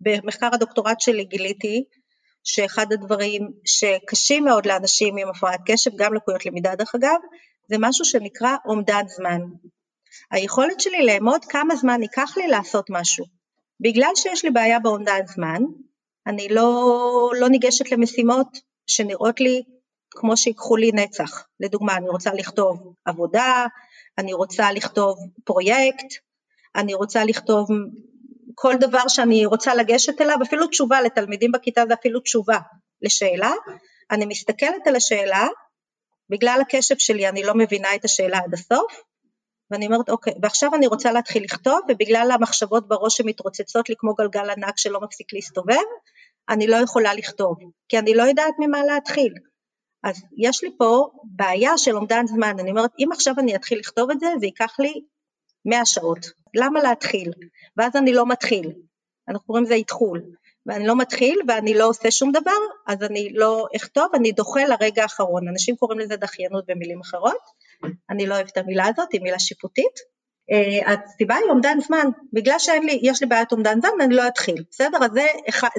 במחקר 0.00 0.48
הדוקטורט 0.52 1.00
שלי 1.00 1.24
גיליתי 1.24 1.84
שאחד 2.44 2.92
הדברים 2.92 3.50
שקשים 3.64 4.44
מאוד 4.44 4.66
לאנשים 4.66 5.16
עם 5.16 5.28
הפרעת 5.28 5.60
קשב, 5.66 5.90
גם 5.96 6.14
לקויות 6.14 6.46
למידה 6.46 6.74
דרך 6.74 6.94
אגב, 6.94 7.18
זה 7.68 7.76
משהו 7.80 8.04
שנקרא 8.04 8.56
אומדן 8.66 9.02
זמן. 9.06 9.40
היכולת 10.30 10.80
שלי 10.80 11.06
לאמוד 11.06 11.44
כמה 11.44 11.76
זמן 11.76 12.02
ייקח 12.02 12.36
לי 12.36 12.48
לעשות 12.48 12.86
משהו. 12.90 13.24
בגלל 13.80 14.10
שיש 14.14 14.44
לי 14.44 14.50
בעיה 14.50 14.78
באומדן 14.78 15.26
זמן, 15.26 15.62
אני 16.26 16.48
לא, 16.48 17.30
לא 17.40 17.48
ניגשת 17.48 17.92
למשימות 17.92 18.58
שנראות 18.86 19.40
לי 19.40 19.62
כמו 20.10 20.36
שיקחו 20.36 20.76
לי 20.76 20.90
נצח. 20.94 21.46
לדוגמה, 21.60 21.96
אני 21.96 22.08
רוצה 22.08 22.34
לכתוב 22.34 22.94
עבודה, 23.04 23.66
אני 24.18 24.32
רוצה 24.32 24.72
לכתוב 24.72 25.18
פרויקט, 25.44 26.06
אני 26.76 26.94
רוצה 26.94 27.24
לכתוב 27.24 27.68
כל 28.54 28.74
דבר 28.80 29.08
שאני 29.08 29.46
רוצה 29.46 29.74
לגשת 29.74 30.20
אליו, 30.20 30.36
אפילו 30.42 30.66
תשובה 30.66 31.00
לתלמידים 31.00 31.52
בכיתה 31.52 31.82
זה 31.88 31.94
אפילו 31.94 32.20
תשובה 32.20 32.58
לשאלה, 33.02 33.52
אני 34.10 34.26
מסתכלת 34.26 34.86
על 34.86 34.96
השאלה, 34.96 35.46
בגלל 36.28 36.58
הקשב 36.60 36.94
שלי 36.98 37.28
אני 37.28 37.42
לא 37.42 37.54
מבינה 37.54 37.94
את 37.94 38.04
השאלה 38.04 38.38
עד 38.38 38.54
הסוף, 38.54 39.02
ואני 39.70 39.86
אומרת 39.86 40.08
אוקיי, 40.08 40.34
ועכשיו 40.42 40.74
אני 40.74 40.86
רוצה 40.86 41.12
להתחיל 41.12 41.44
לכתוב, 41.44 41.80
ובגלל 41.88 42.30
המחשבות 42.30 42.88
בראש 42.88 43.16
שמתרוצצות 43.16 43.88
לי 43.88 43.94
כמו 43.98 44.14
גלגל 44.14 44.50
ענק 44.50 44.78
שלא 44.78 45.00
מפסיק 45.00 45.32
להסתובב, 45.32 45.84
אני 46.48 46.66
לא 46.66 46.76
יכולה 46.76 47.14
לכתוב, 47.14 47.56
כי 47.88 47.98
אני 47.98 48.14
לא 48.14 48.22
יודעת 48.22 48.54
ממה 48.58 48.84
להתחיל. 48.84 49.34
אז 50.04 50.22
יש 50.38 50.64
לי 50.64 50.70
פה 50.78 51.08
בעיה 51.24 51.78
של 51.78 51.96
אומדן 51.96 52.26
זמן, 52.26 52.56
אני 52.58 52.70
אומרת 52.70 52.90
אם 52.98 53.08
עכשיו 53.12 53.34
אני 53.38 53.56
אתחיל 53.56 53.78
לכתוב 53.78 54.10
את 54.10 54.20
זה, 54.20 54.26
זה 54.40 54.46
ייקח 54.46 54.80
לי 54.80 55.00
100 55.64 55.86
שעות, 55.86 56.26
למה 56.54 56.82
להתחיל? 56.82 57.32
ואז 57.76 57.96
אני 57.96 58.12
לא 58.12 58.26
מתחיל, 58.26 58.72
אנחנו 59.28 59.46
קוראים 59.46 59.64
לזה 59.64 59.74
איתחול, 59.74 60.22
ואני 60.66 60.86
לא 60.86 60.96
מתחיל 60.96 61.38
ואני 61.48 61.74
לא 61.74 61.88
עושה 61.88 62.10
שום 62.10 62.32
דבר, 62.32 62.58
אז 62.86 63.02
אני 63.02 63.32
לא 63.32 63.66
אכתוב, 63.76 64.06
אני 64.14 64.32
דוחה 64.32 64.64
לרגע 64.64 65.02
האחרון, 65.02 65.48
אנשים 65.48 65.76
קוראים 65.76 65.98
לזה 65.98 66.16
דחיינות 66.16 66.64
במילים 66.68 67.00
אחרות, 67.00 67.40
אני 68.10 68.26
לא 68.26 68.34
אוהבת 68.34 68.52
את 68.52 68.56
המילה 68.56 68.86
הזאת, 68.86 69.12
היא 69.12 69.20
מילה 69.20 69.38
שיפוטית, 69.38 70.12
אה, 70.52 70.92
הסיבה 70.92 71.34
היא 71.34 71.50
אומדן 71.50 71.78
זמן, 71.86 72.06
בגלל 72.32 72.58
שיש 72.58 73.22
לי 73.22 73.28
בעיית 73.28 73.52
אומדן 73.52 73.80
זמן 73.80 74.00
אני 74.00 74.14
לא 74.14 74.28
אתחיל, 74.28 74.64
בסדר? 74.70 74.98
אז 75.04 75.10
זה, 75.12 75.26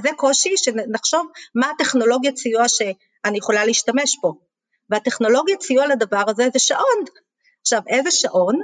זה 0.03 0.09
קושי 0.17 0.53
שנחשוב 0.57 1.27
מה 1.55 1.69
הטכנולוגיית 1.69 2.37
סיוע 2.37 2.63
שאני 2.67 3.37
יכולה 3.37 3.65
להשתמש 3.65 4.17
פה, 4.21 4.33
והטכנולוגיית 4.89 5.61
סיוע 5.61 5.87
לדבר 5.87 6.23
הזה 6.27 6.47
זה 6.53 6.59
שעון, 6.59 7.03
עכשיו 7.61 7.81
איזה 7.87 8.11
שעון? 8.11 8.61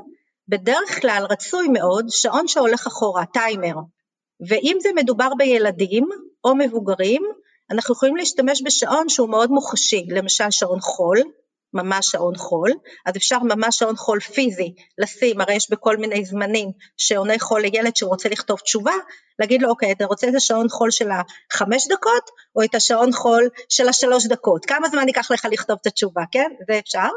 בדרך 0.49 1.01
כלל 1.01 1.25
רצוי 1.29 1.67
מאוד 1.67 2.05
שעון 2.09 2.47
שהולך 2.47 2.87
אחורה, 2.87 3.25
טיימר, 3.25 3.75
ואם 4.49 4.77
זה 4.81 4.89
מדובר 4.95 5.29
בילדים 5.37 6.07
או 6.43 6.55
מבוגרים, 6.55 7.23
אנחנו 7.71 7.93
יכולים 7.93 8.15
להשתמש 8.15 8.61
בשעון 8.65 9.09
שהוא 9.09 9.29
מאוד 9.29 9.51
מוחשי, 9.51 10.05
למשל 10.09 10.51
שעון 10.51 10.79
חול, 10.81 11.21
ממש 11.73 12.07
שעון 12.11 12.35
חול, 12.35 12.71
אז 13.05 13.17
אפשר 13.17 13.39
ממש 13.39 13.77
שעון 13.77 13.95
חול 13.95 14.19
פיזי 14.19 14.73
לשים, 14.97 15.41
הרי 15.41 15.53
יש 15.53 15.71
בכל 15.71 15.97
מיני 15.97 16.25
זמנים 16.25 16.69
שעוני 16.97 17.39
חול 17.39 17.61
לילד 17.61 17.95
שרוצה 17.95 18.29
לכתוב 18.29 18.59
תשובה, 18.59 18.93
להגיד 19.39 19.61
לו 19.61 19.69
אוקיי 19.69 19.91
אתה 19.91 20.05
רוצה 20.05 20.29
את 20.29 20.35
השעון 20.35 20.69
חול 20.69 20.91
של 20.91 21.09
החמש 21.11 21.87
דקות 21.87 22.29
או 22.55 22.63
את 22.63 22.75
השעון 22.75 23.11
חול 23.11 23.49
של 23.69 23.89
השלוש 23.89 24.27
דקות, 24.27 24.65
כמה 24.65 24.89
זמן 24.89 25.07
ייקח 25.07 25.31
לך 25.31 25.47
לכתוב 25.51 25.77
את 25.81 25.87
התשובה, 25.87 26.21
כן? 26.31 26.51
זה 26.67 26.79
אפשר, 26.79 27.09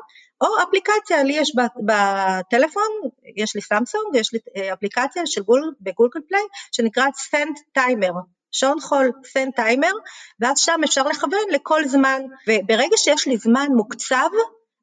או 0.42 0.48
אפליקציה, 0.68 1.22
לי 1.22 1.32
יש 1.32 1.52
בטלפון, 1.86 2.90
יש 3.36 3.54
לי 3.54 3.62
סמסונג, 3.62 4.14
יש 4.14 4.32
לי 4.32 4.38
אה, 4.56 4.72
אפליקציה 4.72 5.22
של 5.26 5.42
גול, 5.42 5.72
ב 5.80 5.86
Google 5.86 6.20
Play 6.28 6.42
שנקראת 6.72 7.14
Sand 7.14 7.56
Timer, 7.72 8.12
שעון 8.50 8.80
חול, 8.80 9.10
Sand 9.32 9.52
Timer, 9.56 9.92
ואז 10.40 10.58
שם 10.58 10.80
אפשר 10.84 11.02
לכוון 11.02 11.46
לכל 11.50 11.88
זמן, 11.88 12.22
וברגע 12.48 12.96
שיש 12.96 13.28
לי 13.28 13.36
זמן 13.36 13.66
מוקצב, 13.76 14.28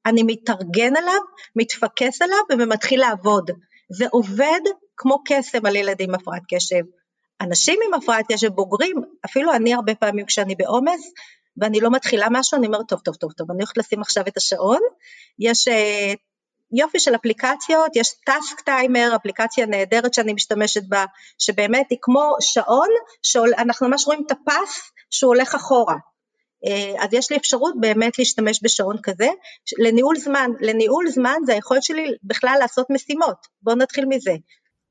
אני 0.05 0.23
מתארגן 0.23 0.95
עליו, 0.97 1.21
מתפקס 1.55 2.21
עליו 2.21 2.39
ומתחיל 2.59 2.99
לעבוד. 2.99 3.51
זה 3.89 4.05
עובד 4.11 4.59
כמו 4.97 5.23
קסם 5.25 5.65
על 5.65 5.75
ילדים 5.75 6.09
עם 6.09 6.15
הפרעת 6.15 6.41
קשב. 6.49 6.83
אנשים 7.41 7.79
עם 7.87 7.93
הפרעת 7.93 8.25
קשב 8.31 8.47
בוגרים, 8.47 8.95
אפילו 9.25 9.53
אני 9.53 9.73
הרבה 9.73 9.95
פעמים 9.95 10.25
כשאני 10.25 10.55
בעומס, 10.55 11.13
ואני 11.59 11.79
לא 11.79 11.91
מתחילה 11.91 12.27
משהו, 12.31 12.57
אני 12.57 12.67
אומרת, 12.67 12.87
טוב, 12.87 12.99
טוב, 12.99 13.15
טוב, 13.15 13.31
טוב, 13.31 13.51
אני 13.51 13.57
הולכת 13.57 13.77
לשים 13.77 14.01
עכשיו 14.01 14.23
את 14.27 14.37
השעון, 14.37 14.79
יש 15.39 15.67
uh, 15.67 15.71
יופי 16.71 16.99
של 16.99 17.15
אפליקציות, 17.15 17.95
יש 17.95 18.07
טאסק 18.25 18.61
טיימר, 18.61 19.15
אפליקציה 19.15 19.65
נהדרת 19.65 20.13
שאני 20.13 20.33
משתמשת 20.33 20.83
בה, 20.87 21.05
שבאמת 21.37 21.85
היא 21.89 21.97
כמו 22.01 22.35
שעון, 22.39 22.89
שאנחנו 23.23 23.87
ממש 23.87 24.03
רואים 24.05 24.23
את 24.25 24.31
הפס 24.31 24.91
שהוא 25.09 25.35
הולך 25.35 25.55
אחורה. 25.55 25.95
Uh, 26.65 27.03
אז 27.03 27.13
יש 27.13 27.31
לי 27.31 27.37
אפשרות 27.37 27.73
באמת 27.79 28.19
להשתמש 28.19 28.59
בשעון 28.63 28.95
כזה, 29.03 29.27
לניהול 29.79 30.17
זמן, 30.17 30.51
לניהול 30.61 31.09
זמן 31.09 31.37
זה 31.45 31.53
היכולת 31.53 31.83
שלי 31.83 32.05
בכלל 32.23 32.55
לעשות 32.59 32.87
משימות, 32.89 33.47
בואו 33.61 33.75
נתחיל 33.75 34.05
מזה, 34.05 34.31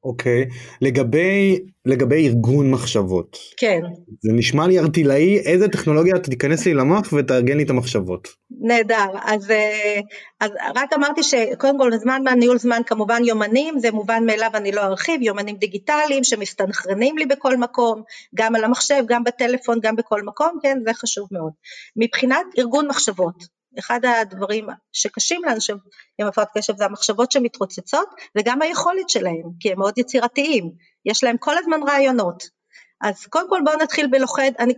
אוקיי, 0.04 0.44
לגבי, 0.80 1.58
לגבי 1.86 2.28
ארגון 2.28 2.70
מחשבות. 2.70 3.38
כן. 3.56 3.80
זה 4.20 4.32
נשמע 4.32 4.66
לי 4.66 4.78
ארטילאי, 4.78 5.38
איזה 5.38 5.68
טכנולוגיה 5.68 6.18
תיכנס 6.18 6.66
לי 6.66 6.74
למוח 6.74 7.12
ותארגן 7.12 7.56
לי 7.56 7.62
את 7.62 7.70
המחשבות. 7.70 8.28
נהדר, 8.60 9.06
אז, 9.22 9.50
אה, 9.50 10.00
אז 10.40 10.50
רק 10.76 10.92
אמרתי 10.92 11.22
שקודם 11.22 11.78
כל 11.78 11.96
זמן 11.96 12.22
מהניהול 12.24 12.58
זמן 12.58 12.80
כמובן 12.86 13.22
יומנים, 13.24 13.78
זה 13.78 13.90
מובן 13.90 14.26
מאליו 14.26 14.50
אני 14.54 14.72
לא 14.72 14.80
ארחיב, 14.80 15.22
יומנים 15.22 15.56
דיגיטליים 15.56 16.24
שמסתנכרנים 16.24 17.18
לי 17.18 17.26
בכל 17.26 17.56
מקום, 17.56 18.02
גם 18.34 18.54
על 18.54 18.64
המחשב, 18.64 19.02
גם 19.06 19.24
בטלפון, 19.24 19.78
גם 19.82 19.96
בכל 19.96 20.22
מקום, 20.22 20.58
כן, 20.62 20.78
זה 20.84 20.94
חשוב 20.94 21.28
מאוד. 21.32 21.52
מבחינת 21.96 22.46
ארגון 22.58 22.88
מחשבות, 22.88 23.57
אחד 23.78 24.00
הדברים 24.04 24.66
שקשים 24.92 25.44
לאנשים 25.44 25.76
עם 26.18 26.26
הפרעת 26.26 26.48
קשב 26.54 26.76
זה 26.76 26.84
המחשבות 26.84 27.32
שמתרוצצות 27.32 28.08
וגם 28.38 28.62
היכולת 28.62 29.08
שלהם, 29.08 29.42
כי 29.60 29.72
הם 29.72 29.78
מאוד 29.78 29.98
יצירתיים, 29.98 30.70
יש 31.04 31.24
להם 31.24 31.36
כל 31.38 31.58
הזמן 31.58 31.80
רעיונות. 31.82 32.58
אז 33.00 33.26
קודם 33.26 33.48
כל 33.48 33.60
בואו 33.64 33.76
נתחיל 33.76 34.06
בלוכד, 34.06 34.50
אני 34.58 34.74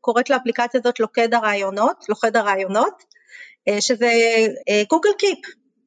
קוראת 0.00 0.30
לאפליקציה 0.30 0.80
הזאת 0.80 1.00
לוכד 1.00 1.34
הרעיונות, 1.34 2.04
לוכד 2.08 2.36
הרעיונות, 2.36 3.04
אה, 3.68 3.80
שזה 3.80 4.10
גוגל 4.90 5.12
קיפ. 5.18 5.38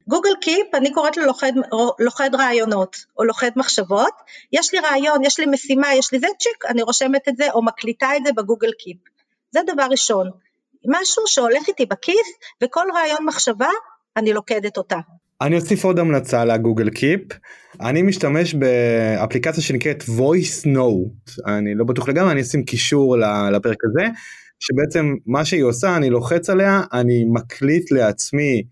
גוגל 0.08 0.34
קיפ, 0.40 0.74
אני 0.74 0.92
קוראת 0.92 1.16
לו 1.16 1.24
לוכד, 1.26 1.52
לוכד 1.98 2.34
רעיונות 2.34 2.96
או 3.18 3.24
לוכד 3.24 3.50
מחשבות, 3.56 4.14
יש 4.52 4.74
לי 4.74 4.80
רעיון, 4.80 5.24
יש 5.24 5.40
לי 5.40 5.46
משימה, 5.46 5.94
יש 5.94 6.12
לי 6.12 6.18
זה 6.18 6.26
צ'יק, 6.38 6.64
אני 6.66 6.82
רושמת 6.82 7.28
את 7.28 7.36
זה 7.36 7.50
או 7.50 7.64
מקליטה 7.64 8.16
את 8.16 8.22
זה 8.26 8.32
בגוגל 8.32 8.72
קיפ. 8.72 8.96
זה 9.50 9.60
דבר 9.66 9.86
ראשון. 9.90 10.30
משהו 10.86 11.22
שהולך 11.26 11.68
איתי 11.68 11.86
בכיס 11.86 12.28
וכל 12.64 12.86
רעיון 12.94 13.26
מחשבה 13.26 13.70
אני 14.16 14.32
לוקדת 14.32 14.76
אותה. 14.76 14.98
אני 15.40 15.56
אוסיף 15.56 15.84
עוד 15.84 15.98
המלצה 15.98 16.44
לגוגל 16.44 16.90
קיפ 16.90 17.20
אני 17.80 18.02
משתמש 18.02 18.54
באפליקציה 18.54 19.62
שנקראת 19.62 20.02
voice 20.02 20.66
note 20.66 21.42
אני 21.46 21.74
לא 21.74 21.84
בטוח 21.84 22.08
לגמרי 22.08 22.32
אני 22.32 22.40
אשים 22.40 22.64
קישור 22.64 23.16
לפרק 23.52 23.78
הזה 23.84 24.08
שבעצם 24.60 25.14
מה 25.26 25.44
שהיא 25.44 25.62
עושה 25.62 25.96
אני 25.96 26.10
לוחץ 26.10 26.50
עליה 26.50 26.82
אני 26.92 27.24
מקליט 27.32 27.90
לעצמי 27.90 28.62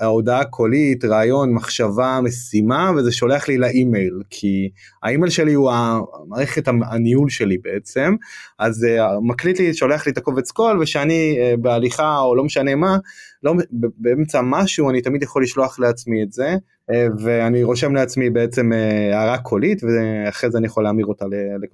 ההודעה 0.00 0.40
הקולית, 0.40 1.04
רעיון, 1.04 1.52
מחשבה, 1.52 2.20
משימה, 2.22 2.92
וזה 2.96 3.12
שולח 3.12 3.48
לי 3.48 3.58
לאימייל, 3.58 4.22
כי 4.30 4.70
האימייל 5.02 5.30
שלי 5.30 5.52
הוא 5.52 5.70
המערכת 5.72 6.68
הניהול 6.68 7.30
שלי 7.30 7.58
בעצם, 7.58 8.14
אז 8.58 8.86
מקליט 9.22 9.60
לי, 9.60 9.74
שולח 9.74 10.06
לי 10.06 10.12
את 10.12 10.18
הקובץ 10.18 10.50
קול, 10.50 10.82
ושאני 10.82 11.38
בהליכה 11.58 12.18
או 12.18 12.36
לא 12.36 12.44
משנה 12.44 12.74
מה, 12.74 12.96
לא, 13.42 13.54
באמצע 13.72 14.40
משהו 14.42 14.90
אני 14.90 15.02
תמיד 15.02 15.22
יכול 15.22 15.42
לשלוח 15.42 15.78
לעצמי 15.78 16.22
את 16.22 16.32
זה, 16.32 16.56
ואני 17.18 17.62
רושם 17.62 17.94
לעצמי 17.94 18.30
בעצם 18.30 18.70
הערה 19.12 19.38
קולית, 19.38 19.82
ואחרי 19.84 20.50
זה 20.50 20.58
אני 20.58 20.66
יכול 20.66 20.84
להמיר 20.84 21.06
אותה 21.06 21.24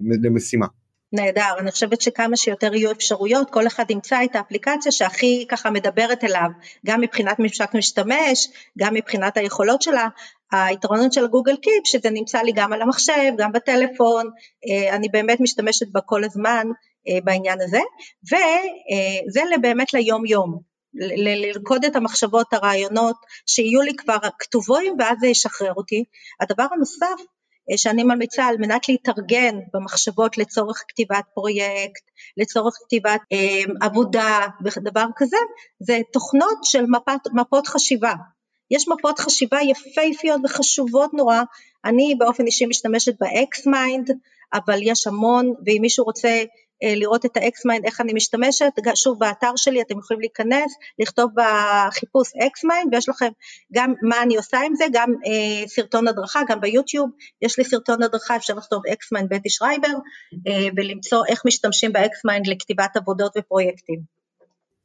למשימה. 0.00 0.66
נהדר, 1.12 1.54
אני 1.58 1.70
חושבת 1.70 2.00
שכמה 2.00 2.36
שיותר 2.36 2.74
יהיו 2.74 2.92
אפשרויות, 2.92 3.50
כל 3.50 3.66
אחד 3.66 3.90
ימצא 3.90 4.24
את 4.24 4.36
האפליקציה 4.36 4.92
שהכי 4.92 5.46
ככה 5.48 5.70
מדברת 5.70 6.24
אליו, 6.24 6.48
גם 6.86 7.00
מבחינת 7.00 7.38
ממשק 7.38 7.74
משתמש, 7.74 8.48
גם 8.78 8.94
מבחינת 8.94 9.36
היכולות 9.36 9.82
שלה, 9.82 10.08
היתרונות 10.52 11.12
של 11.12 11.26
גוגל 11.26 11.56
קיפ 11.56 11.86
שזה 11.86 12.10
נמצא 12.10 12.38
לי 12.42 12.52
גם 12.54 12.72
על 12.72 12.82
המחשב, 12.82 13.32
גם 13.38 13.52
בטלפון, 13.52 14.30
אה, 14.68 14.96
אני 14.96 15.08
באמת 15.08 15.40
משתמשת 15.40 15.86
בה 15.92 16.00
כל 16.00 16.24
הזמן 16.24 16.66
אה, 17.08 17.18
בעניין 17.24 17.60
הזה, 17.60 17.80
וזה 18.24 19.40
באמת 19.60 19.94
ליום 19.94 20.26
יום, 20.26 20.70
ללכוד 20.94 21.84
את 21.84 21.96
המחשבות, 21.96 22.52
הרעיונות, 22.52 23.16
שיהיו 23.46 23.80
לי 23.80 23.96
כבר 23.96 24.16
כתובים 24.38 24.96
ואז 24.98 25.18
זה 25.20 25.26
ישחרר 25.26 25.72
אותי. 25.76 26.04
הדבר 26.40 26.66
הנוסף 26.72 27.06
אה, 27.06 27.39
שאני 27.78 28.04
ממליצה 28.04 28.44
על 28.44 28.56
מנת 28.58 28.88
להתארגן 28.88 29.58
במחשבות 29.74 30.38
לצורך 30.38 30.84
כתיבת 30.88 31.24
פרויקט, 31.34 32.02
לצורך 32.36 32.74
כתיבת 32.84 33.20
אה, 33.32 33.62
עבודה 33.80 34.46
ודבר 34.64 35.06
כזה, 35.16 35.36
זה 35.80 35.98
תוכנות 36.12 36.58
של 36.62 36.84
מפת, 36.86 37.20
מפות 37.32 37.66
חשיבה. 37.66 38.12
יש 38.70 38.88
מפות 38.88 39.18
חשיבה 39.18 39.58
יפהפיות 39.62 40.40
וחשובות 40.44 41.14
נורא, 41.14 41.42
אני 41.84 42.14
באופן 42.18 42.46
אישי 42.46 42.66
משתמשת 42.66 43.14
ב-X-Mind, 43.20 44.12
אבל 44.54 44.78
יש 44.82 45.06
המון, 45.06 45.54
ואם 45.66 45.78
מישהו 45.80 46.04
רוצה 46.04 46.28
אה, 46.28 46.44
לראות 46.82 47.24
את 47.24 47.36
ה-Xmind, 47.36 47.84
איך 47.84 48.00
אני 48.00 48.12
משתמשת, 48.12 48.72
שוב 48.94 49.18
באתר 49.18 49.56
שלי 49.56 49.82
אתם 49.82 49.98
יכולים 49.98 50.20
להיכנס, 50.20 50.72
לכתוב 50.98 51.30
בחיפוש 51.36 52.28
Xmind 52.28 52.88
ויש 52.92 53.08
לכם 53.08 53.28
גם 53.72 53.94
מה 54.02 54.22
אני 54.22 54.36
עושה 54.36 54.58
עם 54.66 54.74
זה, 54.74 54.84
גם 54.92 55.10
אה, 55.10 55.68
סרטון 55.68 56.08
הדרכה, 56.08 56.40
גם 56.48 56.60
ביוטיוב 56.60 57.10
יש 57.42 57.58
לי 57.58 57.64
סרטון 57.64 58.02
הדרכה, 58.02 58.36
אפשר 58.36 58.54
לכתוב 58.54 58.82
Xmind 58.86 59.26
בטי 59.30 59.50
שרייבר 59.50 59.88
אה, 60.48 60.68
ולמצוא 60.76 61.22
איך 61.28 61.42
משתמשים 61.46 61.92
ב-Xmind 61.92 62.50
לכתיבת 62.50 62.96
עבודות 62.96 63.32
ופרויקטים. 63.38 64.20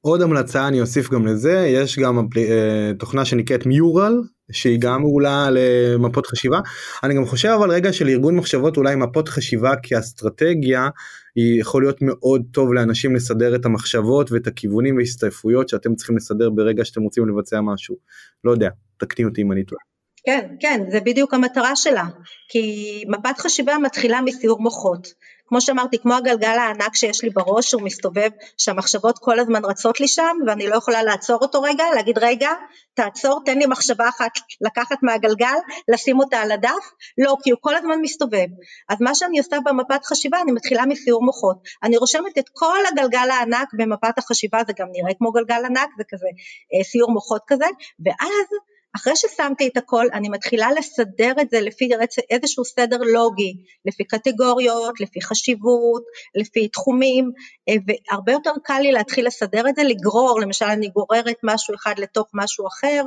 עוד 0.01 0.21
המלצה 0.21 0.67
אני 0.67 0.81
אוסיף 0.81 1.09
גם 1.09 1.25
לזה, 1.27 1.67
יש 1.67 1.99
גם 1.99 2.27
אה, 2.37 2.91
תוכנה 2.99 3.25
שנקראת 3.25 3.65
מיורל, 3.65 4.21
שהיא 4.51 4.79
גם 4.79 5.01
מעולה 5.01 5.47
למפות 5.51 6.27
חשיבה. 6.27 6.59
אני 7.03 7.15
גם 7.15 7.25
חושב 7.25 7.49
אבל 7.49 7.71
רגע 7.71 7.93
של 7.93 8.07
ארגון 8.07 8.35
מחשבות 8.35 8.77
אולי 8.77 8.95
מפות 8.95 9.29
חשיבה 9.29 9.71
כאסטרטגיה 9.83 10.89
היא 11.35 11.61
יכול 11.61 11.83
להיות 11.83 11.97
מאוד 12.01 12.41
טוב 12.51 12.73
לאנשים 12.73 13.15
לסדר 13.15 13.55
את 13.55 13.65
המחשבות 13.65 14.31
ואת 14.31 14.47
הכיוונים 14.47 14.97
והסתעפויות 14.97 15.69
שאתם 15.69 15.95
צריכים 15.95 16.17
לסדר 16.17 16.49
ברגע 16.49 16.85
שאתם 16.85 17.01
רוצים 17.01 17.27
לבצע 17.29 17.61
משהו. 17.61 17.95
לא 18.43 18.51
יודע, 18.51 18.69
תקני 18.97 19.25
אותי 19.25 19.41
אם 19.41 19.51
אני 19.51 19.63
טועה. 19.63 19.81
כן, 20.25 20.55
כן, 20.59 20.81
זה 20.91 20.99
בדיוק 20.99 21.33
המטרה 21.33 21.75
שלה, 21.75 22.05
כי 22.49 23.03
מפת 23.07 23.39
חשיבה 23.39 23.77
מתחילה 23.83 24.21
מסיור 24.21 24.61
מוחות. 24.61 25.07
כמו 25.47 25.61
שאמרתי, 25.61 25.99
כמו 25.99 26.13
הגלגל 26.13 26.57
הענק 26.59 26.95
שיש 26.95 27.23
לי 27.23 27.29
בראש, 27.29 27.73
הוא 27.73 27.81
מסתובב, 27.81 28.29
שהמחשבות 28.57 29.19
כל 29.19 29.39
הזמן 29.39 29.65
רצות 29.65 29.99
לי 29.99 30.07
שם, 30.07 30.37
ואני 30.47 30.67
לא 30.67 30.75
יכולה 30.75 31.03
לעצור 31.03 31.37
אותו 31.41 31.61
רגע, 31.61 31.83
להגיד 31.95 32.17
רגע, 32.17 32.49
תעצור, 32.93 33.41
תן 33.45 33.57
לי 33.57 33.65
מחשבה 33.65 34.09
אחת 34.09 34.31
לקחת 34.61 34.97
מהגלגל, 35.01 35.55
לשים 35.87 36.19
אותה 36.19 36.37
על 36.37 36.51
הדף, 36.51 36.91
לא, 37.17 37.35
כי 37.43 37.51
הוא 37.51 37.59
כל 37.61 37.75
הזמן 37.75 38.01
מסתובב. 38.01 38.47
אז 38.89 38.97
מה 39.01 39.15
שאני 39.15 39.39
עושה 39.39 39.57
במפת 39.65 40.05
חשיבה, 40.05 40.41
אני 40.41 40.51
מתחילה 40.51 40.85
מסיור 40.85 41.23
מוחות. 41.23 41.57
אני 41.83 41.97
רושמת 41.97 42.37
את 42.37 42.49
כל 42.53 42.79
הגלגל 42.91 43.29
הענק 43.31 43.67
במפת 43.73 44.17
החשיבה, 44.17 44.61
זה 44.67 44.73
גם 44.79 44.87
נראה 44.91 45.13
כמו 45.17 45.31
גלגל 45.31 45.65
ענק, 45.65 45.89
זה 45.97 46.03
כזה 46.09 46.27
אה, 46.73 46.83
סיור 46.83 47.11
מוחות 47.11 47.41
כזה, 47.47 47.65
ואז 48.05 48.47
אחרי 48.95 49.15
ששמתי 49.15 49.67
את 49.67 49.77
הכל 49.77 50.05
אני 50.13 50.29
מתחילה 50.29 50.67
לסדר 50.71 51.31
את 51.41 51.49
זה 51.49 51.61
לפי 51.61 51.89
איזשהו 52.29 52.65
סדר 52.65 52.97
לוגי, 52.97 53.53
לפי 53.85 54.03
קטגוריות, 54.03 54.99
לפי 54.99 55.21
חשיבות, 55.21 56.03
לפי 56.35 56.67
תחומים, 56.67 57.31
אה, 57.69 57.73
והרבה 57.87 58.31
יותר 58.31 58.51
קל 58.63 58.79
לי 58.79 58.91
להתחיל 58.91 59.27
לסדר 59.27 59.69
את 59.69 59.75
זה, 59.75 59.83
לגרור, 59.83 60.39
למשל 60.41 60.65
אני 60.65 60.89
גוררת 60.89 61.37
משהו 61.43 61.75
אחד 61.75 61.93
לתוך 61.97 62.27
משהו 62.33 62.67
אחר, 62.67 63.03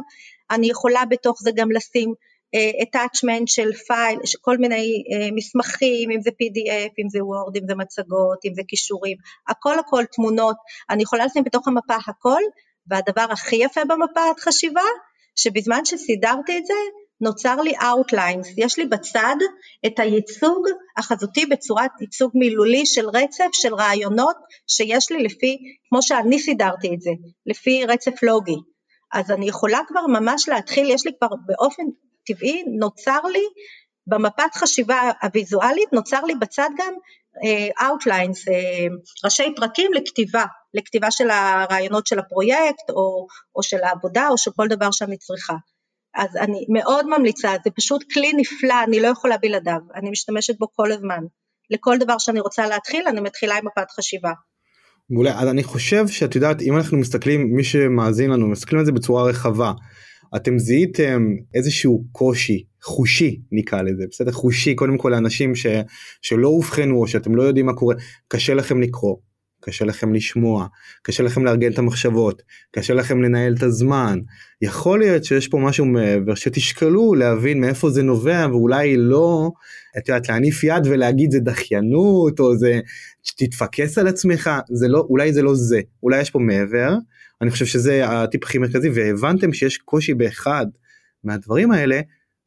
אני 0.50 0.70
יכולה 0.70 1.04
בתוך 1.04 1.38
זה 1.42 1.50
גם 1.54 1.70
לשים 1.70 2.14
uh, 2.56 2.82
attachment 2.82 3.46
של 3.46 3.72
פייל, 3.72 4.18
כל 4.40 4.56
מיני 4.56 5.04
uh, 5.06 5.34
מסמכים, 5.34 6.10
אם 6.10 6.20
זה 6.20 6.30
PDF, 6.30 6.92
אם 6.98 7.08
זה 7.08 7.18
Word, 7.18 7.58
אם 7.58 7.66
זה 7.68 7.74
מצגות, 7.74 8.38
אם 8.44 8.54
זה 8.54 8.62
כישורים, 8.68 9.16
הכל 9.48 9.78
הכל 9.78 10.04
תמונות, 10.12 10.56
אני 10.90 11.02
יכולה 11.02 11.26
לשים 11.26 11.44
בתוך 11.44 11.68
המפה 11.68 11.96
הכל, 12.06 12.42
והדבר 12.90 13.26
הכי 13.30 13.56
יפה 13.56 13.80
במפת 13.84 14.40
חשיבה 14.40 14.82
שבזמן 15.38 15.84
שסידרתי 15.84 16.58
את 16.58 16.66
זה 16.66 16.74
נוצר 17.20 17.56
לי 17.56 17.72
Outlines, 17.76 18.48
יש 18.56 18.78
לי 18.78 18.86
בצד 18.86 19.36
את 19.86 19.98
הייצוג 19.98 20.66
החזותי 20.96 21.46
בצורת 21.46 21.90
ייצוג 22.00 22.30
מילולי 22.34 22.86
של 22.86 23.08
רצף 23.08 23.48
של 23.52 23.74
רעיונות 23.74 24.36
שיש 24.66 25.10
לי 25.10 25.22
לפי, 25.22 25.56
כמו 25.88 26.02
שאני 26.02 26.38
סידרתי 26.38 26.94
את 26.94 27.00
זה, 27.00 27.10
לפי 27.46 27.84
רצף 27.84 28.22
לוגי. 28.22 28.56
אז 29.12 29.30
אני 29.30 29.48
יכולה 29.48 29.80
כבר 29.88 30.06
ממש 30.06 30.48
להתחיל, 30.48 30.90
יש 30.90 31.06
לי 31.06 31.12
כבר 31.18 31.28
באופן 31.46 31.82
טבעי, 32.26 32.62
נוצר 32.78 33.20
לי 33.32 33.44
במפת 34.06 34.54
חשיבה 34.54 35.10
הוויזואלית, 35.22 35.92
נוצר 35.92 36.24
לי 36.24 36.34
בצד 36.34 36.68
גם 36.78 36.94
uh, 36.94 37.82
Outlines, 37.82 38.48
uh, 38.48 39.24
ראשי 39.24 39.54
פרקים 39.56 39.92
לכתיבה. 39.92 40.44
לכתיבה 40.74 41.10
של 41.10 41.30
הרעיונות 41.30 42.06
של 42.06 42.18
הפרויקט 42.18 42.90
או, 42.90 43.26
או 43.56 43.62
של 43.62 43.84
העבודה 43.84 44.28
או 44.28 44.38
של 44.38 44.50
כל 44.56 44.68
דבר 44.68 44.90
שאני 44.90 45.16
צריכה. 45.16 45.54
אז 46.14 46.36
אני 46.36 46.66
מאוד 46.72 47.06
ממליצה, 47.06 47.54
זה 47.64 47.70
פשוט 47.70 48.04
כלי 48.12 48.32
נפלא, 48.36 48.84
אני 48.84 49.00
לא 49.00 49.08
יכולה 49.08 49.36
בלעדיו, 49.38 49.80
אני 49.94 50.10
משתמשת 50.10 50.58
בו 50.58 50.66
כל 50.72 50.92
הזמן. 50.92 51.20
לכל 51.70 51.98
דבר 51.98 52.18
שאני 52.18 52.40
רוצה 52.40 52.66
להתחיל, 52.66 53.08
אני 53.08 53.20
מתחילה 53.20 53.56
עם 53.56 53.66
מפת 53.66 53.90
חשיבה. 53.90 54.32
מעולה, 55.10 55.40
אז 55.40 55.48
אני 55.48 55.64
חושב 55.64 56.08
שאת 56.08 56.34
יודעת, 56.34 56.62
אם 56.62 56.76
אנחנו 56.76 56.98
מסתכלים, 56.98 57.56
מי 57.56 57.64
שמאזין 57.64 58.30
לנו, 58.30 58.48
מסתכלים 58.48 58.78
על 58.78 58.86
זה 58.86 58.92
בצורה 58.92 59.22
רחבה, 59.22 59.72
אתם 60.36 60.58
זיהיתם 60.58 61.22
איזשהו 61.54 62.04
קושי 62.12 62.64
חושי 62.82 63.40
נקרא 63.52 63.82
לזה 63.82 64.04
בסדר 64.10 64.32
חושי 64.32 64.74
קודם 64.74 64.98
כל 64.98 65.08
לאנשים 65.08 65.54
ש, 65.54 65.66
שלא 66.22 66.48
אובחנו 66.48 67.00
או 67.00 67.08
שאתם 67.08 67.34
לא 67.36 67.42
יודעים 67.42 67.66
מה 67.66 67.74
קורה 67.74 67.94
קשה 68.28 68.54
לכם 68.54 68.80
לקרוא 68.80 69.16
קשה 69.60 69.84
לכם 69.84 70.14
לשמוע, 70.14 70.66
קשה 71.02 71.22
לכם 71.22 71.44
לארגן 71.44 71.72
את 71.72 71.78
המחשבות, 71.78 72.42
קשה 72.70 72.94
לכם 72.94 73.22
לנהל 73.22 73.54
את 73.54 73.62
הזמן. 73.62 74.18
יכול 74.62 74.98
להיות 74.98 75.24
שיש 75.24 75.48
פה 75.48 75.58
משהו 75.58 75.86
מעבר 75.86 76.34
שתשקלו 76.34 77.14
להבין 77.14 77.60
מאיפה 77.60 77.90
זה 77.90 78.02
נובע 78.02 78.46
ואולי 78.50 78.96
לא, 78.96 79.50
את 79.98 80.08
יודעת, 80.08 80.28
להניף 80.28 80.64
יד 80.64 80.86
ולהגיד 80.86 81.30
זה 81.30 81.40
דחיינות 81.40 82.40
או 82.40 82.56
זה 82.56 82.80
תתפקס 83.36 83.98
על 83.98 84.08
עצמך, 84.08 84.50
זה 84.70 84.88
לא, 84.88 85.06
אולי 85.10 85.32
זה 85.32 85.42
לא 85.42 85.54
זה, 85.54 85.80
אולי 86.02 86.20
יש 86.20 86.30
פה 86.30 86.38
מעבר. 86.38 86.94
אני 87.42 87.50
חושב 87.50 87.66
שזה 87.66 88.08
הטיפ 88.08 88.44
הכי 88.44 88.58
מרכזי 88.58 88.88
והבנתם 88.94 89.52
שיש 89.52 89.78
קושי 89.78 90.14
באחד 90.14 90.66
מהדברים 91.24 91.72
האלה, 91.72 92.00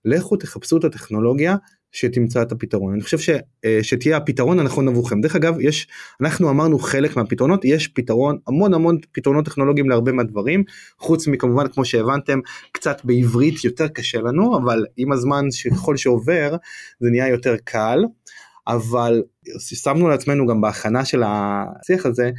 לכו 0.06 0.36
תחפשו 0.36 0.78
את 0.78 0.84
הטכנולוגיה 0.84 1.56
שתמצא 1.92 2.42
את 2.42 2.52
הפתרון. 2.52 2.94
אני 2.94 3.02
חושב 3.02 3.20
ש, 3.20 3.30
אה, 3.66 3.80
שתהיה 3.82 4.18
הפתרון 4.18 4.60
הנכון 4.60 4.88
עבורכם. 4.88 5.22
דרך 5.22 5.36
אגב 5.36 5.60
יש 5.60 5.88
אנחנו 6.22 6.50
אמרנו 6.50 6.80
חלק 6.80 7.16
מהפתרונות 7.16 7.66
יש 7.66 7.88
פתרון 7.88 8.38
המון 8.48 8.74
המון 8.74 8.98
פתרונות 9.12 9.46
טכנולוגיים 9.46 9.90
להרבה 9.90 10.12
מהדברים 10.12 10.64
חוץ 11.00 11.28
מכמובן 11.28 11.68
כמו 11.68 11.86
שהבנתם 11.86 12.40
קצת 12.72 13.02
בעברית 13.04 13.64
יותר 13.64 13.88
קשה 13.88 14.22
לנו 14.22 14.58
אבל 14.58 14.86
עם 14.98 15.12
הזמן 15.12 15.52
שככל 15.52 15.98
שעובר 15.98 16.56
זה 17.00 17.10
נהיה 17.10 17.28
יותר 17.28 17.56
קל. 17.64 18.04
אבל 18.68 19.24
שמנו 19.58 20.10
לעצמנו 20.10 20.48
גם 20.48 20.62
בהכנה 20.62 21.06
של 21.06 21.24
השיח 21.26 22.06
הזה 22.06 22.32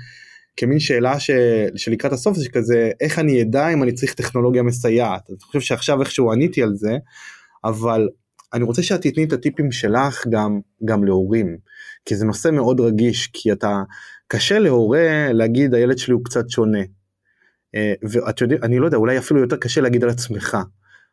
כמין 0.57 0.78
שאלה 0.80 1.20
ש... 1.20 1.30
שלקראת 1.76 2.12
הסוף 2.12 2.36
זה 2.36 2.48
כזה 2.48 2.90
איך 3.00 3.18
אני 3.18 3.42
אדע 3.42 3.68
אם 3.68 3.82
אני 3.82 3.92
צריך 3.92 4.14
טכנולוגיה 4.14 4.62
מסייעת? 4.62 5.30
אני 5.30 5.38
חושב 5.40 5.61
שעכשיו 5.61 6.00
איכשהו 6.00 6.32
עניתי 6.32 6.62
על 6.62 6.74
זה 6.74 6.96
אבל 7.64 8.09
אני 8.55 8.64
רוצה 8.64 8.82
שאת 8.82 9.03
תתני 9.03 9.24
את 9.24 9.32
הטיפים 9.32 9.72
שלך 9.72 10.26
גם, 10.30 10.61
גם 10.84 11.05
להורים, 11.05 11.59
כי 12.05 12.16
זה 12.16 12.24
נושא 12.24 12.48
מאוד 12.48 12.80
רגיש, 12.80 13.30
כי 13.32 13.53
אתה, 13.53 13.82
קשה 14.32 14.59
להורה 14.59 15.32
להגיד 15.32 15.74
הילד 15.74 15.98
שלי 15.98 16.14
הוא 16.14 16.24
קצת 16.24 16.50
שונה. 16.50 16.82
אה, 17.74 17.92
ואת 18.03 18.40
יודעת, 18.40 18.62
אני 18.62 18.78
לא 18.78 18.84
יודע, 18.84 18.96
אולי 18.96 19.18
אפילו 19.18 19.40
יותר 19.40 19.57
קשה 19.57 19.80
להגיד 19.80 20.05
על 20.05 20.11
עצמך. 20.11 20.57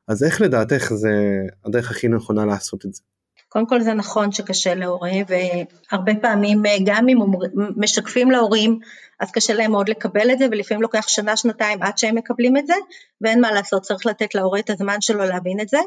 אז 0.08 0.24
איך 0.24 0.42
לדעתך 0.42 0.94
זה 0.94 1.12
הדרך 1.66 1.92
הכי 1.92 2.08
נכונה 2.08 2.46
לעשות 2.46 2.86
את 2.86 2.94
זה? 2.94 3.02
קודם 3.50 3.66
כל 3.68 3.82
זה 3.82 3.94
נכון 3.94 4.32
שקשה 4.32 4.76
להורה 4.76 5.12
והרבה 5.28 6.12
פעמים 6.22 6.64
גם 6.86 7.10
אם 7.10 7.18
משקפים 7.78 8.32
להורים 8.32 8.80
אז 9.20 9.32
קשה 9.32 9.54
להם 9.54 9.72
מאוד 9.72 9.90
לקבל 9.90 10.32
את 10.32 10.40
זה 10.40 10.46
ולפעמים 10.52 10.82
לוקח 10.82 11.08
שנה 11.08 11.38
שנתיים 11.38 11.84
עד 11.84 11.98
שהם 11.98 12.16
מקבלים 12.16 12.58
את 12.58 12.68
זה 12.68 12.74
ואין 13.22 13.42
מה 13.42 13.52
לעשות 13.52 13.82
צריך 13.82 14.06
לתת 14.06 14.36
להורה 14.36 14.60
את 14.60 14.70
הזמן 14.70 15.02
שלו 15.02 15.20
להבין 15.20 15.60
את 15.60 15.70
זה 15.70 15.78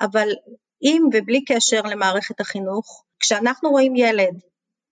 אבל 0.00 0.28
אם 0.84 1.02
ובלי 1.12 1.44
קשר 1.44 1.82
למערכת 1.82 2.40
החינוך 2.40 3.04
כשאנחנו 3.20 3.70
רואים 3.70 3.96
ילד 3.96 4.40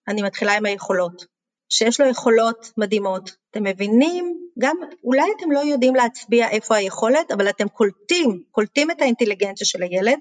אני 0.09 0.23
מתחילה 0.23 0.57
עם 0.57 0.67
היכולות. 0.67 1.25
שיש 1.69 2.01
לו 2.01 2.07
יכולות 2.07 2.73
מדהימות. 2.77 3.31
אתם 3.51 3.63
מבינים? 3.63 4.49
גם 4.59 4.77
אולי 5.05 5.27
אתם 5.37 5.51
לא 5.51 5.61
יודעים 5.61 5.95
להצביע 5.95 6.49
איפה 6.49 6.77
היכולת 6.77 7.31
אבל 7.33 7.49
אתם 7.49 7.69
קולטים 7.69 8.43
קולטים 8.51 8.91
את 8.91 9.03
האינטליגנציה 9.03 9.67
של 9.67 9.83
הילד 9.83 10.19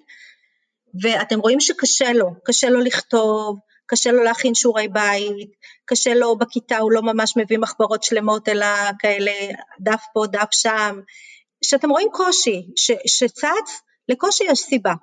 ואתם 1.01 1.39
רואים 1.39 1.59
שקשה 1.59 2.13
לו, 2.13 2.27
קשה 2.45 2.69
לו 2.69 2.79
לכתוב, 2.79 3.59
קשה 3.85 4.11
לו 4.11 4.23
להכין 4.23 4.55
שיעורי 4.55 4.87
בית, 4.87 5.49
קשה 5.85 6.13
לו 6.13 6.37
בכיתה, 6.37 6.77
הוא 6.77 6.91
לא 6.91 7.01
ממש 7.01 7.37
מביא 7.37 7.57
מחברות 7.57 8.03
שלמות 8.03 8.49
אלא 8.49 8.65
כאלה 8.99 9.31
דף 9.79 10.03
פה, 10.13 10.25
דף 10.31 10.49
שם, 10.51 10.99
שאתם 11.63 11.89
רואים 11.89 12.07
קושי, 12.11 12.67
ש, 12.75 12.91
שצץ, 13.07 13.81
לקושי 14.09 14.43
יש 14.43 14.59
סיבה, 14.59 14.93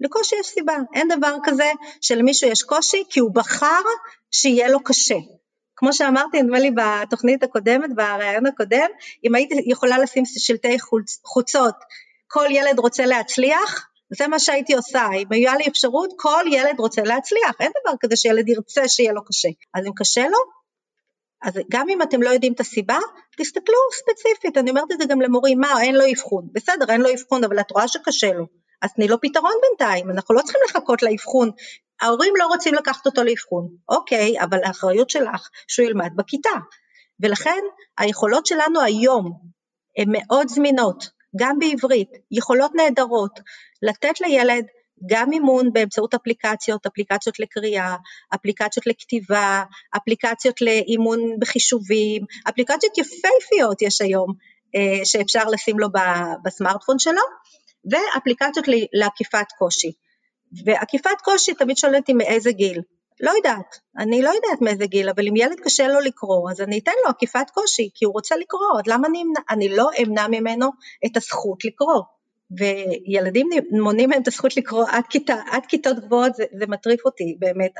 לקושי 0.00 0.36
יש 0.40 0.46
סיבה, 0.46 0.74
אין 0.94 1.08
דבר 1.18 1.36
כזה 1.44 1.72
שלמישהו 2.00 2.50
יש 2.50 2.62
קושי 2.62 3.02
כי 3.10 3.20
הוא 3.20 3.34
בחר 3.34 3.82
שיהיה 4.30 4.68
לו 4.68 4.84
קשה. 4.84 5.16
כמו 5.76 5.92
שאמרתי 5.92 6.42
נדמה 6.42 6.58
לי 6.58 6.70
בתוכנית 6.70 7.42
הקודמת, 7.42 7.94
בראיון 7.94 8.46
הקודם, 8.46 8.88
אם 9.24 9.34
הייתי 9.34 9.54
יכולה 9.66 9.98
לשים 9.98 10.24
שלטי 10.26 10.80
חוצ, 10.80 11.20
חוצות, 11.24 11.74
כל 12.26 12.46
ילד 12.50 12.78
רוצה 12.78 13.06
להצליח, 13.06 13.88
זה 14.10 14.28
מה 14.28 14.38
שהייתי 14.38 14.74
עושה, 14.74 15.06
אם 15.16 15.26
היה 15.30 15.56
לי 15.56 15.66
אפשרות, 15.68 16.12
כל 16.16 16.44
ילד 16.52 16.78
רוצה 16.78 17.02
להצליח, 17.02 17.52
אין 17.60 17.72
דבר 17.82 17.94
כזה 18.00 18.16
שילד 18.16 18.48
ירצה 18.48 18.88
שיהיה 18.88 19.12
לו 19.12 19.24
קשה. 19.24 19.48
אז 19.74 19.86
אם 19.86 19.92
קשה 19.96 20.28
לו, 20.28 20.38
אז 21.42 21.54
גם 21.70 21.88
אם 21.88 22.02
אתם 22.02 22.22
לא 22.22 22.30
יודעים 22.30 22.52
את 22.52 22.60
הסיבה, 22.60 22.98
תסתכלו 23.38 23.78
ספציפית, 23.92 24.56
אני 24.56 24.70
אומרת 24.70 24.92
את 24.92 24.98
זה 24.98 25.04
גם 25.08 25.20
למורים, 25.20 25.60
מה, 25.60 25.82
אין 25.82 25.94
לו 25.94 26.04
אבחון, 26.12 26.48
בסדר, 26.52 26.92
אין 26.92 27.00
לו 27.00 27.12
אבחון, 27.12 27.44
אבל 27.44 27.60
את 27.60 27.70
רואה 27.70 27.88
שקשה 27.88 28.32
לו, 28.32 28.46
אז 28.82 28.92
תני 28.92 29.08
לו 29.08 29.20
פתרון 29.20 29.52
בינתיים, 29.62 30.10
אנחנו 30.10 30.34
לא 30.34 30.40
צריכים 30.42 30.60
לחכות 30.68 31.02
לאבחון, 31.02 31.50
ההורים 32.00 32.32
לא 32.38 32.46
רוצים 32.46 32.74
לקחת 32.74 33.06
אותו 33.06 33.24
לאבחון, 33.24 33.68
אוקיי, 33.88 34.40
אבל 34.40 34.64
האחריות 34.64 35.10
שלך 35.10 35.48
שהוא 35.68 35.86
ילמד 35.86 36.10
בכיתה, 36.16 36.50
ולכן 37.20 37.60
היכולות 37.98 38.46
שלנו 38.46 38.80
היום 38.80 39.32
הן 39.98 40.08
מאוד 40.08 40.48
זמינות, 40.48 41.10
גם 41.36 41.58
בעברית, 41.58 42.08
יכולות 42.30 42.74
נהדרות, 42.74 43.40
לתת 43.82 44.20
לילד 44.20 44.64
גם 45.10 45.32
אימון 45.32 45.72
באמצעות 45.72 46.14
אפליקציות, 46.14 46.86
אפליקציות 46.86 47.38
לקריאה, 47.40 47.96
אפליקציות 48.34 48.86
לכתיבה, 48.86 49.64
אפליקציות 49.96 50.60
לאימון 50.60 51.20
בחישובים, 51.40 52.22
אפליקציות 52.48 52.98
יפהפיות 52.98 53.82
יש 53.82 54.00
היום 54.00 54.32
אה, 54.74 55.04
שאפשר 55.04 55.44
לשים 55.44 55.78
לו 55.78 55.88
בסמארטפון 56.44 56.98
שלו, 56.98 57.22
ואפליקציות 57.90 58.66
לעקיפת 58.92 59.46
קושי. 59.58 59.92
ועקיפת 60.64 61.20
קושי 61.24 61.54
תמיד 61.54 61.76
שואלים 61.76 62.00
אותי 62.00 62.12
מאיזה 62.12 62.52
גיל, 62.52 62.80
לא 63.20 63.30
יודעת, 63.30 63.78
אני 63.98 64.22
לא 64.22 64.30
יודעת 64.30 64.60
מאיזה 64.60 64.86
גיל, 64.86 65.08
אבל 65.08 65.28
אם 65.28 65.36
ילד 65.36 65.60
קשה 65.60 65.88
לו 65.88 66.00
לקרוא, 66.00 66.50
אז 66.50 66.60
אני 66.60 66.78
אתן 66.78 66.92
לו 67.04 67.10
עקיפת 67.10 67.50
קושי, 67.54 67.90
כי 67.94 68.04
הוא 68.04 68.12
רוצה 68.12 68.36
לקרוא, 68.36 68.78
אז 68.78 68.86
למה 68.86 69.08
אני, 69.08 69.22
אני 69.50 69.68
לא 69.68 69.88
אמנע 70.02 70.26
ממנו 70.28 70.70
את 71.06 71.16
הזכות 71.16 71.64
לקרוא. 71.64 72.02
וילדים 72.50 73.48
מונים 73.70 74.10
מהם 74.10 74.22
את 74.22 74.28
הזכות 74.28 74.56
לקרוא 74.56 74.84
עד, 74.88 75.04
כיתה, 75.10 75.34
עד 75.50 75.66
כיתות 75.66 75.98
גבוהות, 75.98 76.34
זה, 76.34 76.44
זה 76.58 76.66
מטריף 76.66 77.04
אותי, 77.04 77.36
באמת, 77.38 77.70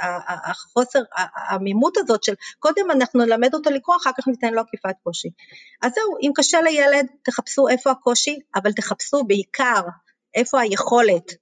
החוסר, 0.44 1.02
העמימות 1.16 1.96
הזאת 1.96 2.24
של 2.24 2.34
קודם 2.58 2.90
אנחנו 2.90 3.24
נלמד 3.24 3.54
אותו 3.54 3.70
לקרוא, 3.70 3.96
אחר 3.96 4.10
כך 4.18 4.28
ניתן 4.28 4.54
לו 4.54 4.60
עקיפת 4.60 4.94
קושי. 5.02 5.28
אז 5.82 5.92
זהו, 5.94 6.16
אם 6.22 6.30
קשה 6.34 6.60
לילד, 6.60 7.06
תחפשו 7.22 7.68
איפה 7.68 7.90
הקושי, 7.90 8.38
אבל 8.54 8.72
תחפשו 8.72 9.24
בעיקר 9.24 9.80
איפה 10.34 10.60
היכולת. 10.60 11.32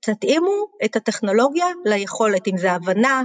תתאימו 0.00 0.66
את 0.84 0.96
הטכנולוגיה 0.96 1.66
ליכולת, 1.84 2.48
אם 2.48 2.58
זה 2.58 2.72
הבנה, 2.72 3.22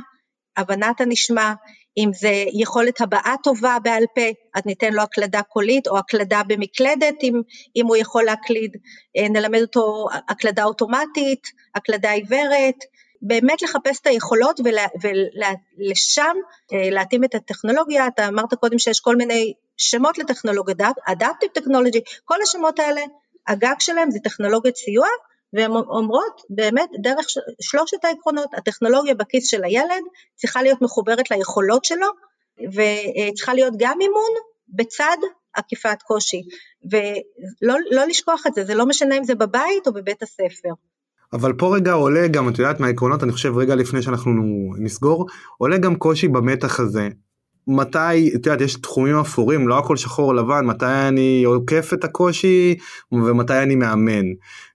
הבנת 0.57 1.01
הנשמע, 1.01 1.53
אם 1.99 2.11
זה 2.13 2.43
יכולת 2.53 3.01
הבעה 3.01 3.35
טובה 3.43 3.77
בעל 3.83 4.03
פה, 4.15 4.21
אז 4.55 4.61
ניתן 4.65 4.93
לו 4.93 5.01
הקלדה 5.01 5.41
קולית 5.41 5.87
או 5.87 5.97
הקלדה 5.97 6.41
במקלדת 6.47 7.15
אם, 7.23 7.41
אם 7.75 7.85
הוא 7.85 7.95
יכול 7.95 8.23
להקליד, 8.23 8.77
אה, 9.17 9.29
נלמד 9.29 9.61
אותו 9.61 10.07
הקלדה 10.29 10.63
אוטומטית, 10.63 11.47
הקלדה 11.75 12.11
עיוורת, 12.11 12.75
באמת 13.21 13.61
לחפש 13.61 13.99
את 13.99 14.07
היכולות 14.07 14.59
ולשם 15.79 16.35
אה, 16.73 16.89
להתאים 16.89 17.23
את 17.23 17.35
הטכנולוגיה, 17.35 18.07
אתה 18.07 18.27
אמרת 18.27 18.53
קודם 18.53 18.79
שיש 18.79 18.99
כל 18.99 19.15
מיני 19.15 19.53
שמות 19.77 20.17
לטכנולוגיה, 20.17 20.75
Adaptive 21.09 21.61
Technology, 21.61 22.21
כל 22.25 22.35
השמות 22.43 22.79
האלה, 22.79 23.01
הגג 23.47 23.75
שלהם 23.79 24.11
זה 24.11 24.19
טכנולוגיית 24.23 24.75
סיוע 24.75 25.07
והן 25.53 25.71
אומרות 25.71 26.41
באמת 26.49 26.89
דרך 27.01 27.25
שלושת 27.61 28.05
העקרונות, 28.05 28.53
הטכנולוגיה 28.53 29.15
בכיס 29.15 29.47
של 29.47 29.63
הילד 29.63 30.03
צריכה 30.35 30.61
להיות 30.61 30.81
מחוברת 30.81 31.31
ליכולות 31.31 31.85
שלו 31.85 32.07
וצריכה 32.57 33.53
להיות 33.53 33.73
גם 33.79 33.97
אימון 34.01 34.31
בצד 34.69 35.17
עקיפת 35.53 36.01
קושי 36.01 36.41
ולא 36.91 37.75
לא 37.91 38.05
לשכוח 38.05 38.47
את 38.47 38.53
זה, 38.53 38.65
זה 38.65 38.75
לא 38.75 38.85
משנה 38.85 39.17
אם 39.17 39.23
זה 39.23 39.35
בבית 39.35 39.87
או 39.87 39.93
בבית 39.93 40.23
הספר. 40.23 40.69
אבל 41.33 41.53
פה 41.53 41.75
רגע 41.75 41.91
עולה 41.91 42.27
גם, 42.27 42.49
את 42.49 42.59
יודעת 42.59 42.79
מהעקרונות, 42.79 43.23
אני 43.23 43.31
חושב 43.31 43.57
רגע 43.57 43.75
לפני 43.75 44.01
שאנחנו 44.01 44.31
נסגור, 44.77 45.27
עולה 45.57 45.77
גם 45.77 45.95
קושי 45.95 46.27
במתח 46.27 46.79
הזה. 46.79 47.09
מתי, 47.67 48.29
את 48.35 48.45
יודעת, 48.45 48.61
יש 48.61 48.75
תחומים 48.75 49.19
אפורים, 49.19 49.67
לא 49.67 49.77
הכל 49.77 49.97
שחור 49.97 50.35
לבן, 50.35 50.65
מתי 50.65 50.85
אני 51.07 51.43
עוקף 51.43 51.93
את 51.93 52.03
הקושי 52.03 52.75
ומתי 53.11 53.57
אני 53.63 53.75
מאמן. 53.75 54.25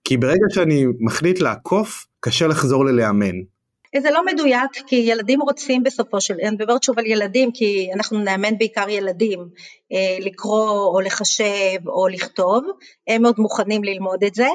כי 0.05 0.17
ברגע 0.17 0.47
שאני 0.51 0.85
מחליט 1.01 1.41
לעקוף, 1.41 2.07
קשה 2.21 2.47
לחזור 2.47 2.85
ללאמן. 2.85 3.35
זה 3.99 4.11
לא 4.11 4.25
מדויק, 4.25 4.71
כי 4.87 4.97
ילדים 4.97 5.41
רוצים 5.43 5.83
בסופו 5.83 6.21
של, 6.21 6.35
אני 6.43 6.51
מדברת 6.51 6.83
שוב 6.83 6.99
על 6.99 7.07
ילדים, 7.07 7.51
כי 7.53 7.91
אנחנו 7.95 8.19
נאמן 8.19 8.59
בעיקר 8.59 8.89
ילדים, 8.89 9.49
אה, 9.93 10.17
לקרוא 10.21 10.71
או 10.71 11.01
לחשב 11.01 11.89
או 11.89 12.09
לכתוב, 12.09 12.65
הם 13.09 13.23
מאוד 13.23 13.35
מוכנים 13.39 13.85
ללמוד 13.85 14.25
את 14.25 14.35
זה. 14.35 14.49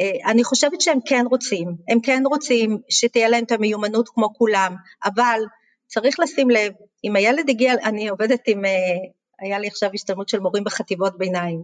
אה, 0.00 0.30
אני 0.30 0.44
חושבת 0.44 0.80
שהם 0.80 0.98
כן 1.06 1.24
רוצים, 1.30 1.68
הם 1.88 2.00
כן 2.00 2.22
רוצים 2.26 2.78
שתהיה 2.88 3.28
להם 3.28 3.44
את 3.44 3.52
המיומנות 3.52 4.08
כמו 4.08 4.34
כולם, 4.34 4.74
אבל 5.04 5.40
צריך 5.86 6.20
לשים 6.20 6.50
לב, 6.50 6.72
אם 7.04 7.16
הילד 7.16 7.48
הגיע, 7.48 7.74
אני 7.84 8.08
עובדת 8.08 8.40
עם, 8.46 8.64
אה, 8.64 8.70
היה 9.40 9.58
לי 9.58 9.66
עכשיו 9.66 9.90
השתלמות 9.94 10.28
של 10.28 10.40
מורים 10.40 10.64
בחטיבות 10.64 11.18
ביניים. 11.18 11.62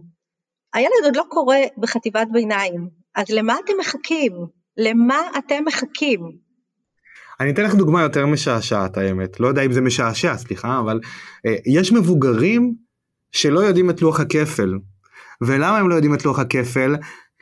הילד 0.73 1.03
עוד 1.03 1.15
לא 1.15 1.23
קורא 1.29 1.57
בחטיבת 1.77 2.27
ביניים, 2.31 2.89
אז 3.15 3.25
למה 3.29 3.55
אתם 3.65 3.73
מחכים? 3.79 4.33
למה 4.77 5.21
אתם 5.37 5.63
מחכים? 5.65 6.31
אני 7.39 7.51
אתן 7.51 7.63
לך 7.63 7.75
דוגמה 7.75 8.01
יותר 8.01 8.25
משעשעת 8.25 8.97
האמת, 8.97 9.39
לא 9.39 9.47
יודע 9.47 9.61
אם 9.61 9.71
זה 9.71 9.81
משעשע, 9.81 10.37
סליחה, 10.37 10.79
אבל 10.79 10.99
אה, 11.45 11.55
יש 11.65 11.91
מבוגרים 11.91 12.75
שלא 13.31 13.59
יודעים 13.59 13.89
את 13.89 14.01
לוח 14.01 14.19
הכפל. 14.19 14.73
ולמה 15.41 15.77
הם 15.77 15.89
לא 15.89 15.95
יודעים 15.95 16.13
את 16.13 16.25
לוח 16.25 16.39
הכפל? 16.39 16.95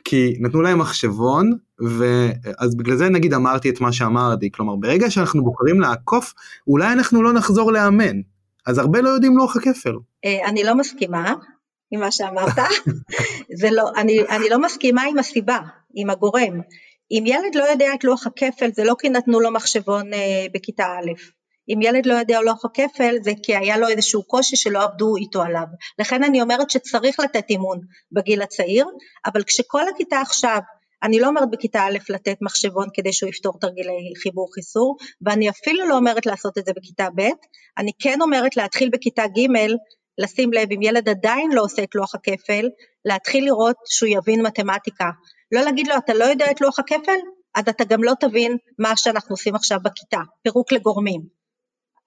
כי 0.04 0.36
נתנו 0.40 0.62
להם 0.62 0.78
מחשבון, 0.78 1.52
ואז 1.78 2.76
בגלל 2.76 2.96
זה 2.96 3.08
נגיד 3.08 3.34
אמרתי 3.34 3.70
את 3.70 3.80
מה 3.80 3.92
שאמרתי, 3.92 4.50
כלומר 4.50 4.76
ברגע 4.76 5.10
שאנחנו 5.10 5.44
בוחרים 5.44 5.80
לעקוף, 5.80 6.34
אולי 6.66 6.92
אנחנו 6.92 7.22
לא 7.22 7.32
נחזור 7.32 7.72
לאמן. 7.72 8.20
אז 8.66 8.78
הרבה 8.78 9.00
לא 9.00 9.08
יודעים 9.08 9.36
לוח 9.36 9.56
הכפל. 9.56 9.94
אה, 10.24 10.48
אני 10.48 10.64
לא 10.64 10.74
מסכימה 10.74 11.34
עם 11.90 12.00
מה 12.00 12.10
שאמרת, 12.10 12.58
זה 13.60 13.68
לא, 13.70 13.90
אני, 13.96 14.20
אני 14.28 14.48
לא 14.50 14.60
מסכימה 14.60 15.02
עם 15.02 15.18
הסיבה, 15.18 15.58
עם 15.94 16.10
הגורם. 16.10 16.60
אם 17.10 17.24
ילד 17.26 17.54
לא 17.54 17.64
יודע 17.64 17.94
את 17.94 18.04
לוח 18.04 18.26
הכפל 18.26 18.70
זה 18.72 18.84
לא 18.84 18.94
כי 18.98 19.08
נתנו 19.08 19.40
לו 19.40 19.52
מחשבון 19.52 20.14
אה, 20.14 20.46
בכיתה 20.54 20.84
א', 20.84 21.12
אם 21.74 21.82
ילד 21.82 22.06
לא 22.06 22.14
יודע 22.14 22.40
לוח 22.40 22.64
הכפל 22.64 23.16
זה 23.22 23.32
כי 23.42 23.56
היה 23.56 23.78
לו 23.78 23.88
איזשהו 23.88 24.22
קושי 24.22 24.56
שלא 24.56 24.82
עבדו 24.82 25.16
איתו 25.16 25.42
עליו. 25.42 25.66
לכן 25.98 26.24
אני 26.24 26.42
אומרת 26.42 26.70
שצריך 26.70 27.20
לתת 27.20 27.44
אימון 27.50 27.80
בגיל 28.12 28.42
הצעיר, 28.42 28.86
אבל 29.26 29.42
כשכל 29.42 29.88
הכיתה 29.88 30.20
עכשיו, 30.20 30.58
אני 31.02 31.20
לא 31.20 31.26
אומרת 31.26 31.50
בכיתה 31.50 31.80
א' 31.80 31.98
לתת 32.08 32.36
מחשבון 32.40 32.88
כדי 32.94 33.12
שהוא 33.12 33.30
יפתור 33.30 33.52
תרגילי 33.60 34.12
חיבור 34.22 34.54
חיסור, 34.54 34.96
ואני 35.22 35.50
אפילו 35.50 35.88
לא 35.88 35.96
אומרת 35.96 36.26
לעשות 36.26 36.58
את 36.58 36.64
זה 36.66 36.72
בכיתה 36.76 37.08
ב', 37.16 37.28
אני 37.78 37.90
כן 37.98 38.22
אומרת 38.22 38.56
להתחיל 38.56 38.88
בכיתה 38.92 39.26
ג' 39.26 39.72
לשים 40.18 40.52
לב 40.52 40.72
אם 40.72 40.82
ילד 40.82 41.08
עדיין 41.08 41.52
לא 41.52 41.62
עושה 41.62 41.82
את 41.82 41.94
לוח 41.94 42.14
הכפל, 42.14 42.68
להתחיל 43.04 43.44
לראות 43.44 43.76
שהוא 43.86 44.08
יבין 44.08 44.46
מתמטיקה. 44.46 45.10
לא 45.52 45.60
להגיד 45.60 45.86
לו 45.86 45.94
אתה 45.96 46.14
לא 46.14 46.24
יודע 46.24 46.50
את 46.50 46.60
לוח 46.60 46.78
הכפל, 46.78 47.18
אז 47.54 47.64
אתה 47.68 47.84
גם 47.84 48.04
לא 48.04 48.12
תבין 48.20 48.56
מה 48.78 48.96
שאנחנו 48.96 49.32
עושים 49.32 49.54
עכשיו 49.54 49.78
בכיתה, 49.84 50.20
פירוק 50.42 50.72
לגורמים. 50.72 51.39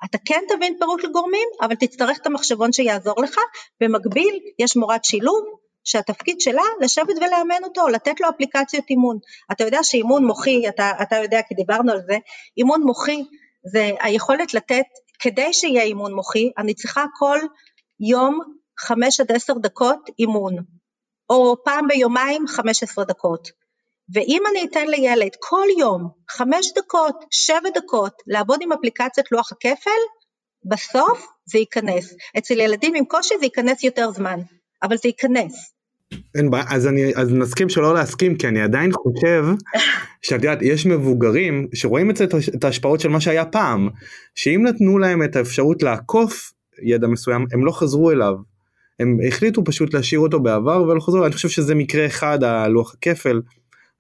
אתה 0.06 0.18
כן 0.26 0.44
תבין 0.50 0.76
פירוט 0.80 1.04
לגורמים, 1.04 1.48
אבל 1.62 1.76
תצטרך 1.76 2.18
את 2.22 2.26
המחשבון 2.26 2.74
שיעזור 2.74 3.22
לך, 3.24 3.38
במקביל 3.82 4.40
יש 4.60 4.76
מורת 4.76 5.06
שילוב 5.06 5.44
שהתפקיד 5.84 6.42
שלה 6.42 6.62
לשבת 6.82 7.18
ולאמן 7.18 7.64
אותו, 7.64 7.88
לתת 7.88 8.22
לו 8.22 8.30
אפליקציות 8.30 8.86
אימון. 8.90 9.18
אתה 9.52 9.64
יודע 9.64 9.84
שאימון 9.84 10.26
מוחי, 10.26 10.70
אתה, 10.70 10.92
אתה 11.02 11.16
יודע 11.16 11.42
כי 11.48 11.56
דיברנו 11.56 11.92
על 11.92 12.00
זה, 12.08 12.18
אימון 12.58 12.82
מוחי 12.84 13.24
זה 13.66 13.92
היכולת 14.00 14.54
לתת, 14.54 14.86
כדי 15.20 15.54
שיהיה 15.54 15.84
אימון 15.84 16.14
מוחי, 16.14 16.52
אני 16.58 16.74
צריכה 16.74 17.06
כל 17.20 17.40
יום 18.00 18.40
חמש 18.80 19.20
עד 19.20 19.32
עשר 19.32 19.54
דקות 19.54 20.10
אימון, 20.20 20.56
או 21.30 21.56
פעם 21.64 21.88
ביומיים 21.88 22.48
חמש 22.48 22.84
עשרה 22.84 23.06
דקות. 23.06 23.63
ואם 24.14 24.44
אני 24.52 24.66
אתן 24.72 24.88
לילד 24.88 25.32
כל 25.40 25.68
יום 25.80 26.10
חמש 26.30 26.74
דקות, 26.78 27.26
שבע 27.32 27.70
דקות, 27.76 28.14
לעבוד 28.28 28.60
עם 28.62 28.72
אפליקציית 28.72 29.32
לוח 29.32 29.52
הכפל, 29.52 30.02
בסוף 30.66 31.28
זה 31.46 31.60
ייכנס. 31.60 32.14
אצל 32.38 32.60
ילדים 32.60 32.96
עם 32.96 33.06
קושי 33.06 33.34
זה 33.40 33.46
ייכנס 33.46 33.84
יותר 33.84 34.12
זמן, 34.12 34.40
אבל 34.84 34.98
זה 34.98 35.10
ייכנס. 35.10 35.74
אין 36.36 36.50
בעיה, 36.50 36.64
אז, 36.70 36.88
אני, 36.88 37.16
אז 37.16 37.34
נסכים 37.34 37.70
שלא 37.70 37.94
להסכים, 37.94 38.38
כי 38.38 38.48
אני 38.48 38.62
עדיין 38.62 38.92
חושב 38.92 39.46
שאת 40.26 40.44
יודעת, 40.44 40.62
יש 40.62 40.86
מבוגרים 40.86 41.68
שרואים 41.74 42.10
את, 42.10 42.18
זה, 42.18 42.26
את 42.56 42.64
ההשפעות 42.64 43.00
של 43.00 43.10
מה 43.10 43.22
שהיה 43.22 43.46
פעם, 43.46 43.90
שאם 44.36 44.64
נתנו 44.68 44.98
להם 44.98 45.24
את 45.24 45.36
האפשרות 45.36 45.84
לעקוף 45.84 46.54
ידע 46.84 47.08
מסוים, 47.08 47.46
הם 47.52 47.66
לא 47.66 47.72
חזרו 47.72 48.12
אליו. 48.12 48.34
הם 49.00 49.18
החליטו 49.28 49.64
פשוט 49.64 49.94
להשאיר 49.94 50.20
אותו 50.20 50.40
בעבר 50.40 50.84
ולא 50.84 51.00
חזרו, 51.00 51.26
אני 51.26 51.34
חושב 51.34 51.50
שזה 51.50 51.76
מקרה 51.76 52.06
אחד, 52.06 52.44
הלוח 52.44 52.94
הכפל, 52.94 53.42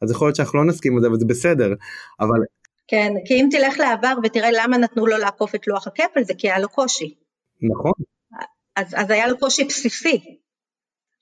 אז 0.04 0.12
יכול 0.12 0.28
להיות 0.28 0.36
שאנחנו 0.36 0.60
לא 0.60 0.66
נסכים 0.66 0.97
לזה 0.97 1.12
וזה 1.12 1.26
בסדר, 1.26 1.74
אבל... 2.20 2.39
כן, 2.88 3.14
כי 3.26 3.34
אם 3.34 3.47
תלך 3.51 3.80
לעבר 3.80 4.14
ותראה 4.24 4.49
למה 4.51 4.78
נתנו 4.78 5.08
לו 5.08 5.18
לעקוף 5.18 5.56
את 5.56 5.68
לוח 5.68 5.88
הכפל, 5.88 6.24
זה 6.24 6.34
כי 6.38 6.49
היה 6.49 6.60
לו 6.60 6.70
קושי. 6.70 7.14
נכון. 7.62 7.91
אז, 8.76 8.88
אז 8.95 9.10
היה 9.10 9.28
לו 9.28 9.38
קושי 9.38 9.64
בסיסי, 9.64 10.20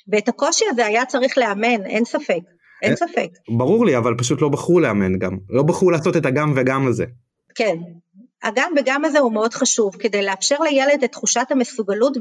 ואת 0.07 0.27
הקושי 0.27 0.65
הזה 0.69 0.85
היה 0.85 1.05
צריך 1.05 1.37
לאמן, 1.37 1.85
אין 1.85 2.05
ספק, 2.05 2.39
אין 2.81 2.91
אה, 2.91 2.95
ספק. 2.95 3.29
ברור 3.57 3.85
לי, 3.85 3.97
אבל 3.97 4.15
פשוט 4.17 4.41
לא 4.41 4.49
בחרו 4.49 4.79
לאמן 4.79 5.19
גם, 5.19 5.37
לא 5.49 5.63
בחרו 5.63 5.91
לעשות 5.91 6.17
את 6.17 6.25
הגם 6.25 6.53
וגם 6.55 6.87
הזה. 6.87 7.05
כן, 7.55 7.75
הגם 8.43 8.71
וגם 8.77 9.05
הזה 9.05 9.19
הוא 9.19 9.33
מאוד 9.33 9.53
חשוב, 9.53 9.95
כדי 9.95 10.25
לאפשר 10.25 10.59
לילד 10.59 11.03
את 11.03 11.11
תחושת 11.11 11.47
המסוגלות 11.49 12.17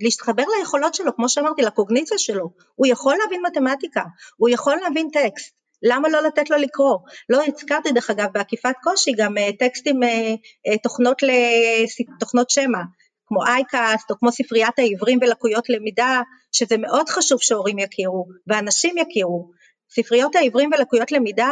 ולהתחבר 0.00 0.44
ליכולות 0.58 0.94
שלו, 0.94 1.16
כמו 1.16 1.28
שאמרתי, 1.28 1.62
לקוגניציה 1.62 2.18
שלו. 2.18 2.50
הוא 2.74 2.86
יכול 2.86 3.16
להבין 3.22 3.42
מתמטיקה, 3.46 4.02
הוא 4.36 4.48
יכול 4.48 4.76
להבין 4.82 5.08
טקסט, 5.12 5.54
למה 5.84 6.08
לא 6.08 6.22
לתת 6.22 6.50
לו 6.50 6.56
לקרוא? 6.56 6.98
לא 7.28 7.42
הזכרתי 7.46 7.92
דרך 7.92 8.10
אגב 8.10 8.26
בעקיפת 8.32 8.74
קושי 8.82 9.12
גם 9.16 9.38
אה, 9.38 9.48
טקסטים, 9.58 10.02
אה, 10.02 10.78
תוכנות, 10.82 11.22
תוכנות 12.20 12.50
שמע, 12.50 12.78
כמו 13.26 13.46
אייקאסט 13.46 14.10
או 14.10 14.18
כמו 14.18 14.32
ספריית 14.32 14.78
העברים 14.78 15.18
ולקויות 15.22 15.68
למידה, 15.68 16.20
שזה 16.52 16.76
מאוד 16.76 17.08
חשוב 17.08 17.42
שהורים 17.42 17.78
יכירו 17.78 18.26
ואנשים 18.46 18.98
יכירו. 18.98 19.50
ספריות 19.90 20.36
העברים 20.36 20.70
ולקויות 20.72 21.12
למידה, 21.12 21.50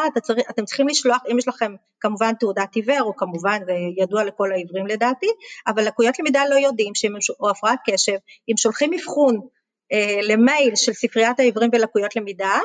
אתם 0.51 0.65
צריכים 0.65 0.89
לשלוח, 0.89 1.19
אם 1.33 1.39
יש 1.39 1.49
לכם 1.49 1.75
כמובן 2.01 2.33
תעודת 2.35 2.75
עיוור, 2.75 3.03
או 3.03 3.17
כמובן 3.17 3.59
זה 3.67 3.73
ידוע 4.03 4.25
לכל 4.25 4.53
העברים 4.53 4.87
לדעתי, 4.87 5.27
אבל 5.67 5.87
לקויות 5.87 6.19
למידה 6.19 6.43
לא 6.51 6.55
יודעים, 6.55 6.95
שהם, 6.95 7.13
או 7.41 7.51
הפרעת 7.51 7.79
קשב, 7.87 8.17
אם 8.49 8.57
שולחים 8.57 8.91
אבחון 8.95 9.41
אה, 9.93 10.19
למייל 10.23 10.77
של 10.77 10.93
ספריית 10.93 11.41
העברים 11.41 11.71
ולקויות 11.73 12.17
למידה, 12.17 12.59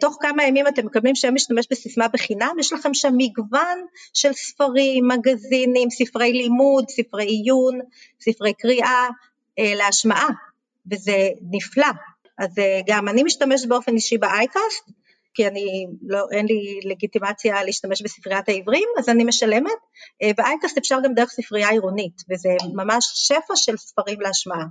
תוך 0.00 0.16
כמה 0.20 0.44
ימים 0.44 0.68
אתם 0.68 0.86
מקבלים 0.86 1.14
שם 1.14 1.34
משתמש 1.34 1.66
בסיסמה 1.70 2.08
בחינם, 2.08 2.56
יש 2.60 2.72
לכם 2.72 2.94
שם 2.94 3.12
מגוון 3.16 3.78
של 4.12 4.32
ספרים, 4.32 5.08
מגזינים, 5.08 5.90
ספרי 5.90 6.32
לימוד, 6.32 6.84
ספרי 6.88 7.24
עיון, 7.24 7.80
ספרי 8.20 8.52
קריאה 8.54 9.08
אה, 9.58 9.74
להשמעה, 9.74 10.28
וזה 10.92 11.28
נפלא. 11.50 11.86
אז 12.38 12.58
אה, 12.58 12.80
גם 12.86 13.08
אני 13.08 13.22
משתמשת 13.22 13.68
באופן 13.68 13.94
אישי 13.94 14.18
באייקאסט, 14.18 14.90
כי 15.34 15.46
אני, 15.46 15.86
לא, 16.06 16.26
אין 16.32 16.46
לי 16.46 16.80
לגיטימציה 16.84 17.64
להשתמש 17.64 18.02
בספריית 18.02 18.48
העברים, 18.48 18.88
אז 18.98 19.08
אני 19.08 19.24
משלמת, 19.24 19.70
אה, 20.22 20.30
באייקאסט 20.36 20.78
אפשר 20.78 20.98
גם 21.04 21.14
דרך 21.14 21.30
ספרייה 21.30 21.70
עירונית, 21.70 22.22
וזה 22.30 22.48
ממש 22.74 23.04
שפע 23.14 23.56
של 23.56 23.76
ספרים 23.76 24.20
להשמעה. 24.20 24.66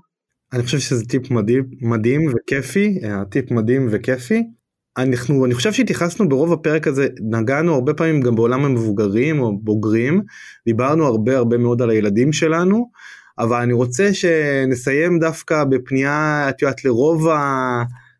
אני 0.53 0.63
חושב 0.63 0.79
שזה 0.79 1.05
טיפ 1.05 1.31
מדהים, 1.31 1.63
מדהים 1.81 2.21
וכיפי, 2.35 2.99
הטיפ 3.03 3.51
מדהים 3.51 3.87
וכיפי. 3.91 4.43
אנחנו, 4.97 5.45
אני 5.45 5.53
חושב 5.53 5.73
שהתייחסנו 5.73 6.29
ברוב 6.29 6.53
הפרק 6.53 6.87
הזה, 6.87 7.07
נגענו 7.21 7.73
הרבה 7.73 7.93
פעמים 7.93 8.21
גם 8.21 8.35
בעולם 8.35 8.65
המבוגרים 8.65 9.39
או 9.39 9.57
בוגרים, 9.57 10.21
דיברנו 10.65 11.05
הרבה 11.05 11.37
הרבה 11.37 11.57
מאוד 11.57 11.81
על 11.81 11.89
הילדים 11.89 12.33
שלנו, 12.33 12.89
אבל 13.39 13.61
אני 13.61 13.73
רוצה 13.73 14.13
שנסיים 14.13 15.19
דווקא 15.19 15.63
בפנייה, 15.63 16.45
את 16.49 16.61
יודעת, 16.61 16.85
לרוב 16.85 17.27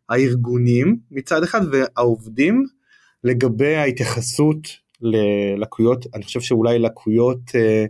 הארגונים 0.09 0.97
מצד 1.11 1.43
אחד 1.43 1.61
והעובדים 1.71 2.65
לגבי 3.23 3.75
ההתייחסות 3.75 4.67
ללקויות, 5.01 6.05
אני 6.15 6.23
חושב 6.23 6.41
שאולי 6.41 6.79
לקויות 6.79 7.39
אה, 7.55 7.85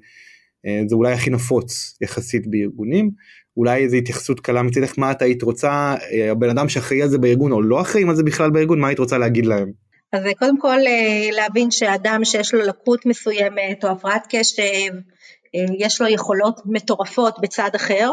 אה, 0.66 0.82
זה 0.88 0.96
אולי 0.96 1.14
הכי 1.14 1.30
נפוץ 1.30 1.98
יחסית 2.02 2.48
בארגונים, 2.48 3.12
אולי 3.58 3.84
איזו 3.84 3.98
התייחסות 3.98 4.40
קלה 4.40 4.62
מצדך, 4.62 4.94
מה 4.98 5.12
את 5.12 5.22
היית 5.22 5.44
רוצה, 5.44 5.96
אה, 6.12 6.32
הבן 6.32 6.50
אדם 6.50 6.70
שאחראי 6.70 7.02
על 7.02 7.10
זה 7.10 7.18
בארגון 7.18 7.52
או 7.52 7.62
לא 7.62 7.82
אחראים 7.82 8.10
על 8.10 8.16
זה 8.16 8.24
בכלל 8.24 8.50
בארגון, 8.50 8.80
מה 8.80 8.88
היית 8.88 9.00
רוצה 9.00 9.18
להגיד 9.18 9.46
להם? 9.46 9.72
אז 10.14 10.26
אה, 10.26 10.34
קודם 10.34 10.60
כל 10.60 10.78
אה, 10.88 11.30
להבין 11.32 11.72
שאדם 11.72 12.26
שיש 12.26 12.54
לו 12.54 12.62
לקות 12.62 13.06
מסוימת 13.06 13.84
או 13.84 13.90
הפרעת 13.90 14.28
קשב, 14.30 14.94
יש 15.80 16.02
לו 16.02 16.08
יכולות 16.08 16.62
מטורפות 16.66 17.36
בצד 17.42 17.70
אחר, 17.76 18.10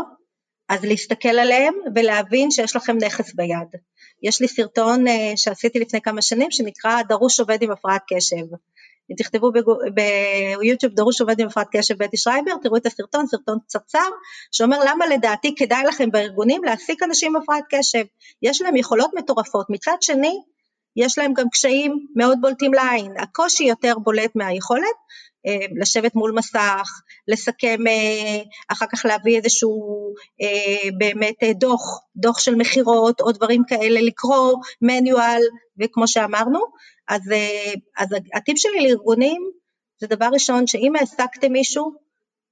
אז 0.68 0.84
להסתכל 0.84 1.28
עליהם 1.28 1.74
ולהבין 1.94 2.50
שיש 2.50 2.76
לכם 2.76 2.96
נכס 2.96 3.34
ביד. 3.34 3.80
יש 4.22 4.40
לי 4.40 4.48
סרטון 4.48 5.04
שעשיתי 5.36 5.78
לפני 5.78 6.00
כמה 6.00 6.22
שנים 6.22 6.50
שנקרא 6.50 7.02
דרוש 7.08 7.40
עובד 7.40 7.62
עם 7.62 7.70
הפרעת 7.70 8.02
קשב. 8.08 8.46
אם 9.10 9.16
תכתבו 9.16 9.50
ביוטיוב 10.60 10.94
דרוש 10.94 11.20
עובד 11.20 11.40
עם 11.40 11.46
הפרעת 11.46 11.66
קשב 11.72 11.94
בטי 12.02 12.16
שרייבר, 12.16 12.52
תראו 12.62 12.76
את 12.76 12.86
הסרטון, 12.86 13.26
סרטון 13.26 13.58
קצרצר, 13.66 14.08
שאומר 14.52 14.78
למה 14.86 15.06
לדעתי 15.06 15.54
כדאי 15.58 15.84
לכם 15.84 16.10
בארגונים 16.10 16.64
להעסיק 16.64 17.02
אנשים 17.02 17.36
עם 17.36 17.42
הפרעת 17.42 17.64
קשב. 17.70 18.04
יש 18.42 18.62
להם 18.62 18.76
יכולות 18.76 19.10
מטורפות. 19.14 19.66
מצד 19.70 19.96
שני, 20.00 20.40
יש 20.96 21.18
להם 21.18 21.32
גם 21.32 21.48
קשיים 21.48 22.06
מאוד 22.16 22.38
בולטים 22.40 22.74
לעין. 22.74 23.12
הקושי 23.18 23.64
יותר 23.64 23.94
בולט 23.98 24.30
מהיכולת, 24.34 24.96
אה, 25.46 25.66
לשבת 25.80 26.14
מול 26.14 26.32
מסך, 26.32 26.88
לסכם, 27.28 27.86
אה, 27.86 28.42
אחר 28.68 28.86
כך 28.92 29.04
להביא 29.04 29.36
איזשהו 29.36 30.14
אה, 30.42 30.90
באמת 30.98 31.34
דוח, 31.54 32.00
דוח 32.16 32.38
של 32.38 32.54
מכירות 32.54 33.20
או 33.20 33.32
דברים 33.32 33.62
כאלה, 33.68 34.00
לקרוא 34.00 34.54
מניואל, 34.82 35.42
וכמו 35.82 36.08
שאמרנו, 36.08 36.58
אז, 37.08 37.22
אז 37.98 38.08
הטיפ 38.34 38.58
שלי 38.58 38.88
לארגונים 38.88 39.50
זה 40.00 40.06
דבר 40.06 40.28
ראשון 40.32 40.66
שאם 40.66 40.96
העסקתם 40.96 41.52
מישהו, 41.52 41.92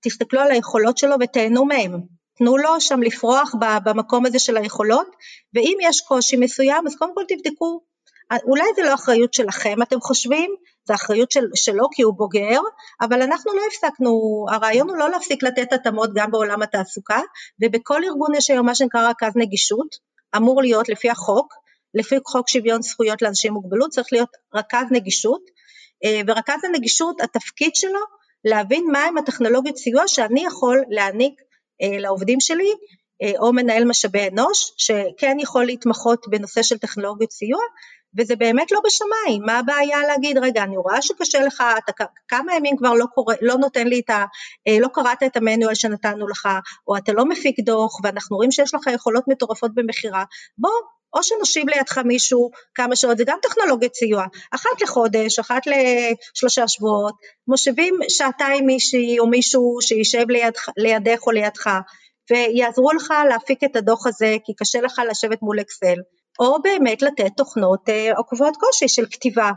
תסתכלו 0.03 0.41
על 0.41 0.51
היכולות 0.51 0.99
שלו 0.99 1.16
ותהנו 1.20 1.64
מהם, 1.64 2.01
תנו 2.39 2.57
לו 2.57 2.81
שם 2.81 3.03
לפרוח 3.03 3.55
במקום 3.85 4.26
הזה 4.26 4.39
של 4.39 4.57
היכולות, 4.57 5.16
ואם 5.55 5.78
יש 5.81 6.01
קושי 6.01 6.37
מסוים 6.37 6.87
אז 6.87 6.97
קודם 6.97 7.14
כל 7.14 7.24
תבדקו. 7.28 7.81
אולי 8.45 8.64
זה 8.76 8.83
לא 8.83 8.95
אחריות 8.95 9.35
שלכם 9.35 9.83
אתם 9.83 10.01
חושבים, 10.01 10.55
זה 10.85 10.95
אחריות 10.95 11.31
של, 11.31 11.45
שלו 11.55 11.89
כי 11.93 12.03
הוא 12.03 12.14
בוגר, 12.16 12.61
אבל 13.01 13.22
אנחנו 13.22 13.53
לא 13.55 13.62
הפסקנו, 13.68 14.45
הרעיון 14.51 14.89
הוא 14.89 14.97
לא 14.97 15.11
להפסיק 15.11 15.43
לתת 15.43 15.72
התאמות 15.72 16.11
גם 16.14 16.31
בעולם 16.31 16.62
התעסוקה, 16.62 17.20
ובכל 17.62 18.05
ארגון 18.05 18.35
יש 18.35 18.51
היום 18.51 18.66
מה 18.66 18.74
שנקרא 18.74 19.11
רכז 19.11 19.33
נגישות, 19.37 19.89
אמור 20.37 20.62
להיות 20.62 20.89
לפי 20.89 21.11
החוק, 21.11 21.55
לפי 21.95 22.16
חוק 22.26 22.49
שוויון 22.49 22.82
זכויות 22.82 23.22
לאנשים 23.22 23.51
עם 23.51 23.55
מוגבלות 23.55 23.91
צריך 23.91 24.09
להיות 24.12 24.30
רכז 24.55 24.86
נגישות, 24.91 25.43
אה, 26.05 26.20
ורכז 26.26 26.64
הנגישות 26.64 27.20
התפקיד 27.20 27.74
שלו 27.74 28.01
להבין 28.45 28.86
מהם 28.93 29.18
הטכנולוגיות 29.18 29.76
סיוע 29.76 30.09
שאני 30.09 30.45
יכול 30.45 30.82
להעניק 30.88 31.41
אה, 31.82 31.99
לעובדים 31.99 32.41
שלי 32.41 32.72
אה, 33.22 33.32
או 33.38 33.53
מנהל 33.53 33.84
משאבי 33.84 34.28
אנוש 34.28 34.72
שכן 34.76 35.36
יכול 35.41 35.64
להתמחות 35.64 36.26
בנושא 36.28 36.62
של 36.62 36.78
טכנולוגיות 36.78 37.32
סיוע 37.32 37.61
וזה 38.18 38.36
באמת 38.36 38.72
לא 38.72 38.80
בשמיים, 38.84 39.43
מה 39.47 39.59
הבעיה 39.59 39.99
להגיד, 40.07 40.38
רגע, 40.38 40.62
אני 40.62 40.76
רואה 40.76 41.03
שקשה 41.03 41.41
לך, 41.41 41.62
אתה 41.84 42.05
כמה 42.28 42.55
ימים 42.57 42.76
כבר 42.76 42.95
לא, 42.95 43.05
קורא, 43.14 43.34
לא 43.41 43.55
נותן 43.55 43.88
לי 43.88 44.01
את 44.01 44.11
ה... 44.11 44.24
לא 44.80 44.88
קראת 44.88 45.22
את 45.22 45.36
המנואל 45.36 45.74
שנתנו 45.74 46.28
לך, 46.28 46.49
או 46.88 46.97
אתה 46.97 47.12
לא 47.12 47.24
מפיק 47.24 47.61
דוח, 47.61 48.01
ואנחנו 48.05 48.36
רואים 48.36 48.51
שיש 48.51 48.74
לך 48.74 48.86
יכולות 48.95 49.24
מטורפות 49.28 49.74
במכירה, 49.74 50.24
בוא, 50.59 50.70
או 51.14 51.22
שנושיב 51.22 51.68
לידך 51.68 51.98
מישהו 51.98 52.50
כמה 52.74 52.96
שעות, 52.96 53.18
זה 53.18 53.24
גם 53.26 53.38
טכנולוגיית 53.42 53.94
סיוע, 53.94 54.24
אחת 54.50 54.82
לחודש, 54.82 55.38
אחת 55.38 55.62
לשלושה 55.66 56.68
שבועות, 56.68 57.14
מושיבים 57.48 57.94
שעתיים 58.08 58.66
מישהי 58.66 59.18
או 59.18 59.26
מישהו 59.26 59.78
שישב 59.80 60.30
ליד, 60.30 60.54
לידך 60.76 61.26
או 61.26 61.32
לידך, 61.32 61.70
ויעזרו 62.30 62.92
לך 62.92 63.14
להפיק 63.28 63.64
את 63.64 63.76
הדוח 63.76 64.06
הזה, 64.06 64.36
כי 64.44 64.52
קשה 64.54 64.80
לך 64.80 65.02
לשבת 65.11 65.42
מול 65.42 65.61
אקסל. 65.61 65.96
או 66.40 66.62
באמת 66.62 67.02
לתת 67.02 67.30
תוכנות 67.36 67.88
אה, 67.88 68.16
עוקבות 68.16 68.56
קושי 68.56 68.88
של 68.88 69.06
כתיבה. 69.11 69.50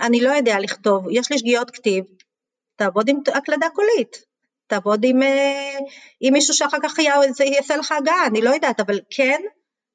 אני 0.00 0.20
לא 0.20 0.30
יודע 0.30 0.58
לכתוב, 0.58 1.04
יש 1.10 1.32
לי 1.32 1.38
שגיאות 1.38 1.70
כתיב, 1.70 2.04
תעבוד 2.76 3.08
עם 3.08 3.16
הקלדה 3.34 3.66
קולית, 3.74 4.16
תעבוד 4.66 5.00
עם, 5.04 5.22
אה, 5.22 5.78
עם 6.20 6.32
מישהו 6.32 6.54
שאחר 6.54 6.76
כך 6.82 6.98
יעשה 6.98 7.76
לך 7.76 7.92
הגעה, 7.92 8.26
אני 8.26 8.42
לא 8.42 8.50
יודעת, 8.50 8.80
אבל 8.80 9.00
כן 9.10 9.40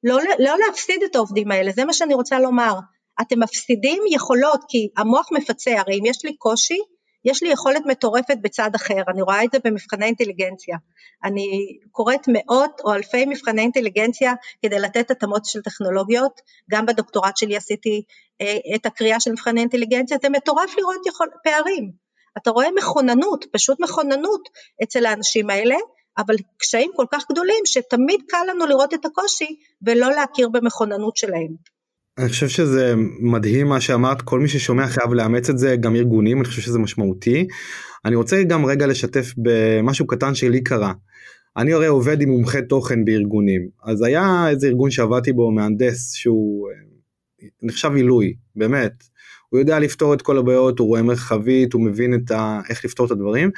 לא, 0.04 0.18
לא 0.38 0.58
להפסיד 0.58 1.02
את 1.02 1.16
העובדים 1.16 1.50
האלה, 1.50 1.72
זה 1.72 1.84
מה 1.84 1.92
שאני 1.92 2.14
רוצה 2.14 2.38
לומר. 2.38 2.74
אתם 3.20 3.40
מפסידים 3.42 4.02
יכולות, 4.10 4.60
כי 4.68 4.88
המוח 4.96 5.28
מפצה, 5.32 5.80
הרי 5.80 5.98
אם 6.00 6.06
יש 6.06 6.24
לי 6.24 6.36
קושי, 6.36 6.78
יש 7.24 7.42
לי 7.42 7.48
יכולת 7.48 7.82
מטורפת 7.86 8.36
בצד 8.42 8.70
אחר, 8.74 9.02
אני 9.08 9.22
רואה 9.22 9.44
את 9.44 9.50
זה 9.52 9.58
במבחני 9.64 10.06
אינטליגנציה. 10.06 10.76
אני 11.24 11.78
קוראת 11.90 12.20
מאות 12.28 12.80
או 12.84 12.94
אלפי 12.94 13.26
מבחני 13.26 13.62
אינטליגנציה 13.62 14.32
כדי 14.62 14.78
לתת 14.78 15.10
התאמות 15.10 15.44
של 15.44 15.62
טכנולוגיות, 15.62 16.40
גם 16.70 16.86
בדוקטורט 16.86 17.36
שלי 17.36 17.56
עשיתי 17.56 18.02
אה, 18.40 18.74
את 18.74 18.86
הקריאה 18.86 19.20
של 19.20 19.32
מבחני 19.32 19.60
אינטליגנציה, 19.60 20.16
זה 20.22 20.28
מטורף 20.28 20.78
לראות 20.78 21.06
יכול, 21.06 21.28
פערים. 21.44 21.90
אתה 22.38 22.50
רואה 22.50 22.66
מכוננות, 22.76 23.44
פשוט 23.52 23.80
מכוננות 23.80 24.48
אצל 24.82 25.06
האנשים 25.06 25.50
האלה, 25.50 25.76
אבל 26.18 26.34
קשיים 26.58 26.90
כל 26.96 27.04
כך 27.12 27.24
גדולים 27.32 27.62
שתמיד 27.64 28.20
קל 28.28 28.38
לנו 28.50 28.66
לראות 28.66 28.94
את 28.94 29.04
הקושי 29.04 29.56
ולא 29.82 30.10
להכיר 30.10 30.48
במכוננות 30.48 31.16
שלהם. 31.16 31.54
אני 32.18 32.28
חושב 32.28 32.48
שזה 32.48 32.94
מדהים 33.20 33.68
מה 33.68 33.80
שאמרת, 33.80 34.22
כל 34.22 34.40
מי 34.40 34.48
ששומע 34.48 34.86
חייב 34.86 35.12
לאמץ 35.12 35.50
את 35.50 35.58
זה, 35.58 35.76
גם 35.76 35.96
ארגונים, 35.96 36.38
אני 36.38 36.44
חושב 36.44 36.62
שזה 36.62 36.78
משמעותי. 36.78 37.46
אני 38.04 38.16
רוצה 38.16 38.42
גם 38.42 38.66
רגע 38.66 38.86
לשתף 38.86 39.32
במשהו 39.36 40.06
קטן 40.06 40.34
שלי 40.34 40.62
קרה. 40.62 40.92
אני 41.56 41.72
הרי 41.72 41.86
עובד 41.86 42.20
עם 42.20 42.28
מומחי 42.28 42.62
תוכן 42.68 43.04
בארגונים, 43.04 43.68
אז 43.84 44.02
היה 44.02 44.48
איזה 44.48 44.66
ארגון 44.66 44.90
שעבדתי 44.90 45.32
בו, 45.32 45.50
מהנדס, 45.50 46.12
שהוא 46.12 46.68
אה, 46.70 47.48
נחשב 47.62 47.90
עילוי, 47.94 48.34
באמת. 48.56 48.92
הוא 49.48 49.60
יודע 49.60 49.78
לפתור 49.78 50.14
את 50.14 50.22
כל 50.22 50.38
הבעיות, 50.38 50.78
הוא 50.78 50.88
רואה 50.88 51.02
מרחבית, 51.02 51.72
הוא 51.72 51.82
מבין 51.82 52.14
ה... 52.30 52.60
איך 52.68 52.84
לפתור 52.84 53.06
את 53.06 53.10
הדברים. 53.10 53.50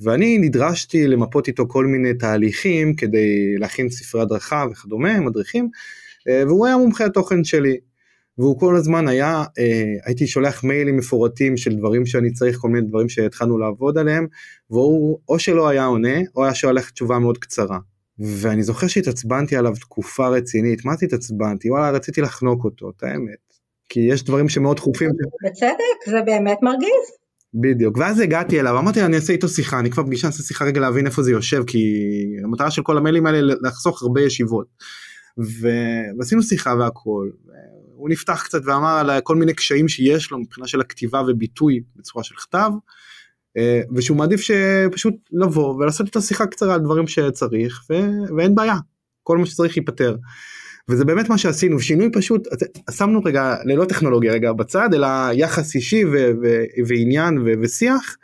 ואני 0.00 0.38
נדרשתי 0.38 1.06
למפות 1.06 1.48
איתו 1.48 1.68
כל 1.68 1.86
מיני 1.86 2.14
תהליכים 2.14 2.94
כדי 2.94 3.54
להכין 3.58 3.90
ספרי 3.90 4.22
הדרכה 4.22 4.64
וכדומה, 4.72 5.20
מדריכים, 5.20 5.68
אה, 6.28 6.42
והוא 6.46 6.66
היה 6.66 6.76
מומחה 6.76 7.04
התוכן 7.04 7.44
שלי. 7.44 7.76
והוא 8.38 8.60
כל 8.60 8.76
הזמן 8.76 9.08
היה, 9.08 9.44
אה, 9.58 9.94
הייתי 10.04 10.26
שולח 10.26 10.64
מיילים 10.64 10.96
מפורטים 10.96 11.56
של 11.56 11.76
דברים 11.76 12.06
שאני 12.06 12.32
צריך, 12.32 12.58
כל 12.58 12.68
מיני 12.68 12.86
דברים 12.86 13.08
שהתחלנו 13.08 13.58
לעבוד 13.58 13.98
עליהם, 13.98 14.26
והוא 14.70 15.18
או 15.28 15.38
שלא 15.38 15.68
היה 15.68 15.84
עונה, 15.84 16.18
או 16.36 16.44
היה 16.44 16.54
שולח 16.54 16.90
תשובה 16.90 17.18
מאוד 17.18 17.38
קצרה. 17.38 17.78
ואני 18.18 18.62
זוכר 18.62 18.86
שהתעצבנתי 18.86 19.56
עליו 19.56 19.72
תקופה 19.80 20.28
רצינית, 20.28 20.84
מה 20.84 20.96
זה 20.96 21.06
התעצבנתי? 21.06 21.70
וואלה, 21.70 21.90
רציתי 21.90 22.20
לחנוק 22.20 22.64
אותו, 22.64 22.90
את 22.90 23.02
האמת. 23.02 23.46
כי 23.88 24.00
יש 24.00 24.24
דברים 24.24 24.48
שמאוד 24.48 24.76
דחופים. 24.76 25.10
בצדק, 25.44 26.10
זה 26.10 26.22
באמת 26.26 26.58
מרגיז. 26.62 27.25
בדיוק, 27.60 27.96
ואז 27.98 28.20
הגעתי 28.20 28.60
אליו, 28.60 28.78
אמרתי 28.78 29.02
אני 29.02 29.16
אעשה 29.16 29.32
איתו 29.32 29.48
שיחה, 29.48 29.78
אני 29.78 29.90
כבר 29.90 30.02
פגישה, 30.02 30.26
נעשה 30.26 30.42
שיחה 30.42 30.64
רגע 30.64 30.80
להבין 30.80 31.06
איפה 31.06 31.22
זה 31.22 31.30
יושב, 31.30 31.64
כי 31.66 31.84
המטרה 32.44 32.70
של 32.70 32.82
כל 32.82 32.96
המיילים 32.96 33.26
האלה 33.26 33.54
לחסוך 33.62 34.02
הרבה 34.02 34.20
ישיבות. 34.20 34.66
ו... 35.38 35.68
ועשינו 36.18 36.42
שיחה 36.42 36.74
והכל, 36.78 37.30
הוא 37.96 38.08
נפתח 38.08 38.42
קצת 38.44 38.60
ואמר 38.64 38.98
על 38.98 39.20
כל 39.20 39.36
מיני 39.36 39.54
קשיים 39.54 39.88
שיש 39.88 40.30
לו 40.30 40.38
מבחינה 40.38 40.66
של 40.66 40.80
הכתיבה 40.80 41.22
וביטוי 41.28 41.80
בצורה 41.96 42.24
של 42.24 42.34
כתב, 42.36 42.70
אה, 43.56 43.80
ושהוא 43.94 44.16
מעדיף 44.16 44.40
שפשוט 44.40 45.14
לבוא 45.32 45.74
ולעשות 45.74 46.06
איתו 46.06 46.22
שיחה 46.22 46.46
קצרה 46.46 46.74
על 46.74 46.80
דברים 46.80 47.06
שצריך, 47.06 47.84
ו... 47.90 47.94
ואין 48.36 48.54
בעיה, 48.54 48.76
כל 49.22 49.38
מה 49.38 49.46
שצריך 49.46 49.76
ייפתר. 49.76 50.16
וזה 50.90 51.04
באמת 51.04 51.28
מה 51.28 51.38
שעשינו, 51.38 51.80
שינוי 51.80 52.10
פשוט, 52.12 52.48
שמנו 52.90 53.20
רגע, 53.24 53.56
ללא 53.64 53.84
טכנולוגיה 53.84 54.32
רגע 54.32 54.52
בצד, 54.52 54.94
אלא 54.94 55.06
יחס 55.32 55.74
אישי 55.74 56.04
ו- 56.04 56.30
ו- 56.42 56.64
ועניין 56.86 57.38
ו- 57.38 57.52
ושיח, 57.62 58.16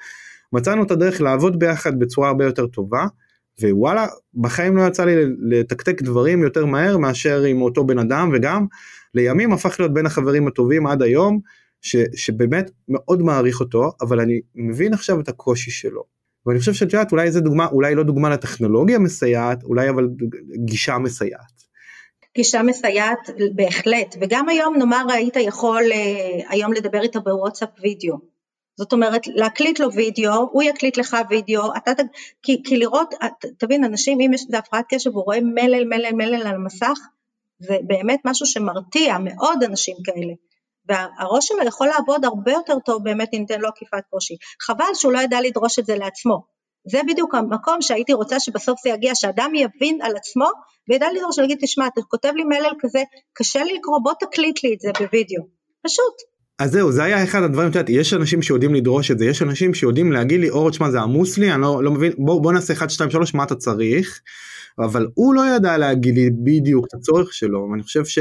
מצאנו 0.52 0.82
את 0.82 0.90
הדרך 0.90 1.20
לעבוד 1.20 1.58
ביחד 1.58 1.98
בצורה 1.98 2.28
הרבה 2.28 2.44
יותר 2.44 2.66
טובה, 2.66 3.06
ווואלה, 3.62 4.06
בחיים 4.34 4.76
לא 4.76 4.82
יצא 4.82 5.04
לי 5.04 5.14
לתקתק 5.40 6.02
דברים 6.02 6.42
יותר 6.42 6.66
מהר 6.66 6.96
מאשר 6.96 7.42
עם 7.42 7.62
אותו 7.62 7.84
בן 7.84 7.98
אדם, 7.98 8.30
וגם 8.34 8.66
לימים 9.14 9.52
הפך 9.52 9.76
להיות 9.78 9.94
בין 9.94 10.06
החברים 10.06 10.46
הטובים 10.46 10.86
עד 10.86 11.02
היום, 11.02 11.40
ש, 11.80 11.96
שבאמת 12.14 12.70
מאוד 12.88 13.22
מעריך 13.22 13.60
אותו, 13.60 13.92
אבל 14.00 14.20
אני 14.20 14.40
מבין 14.54 14.94
עכשיו 14.94 15.20
את 15.20 15.28
הקושי 15.28 15.70
שלו. 15.70 16.02
ואני 16.46 16.58
חושב 16.58 16.72
שאת 16.72 16.92
יודעת, 16.92 17.12
אולי 17.12 17.32
זו 17.32 17.40
דוגמה, 17.40 17.66
אולי 17.66 17.94
לא 17.94 18.02
דוגמה 18.02 18.30
לטכנולוגיה 18.30 18.98
מסייעת, 18.98 19.62
אולי 19.64 19.90
אבל 19.90 20.08
גישה 20.64 20.98
מסייעת. 20.98 21.51
גישה 22.36 22.62
מסייעת 22.62 23.30
בהחלט, 23.54 24.16
וגם 24.20 24.48
היום 24.48 24.76
נאמר 24.76 25.04
היית 25.12 25.36
יכול 25.36 25.82
אה, 25.92 26.40
היום 26.48 26.72
לדבר 26.72 27.02
איתו 27.02 27.20
בוואטסאפ 27.20 27.68
וידאו, 27.82 28.16
זאת 28.76 28.92
אומרת 28.92 29.26
להקליט 29.26 29.80
לו 29.80 29.92
וידאו, 29.92 30.48
הוא 30.52 30.62
יקליט 30.62 30.96
לך 30.96 31.16
וידאו, 31.30 31.76
אתה, 31.76 31.90
כי, 32.42 32.62
כי 32.64 32.76
לראות, 32.76 33.14
תבין 33.58 33.84
אנשים 33.84 34.20
אם 34.20 34.32
יש 34.34 34.46
הפרעת 34.58 34.84
קשב 34.88 35.10
הוא 35.14 35.24
רואה 35.24 35.40
מלל 35.40 35.84
מלל 35.84 36.12
מלל 36.12 36.46
על 36.46 36.54
המסך, 36.54 36.98
זה 37.58 37.76
באמת 37.86 38.20
משהו 38.24 38.46
שמרתיע 38.46 39.16
מאוד 39.18 39.62
אנשים 39.62 39.96
כאלה. 40.04 40.32
והראש 40.88 41.46
שלו 41.46 41.62
יכול 41.66 41.86
לעבוד 41.86 42.24
הרבה 42.24 42.52
יותר 42.52 42.78
טוב 42.84 43.04
באמת 43.04 43.28
אם 43.34 43.38
ניתן 43.38 43.60
לו 43.60 43.68
עקיפת 43.68 44.02
קושי. 44.10 44.36
חבל 44.62 44.94
שהוא 44.94 45.12
לא 45.12 45.18
ידע 45.18 45.40
לדרוש 45.40 45.78
את 45.78 45.86
זה 45.86 45.96
לעצמו. 45.96 46.51
זה 46.90 46.98
בדיוק 47.08 47.34
המקום 47.34 47.82
שהייתי 47.82 48.12
רוצה 48.12 48.40
שבסוף 48.40 48.80
זה 48.84 48.90
יגיע, 48.90 49.14
שאדם 49.14 49.52
יבין 49.54 49.98
על 50.02 50.16
עצמו 50.16 50.46
וידע 50.88 51.06
לדרוש, 51.16 51.38
להגיד, 51.38 51.58
תשמע, 51.60 51.86
אתה 51.86 52.00
כותב 52.02 52.32
לי 52.36 52.44
מלל 52.44 52.72
כזה, 52.80 53.02
קשה 53.32 53.64
לי 53.64 53.74
לקרוא, 53.78 53.98
בוא 54.02 54.12
תקליט 54.20 54.64
לי 54.64 54.74
את 54.74 54.80
זה 54.80 54.90
בווידאו. 55.00 55.42
פשוט. 55.86 56.14
אז 56.58 56.70
זהו, 56.70 56.92
זה 56.92 57.04
היה 57.04 57.24
אחד 57.24 57.42
הדברים, 57.42 57.70
את 57.70 57.74
יודעת, 57.74 57.90
יש 57.90 58.14
אנשים 58.14 58.42
שיודעים 58.42 58.74
לדרוש 58.74 59.10
את 59.10 59.18
זה, 59.18 59.24
יש 59.26 59.42
אנשים 59.42 59.74
שיודעים 59.74 60.12
להגיד 60.12 60.40
לי, 60.40 60.50
אור, 60.50 60.70
תשמע, 60.70 60.90
זה 60.90 61.00
עמוס 61.00 61.38
לי, 61.38 61.52
אני 61.52 61.62
לא, 61.62 61.84
לא 61.84 61.90
מבין, 61.90 62.12
בוא, 62.18 62.42
בוא 62.42 62.52
נעשה 62.52 62.72
1, 62.72 62.90
2, 62.90 63.10
3, 63.10 63.34
מה 63.34 63.44
אתה 63.44 63.54
צריך? 63.54 64.20
אבל 64.78 65.06
הוא 65.14 65.34
לא 65.34 65.42
ידע 65.56 65.78
להגיד 65.78 66.14
לי 66.14 66.30
בדיוק 66.30 66.86
את 66.88 66.94
הצורך 66.94 67.32
שלו, 67.32 67.68
ואני 67.70 67.82
חושב 67.82 68.04
ש... 68.04 68.18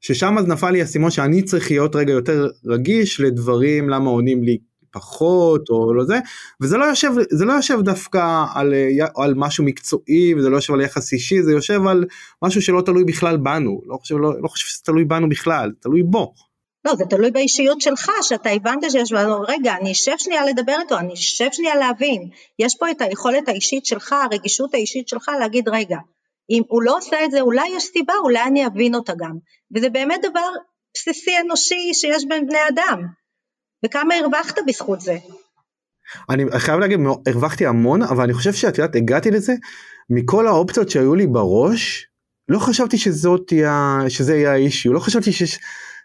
ששם 0.00 0.38
אז 0.38 0.46
נפל 0.46 0.70
לי 0.70 0.80
האסימון 0.80 1.10
שאני 1.10 1.42
צריך 1.42 1.70
להיות 1.70 1.96
רגע 1.96 2.12
יותר 2.12 2.48
רגיש 2.66 3.20
לדברים, 3.20 3.88
למה 3.88 4.10
עונים 4.10 4.42
לי 4.42 4.58
פחות 4.94 5.68
או 5.68 5.94
לא 5.94 6.04
זה, 6.04 6.18
וזה 6.62 6.76
לא 6.76 6.84
יושב, 6.84 7.10
זה 7.30 7.44
לא 7.44 7.52
יושב 7.52 7.80
דווקא 7.80 8.44
על, 8.54 8.74
על 9.16 9.34
משהו 9.36 9.64
מקצועי 9.64 10.34
וזה 10.34 10.48
לא 10.48 10.56
יושב 10.56 10.74
על 10.74 10.80
יחס 10.80 11.12
אישי, 11.12 11.42
זה 11.42 11.52
יושב 11.52 11.86
על 11.86 12.04
משהו 12.42 12.62
שלא 12.62 12.82
תלוי 12.86 13.04
בכלל 13.04 13.36
בנו, 13.36 13.80
לא 13.86 13.96
חושב, 13.96 14.16
לא, 14.18 14.42
לא 14.42 14.48
חושב 14.48 14.66
שזה 14.66 14.84
תלוי 14.84 15.04
בנו 15.04 15.28
בכלל, 15.28 15.72
תלוי 15.80 16.02
בו. 16.02 16.32
לא, 16.84 16.94
זה 16.94 17.04
תלוי 17.04 17.30
באישיות 17.30 17.80
שלך, 17.80 18.10
שאתה 18.22 18.50
הבנת 18.50 18.90
שיש, 18.90 19.12
רגע, 19.48 19.74
אני 19.80 19.92
אשב 19.92 20.14
שנייה 20.18 20.44
לדבר 20.44 20.76
איתו, 20.82 20.98
אני 20.98 21.12
אשב 21.12 21.48
שנייה 21.52 21.76
להבין. 21.76 22.28
יש 22.58 22.76
פה 22.78 22.90
את 22.90 23.00
היכולת 23.00 23.48
האישית 23.48 23.86
שלך, 23.86 24.12
הרגישות 24.12 24.74
האישית 24.74 25.08
שלך 25.08 25.30
להגיד, 25.40 25.68
רגע, 25.68 25.98
אם 26.50 26.62
הוא 26.68 26.82
לא 26.82 26.96
עושה 26.96 27.24
את 27.24 27.30
זה, 27.30 27.40
אולי 27.40 27.68
יש 27.76 27.84
סיבה, 27.84 28.14
אולי 28.22 28.42
אני 28.42 28.66
אבין 28.66 28.94
אותה 28.94 29.12
גם. 29.18 29.36
וזה 29.74 29.88
באמת 29.88 30.20
דבר 30.22 30.48
בסיסי 30.94 31.30
אנושי 31.40 31.94
שיש 31.94 32.24
בין 32.28 32.46
בני 32.46 32.58
אדם. 32.68 33.23
וכמה 33.84 34.14
הרווחת 34.14 34.58
בזכות 34.66 35.00
זה? 35.00 35.16
אני 36.30 36.44
חייב 36.58 36.80
להגיד, 36.80 37.00
הרווחתי 37.26 37.66
המון, 37.66 38.02
אבל 38.02 38.24
אני 38.24 38.34
חושב 38.34 38.52
שאת 38.52 38.78
יודעת, 38.78 38.96
הגעתי 38.96 39.30
לזה, 39.30 39.54
מכל 40.10 40.46
האופציות 40.46 40.90
שהיו 40.90 41.14
לי 41.14 41.26
בראש, 41.26 42.06
לא 42.48 42.58
חשבתי 42.58 42.98
שזאת 42.98 43.44
תהיה, 43.46 43.98
שזה 44.08 44.36
יהיה 44.36 44.52
האישיו, 44.52 44.92
לא 44.92 45.00
חשבתי 45.00 45.32
שיש, 45.32 45.58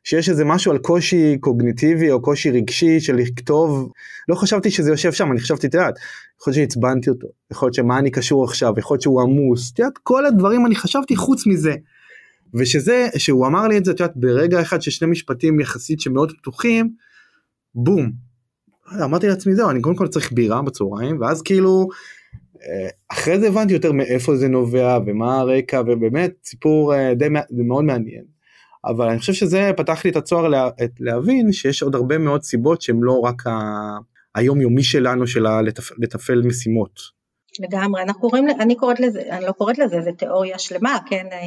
שיש 0.03 0.30
איזה 0.30 0.45
משהו 0.45 0.71
על 0.71 0.77
קושי 0.77 1.38
קוגניטיבי 1.39 2.11
או 2.11 2.21
קושי 2.21 2.51
רגשי 2.51 2.99
של 2.99 3.15
לכתוב, 3.15 3.91
לא 4.30 4.36
חשבתי 4.36 4.71
שזה 4.71 4.89
יושב 4.89 5.13
שם, 5.13 5.32
אני 5.32 5.39
חשבתי, 5.39 5.67
את 5.67 5.73
יודעת, 5.73 5.95
יכול 6.41 6.53
להיות 6.53 6.71
שעצבנתי 6.71 7.09
אותו, 7.09 7.27
יכול 7.51 7.65
להיות 7.65 7.73
שמה 7.75 7.99
אני 7.99 8.11
קשור 8.11 8.43
עכשיו, 8.43 8.73
יכול 8.77 8.95
להיות 8.95 9.01
שהוא 9.01 9.21
עמוס, 9.21 9.71
את 9.73 9.80
יודעת, 9.80 9.97
כל 10.03 10.25
הדברים 10.25 10.65
אני 10.65 10.75
חשבתי 10.75 11.15
חוץ 11.15 11.47
מזה. 11.47 11.75
ושזה, 12.53 13.07
שהוא 13.17 13.47
אמר 13.47 13.67
לי 13.67 13.77
את 13.77 13.86
זה, 13.86 13.91
את 13.91 13.99
יודעת, 13.99 14.17
ברגע 14.17 14.61
אחד 14.61 14.82
ששני 14.82 15.07
משפטים 15.07 15.59
יחסית 15.59 16.01
שמאוד 16.01 16.32
פתוחים, 16.38 16.89
בום. 17.84 18.11
אמרתי 19.03 19.27
לעצמי 19.27 19.55
זהו, 19.55 19.69
אני 19.69 19.82
קודם 19.82 19.95
כל 19.95 20.07
צריך 20.07 20.32
בירה 20.32 20.61
בצהריים, 20.61 21.21
ואז 21.21 21.41
כאילו, 21.41 21.88
אה, 22.55 22.89
אחרי 23.11 23.39
זה 23.39 23.47
הבנתי 23.47 23.73
יותר 23.73 23.91
מאיפה 23.91 24.36
זה 24.36 24.47
נובע 24.47 24.99
ומה 25.05 25.39
הרקע, 25.39 25.82
ובאמת 25.88 26.32
סיפור 26.43 26.95
אה, 26.95 27.13
די 27.13 27.27
מאוד 27.51 27.84
מעניין. 27.84 28.23
אבל 28.86 29.09
אני 29.09 29.19
חושב 29.19 29.34
שזה 29.34 29.71
פתח 29.77 30.05
לי 30.05 30.11
את 30.11 30.15
הצוהר 30.15 30.47
לה, 30.47 30.69
להבין 30.99 31.51
שיש 31.51 31.84
עוד 31.84 31.95
הרבה 31.95 32.17
מאוד 32.17 32.43
סיבות 32.43 32.82
שהן 32.82 32.99
לא 33.01 33.19
רק 33.19 33.47
ה... 33.47 33.51
היומיומי 34.36 34.84
שלנו 34.84 35.27
של 35.27 35.61
לתפ... 35.61 35.91
לתפעל 35.97 36.41
משימות. 36.41 36.99
לגמרי, 37.59 38.01
אנחנו 38.01 38.21
קוראים, 38.21 38.45
אני 38.59 38.75
קוראת 38.75 38.99
לזה, 38.99 39.21
אני 39.32 39.45
לא 39.45 39.51
קוראת 39.51 39.77
לזה, 39.77 40.01
זה 40.01 40.11
תיאוריה 40.11 40.59
שלמה, 40.59 40.97
כן, 41.09 41.25
אה, 41.32 41.38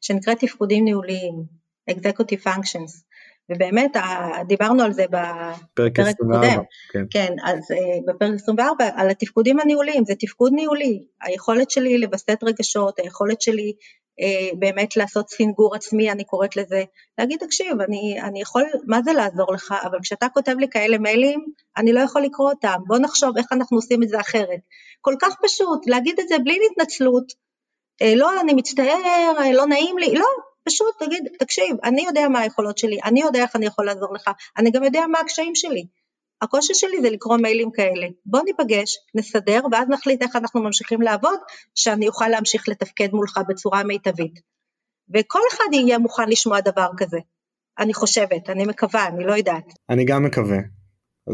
שנקראת 0.00 0.38
תפקודים 0.38 0.84
ניהוליים, 0.84 1.34
executive 1.90 2.42
functions, 2.44 3.03
ובאמת 3.50 3.96
דיברנו 4.46 4.82
על 4.82 4.92
זה 4.92 5.04
בפרק 5.10 5.98
24, 5.98 6.40
קודם, 6.40 6.62
כן. 6.92 7.04
כן, 7.10 7.34
אז 7.44 7.70
אה, 7.70 7.98
בפרק 8.06 8.34
24 8.34 8.88
על 8.94 9.10
התפקודים 9.10 9.60
הניהוליים, 9.60 10.04
זה 10.04 10.14
תפקוד 10.18 10.52
ניהולי, 10.52 11.04
היכולת 11.22 11.70
שלי 11.70 11.98
לווסת 11.98 12.38
רגשות, 12.42 12.98
היכולת 12.98 13.42
שלי 13.42 13.72
אה, 14.20 14.50
באמת 14.58 14.96
לעשות 14.96 15.30
סינגור 15.30 15.74
עצמי, 15.74 16.10
אני 16.10 16.24
קוראת 16.24 16.56
לזה, 16.56 16.84
להגיד 17.18 17.38
תקשיב, 17.40 17.80
אני, 17.80 18.20
אני 18.22 18.40
יכול, 18.40 18.62
מה 18.86 19.02
זה 19.02 19.12
לעזור 19.12 19.52
לך, 19.52 19.74
אבל 19.82 19.98
כשאתה 20.02 20.26
כותב 20.34 20.54
לי 20.58 20.68
כאלה 20.68 20.98
מיילים, 20.98 21.44
אני 21.76 21.92
לא 21.92 22.00
יכול 22.00 22.22
לקרוא 22.22 22.50
אותם, 22.50 22.76
בוא 22.86 22.98
נחשוב 22.98 23.36
איך 23.38 23.46
אנחנו 23.52 23.76
עושים 23.76 24.02
את 24.02 24.08
זה 24.08 24.20
אחרת. 24.20 24.60
כל 25.00 25.14
כך 25.20 25.34
פשוט, 25.42 25.86
להגיד 25.86 26.20
את 26.20 26.28
זה 26.28 26.38
בלי 26.44 26.58
התנצלות, 26.70 27.32
אה, 28.02 28.14
לא, 28.16 28.40
אני 28.40 28.54
מצטער, 28.54 29.32
לא 29.52 29.66
נעים 29.66 29.98
לי, 29.98 30.14
לא, 30.14 30.26
פשוט 30.64 30.94
תגיד, 30.98 31.28
תקשיב, 31.38 31.76
אני 31.84 32.02
יודע 32.06 32.28
מה 32.28 32.40
היכולות 32.40 32.78
שלי, 32.78 32.98
אני 33.04 33.20
יודע 33.20 33.42
איך 33.42 33.56
אני 33.56 33.66
יכול 33.66 33.86
לעזור 33.86 34.14
לך, 34.14 34.30
אני 34.58 34.70
גם 34.70 34.84
יודע 34.84 35.00
מה 35.12 35.18
הקשיים 35.18 35.54
שלי. 35.54 35.86
הקושי 36.42 36.74
שלי 36.74 37.00
זה 37.02 37.10
לקרוא 37.10 37.36
מיילים 37.36 37.70
כאלה. 37.70 38.06
בוא 38.26 38.40
ניפגש, 38.44 38.98
נסדר, 39.14 39.60
ואז 39.72 39.88
נחליט 39.88 40.22
איך 40.22 40.36
אנחנו 40.36 40.62
ממשיכים 40.62 41.02
לעבוד, 41.02 41.38
שאני 41.74 42.08
אוכל 42.08 42.28
להמשיך 42.28 42.68
לתפקד 42.68 43.08
מולך 43.12 43.40
בצורה 43.48 43.82
מיטבית. 43.82 44.40
וכל 45.14 45.40
אחד 45.52 45.64
יהיה 45.72 45.98
מוכן 45.98 46.28
לשמוע 46.28 46.60
דבר 46.60 46.88
כזה. 46.96 47.18
אני 47.78 47.94
חושבת, 47.94 48.50
אני 48.50 48.64
מקווה, 48.64 49.06
אני 49.06 49.24
לא 49.24 49.32
יודעת. 49.32 49.64
אני 49.90 50.04
גם 50.04 50.24
מקווה. 50.24 50.58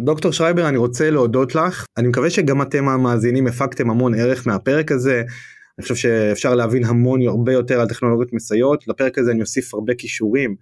דוקטור 0.04 0.32
שרייבר, 0.32 0.68
אני 0.68 0.76
רוצה 0.76 1.10
להודות 1.10 1.54
לך. 1.54 1.84
אני 1.98 2.08
מקווה 2.08 2.30
שגם 2.30 2.62
אתם 2.62 2.88
המאזינים 2.88 3.46
הפקתם 3.46 3.90
המון 3.90 4.14
ערך 4.14 4.46
מהפרק 4.46 4.92
הזה. 4.92 5.22
אני 5.80 5.82
חושב 5.82 5.94
שאפשר 5.94 6.54
להבין 6.54 6.84
המון 6.84 7.26
הרבה 7.26 7.52
יותר 7.52 7.80
על 7.80 7.88
טכנולוגיות 7.88 8.32
מסייעות. 8.32 8.88
לפרק 8.88 9.18
הזה 9.18 9.30
אני 9.30 9.40
אוסיף 9.40 9.74
הרבה 9.74 9.94
כישורים, 9.94 10.56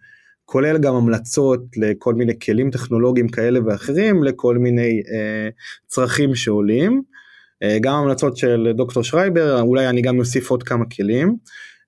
כולל 0.45 0.78
גם 0.78 0.95
המלצות 0.95 1.61
לכל 1.77 2.15
מיני 2.15 2.39
כלים 2.39 2.70
טכנולוגיים 2.70 3.28
כאלה 3.28 3.61
ואחרים, 3.66 4.24
לכל 4.24 4.59
מיני 4.59 5.03
אה, 5.12 5.49
צרכים 5.86 6.35
שעולים. 6.35 7.03
אה, 7.62 7.78
גם 7.81 7.95
המלצות 7.95 8.36
של 8.36 8.73
דוקטור 8.77 9.03
שרייבר, 9.03 9.61
אולי 9.61 9.89
אני 9.89 10.03
גם 10.03 10.19
אוסיף 10.19 10.51
עוד 10.51 10.62
כמה 10.62 10.85
כלים. 10.97 11.36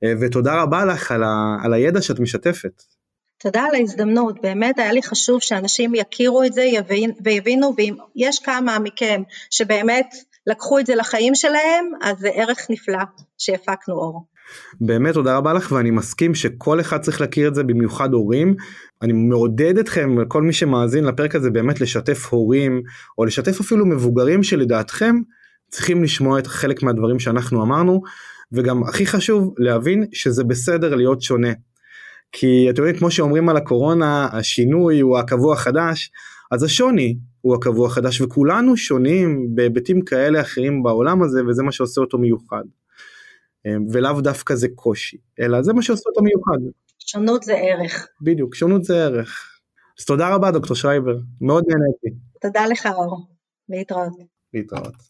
אה, 0.05 0.13
ותודה 0.21 0.63
רבה 0.63 0.85
לך 0.85 1.13
על, 1.13 1.23
ה, 1.23 1.57
על 1.65 1.75
הידע 1.75 2.03
שאת 2.03 2.21
משתפת. 2.21 2.83
תודה 3.39 3.63
על 3.63 3.75
ההזדמנות, 3.75 4.41
באמת 4.43 4.79
היה 4.79 4.93
לי 4.93 5.03
חשוב 5.03 5.41
שאנשים 5.43 5.95
יכירו 5.95 6.45
את 6.45 6.53
זה 6.53 6.63
יבין, 6.63 7.11
ויבינו, 7.25 7.75
ואם 7.77 7.95
יש 8.17 8.39
כמה 8.39 8.79
מכם 8.79 9.23
שבאמת 9.51 10.07
לקחו 10.47 10.79
את 10.79 10.87
זה 10.87 10.95
לחיים 10.95 11.35
שלהם, 11.35 11.85
אז 12.03 12.19
זה 12.19 12.29
ערך 12.35 12.67
נפלא 12.71 13.03
שהפקנו 13.39 13.95
אור. 13.95 14.27
באמת 14.81 15.15
תודה 15.15 15.37
רבה 15.37 15.53
לך 15.53 15.73
ואני 15.73 15.91
מסכים 15.91 16.35
שכל 16.35 16.81
אחד 16.81 17.01
צריך 17.01 17.21
להכיר 17.21 17.49
את 17.49 17.55
זה 17.55 17.63
במיוחד 17.63 18.13
הורים. 18.13 18.55
אני 19.03 19.13
מעודד 19.13 19.79
אתכם 19.79 20.17
כל 20.29 20.43
מי 20.43 20.53
שמאזין 20.53 21.05
לפרק 21.05 21.35
הזה 21.35 21.51
באמת 21.51 21.81
לשתף 21.81 22.27
הורים 22.31 22.83
או 23.19 23.25
לשתף 23.25 23.61
אפילו 23.61 23.87
מבוגרים 23.87 24.43
שלדעתכם 24.43 25.17
צריכים 25.71 26.03
לשמוע 26.05 26.39
את 26.39 26.47
חלק 26.47 26.83
מהדברים 26.83 27.19
שאנחנו 27.19 27.63
אמרנו 27.63 28.03
וגם 28.53 28.83
הכי 28.83 29.07
חשוב 29.07 29.55
להבין 29.59 30.07
שזה 30.13 30.45
בסדר 30.45 30.95
להיות 30.95 31.23
שונה. 31.23 31.53
כי 32.33 32.67
אתם 32.71 32.83
יודעים 32.83 32.99
כמו 32.99 33.11
שאומרים 33.11 33.49
על 33.49 33.57
הקורונה 33.57 34.29
השינוי 34.33 35.01
הוא 35.01 35.19
הקבוע 35.19 35.55
החדש 35.55 36.11
אז 36.51 36.63
השוני 36.63 37.17
הוא 37.41 37.55
הקבוע 37.55 37.87
החדש 37.87 38.21
וכולנו 38.21 38.77
שונים 38.77 39.55
בהיבטים 39.55 40.01
כאלה 40.01 40.41
אחרים 40.41 40.83
בעולם 40.83 41.23
הזה 41.23 41.47
וזה 41.47 41.63
מה 41.63 41.73
שעושה 41.73 42.01
אותו 42.01 42.19
מיוחד. 42.19 42.65
אמ, 43.67 43.87
ולאו 43.93 44.21
דווקא 44.21 44.55
זה 44.55 44.69
קושי 44.75 45.17
אלא 45.41 45.63
זה 45.63 45.73
מה 45.73 45.83
שעושה 45.83 46.03
אותו 46.09 46.23
מיוחד. 46.23 46.59
שונות 46.99 47.43
זה 47.43 47.57
ערך. 47.57 48.09
בדיוק 48.21 48.55
שונות 48.55 48.85
זה 48.85 49.05
ערך. 49.05 49.61
אז 49.99 50.05
תודה 50.05 50.35
רבה 50.35 50.51
דוקטור 50.51 50.77
שרייבר 50.77 51.19
מאוד 51.41 51.65
נהניתי. 51.69 52.21
תודה 52.41 52.67
לך 52.67 52.87
אור. 52.87 53.27
להתראות. 53.69 54.13
להתראות. 54.55 55.10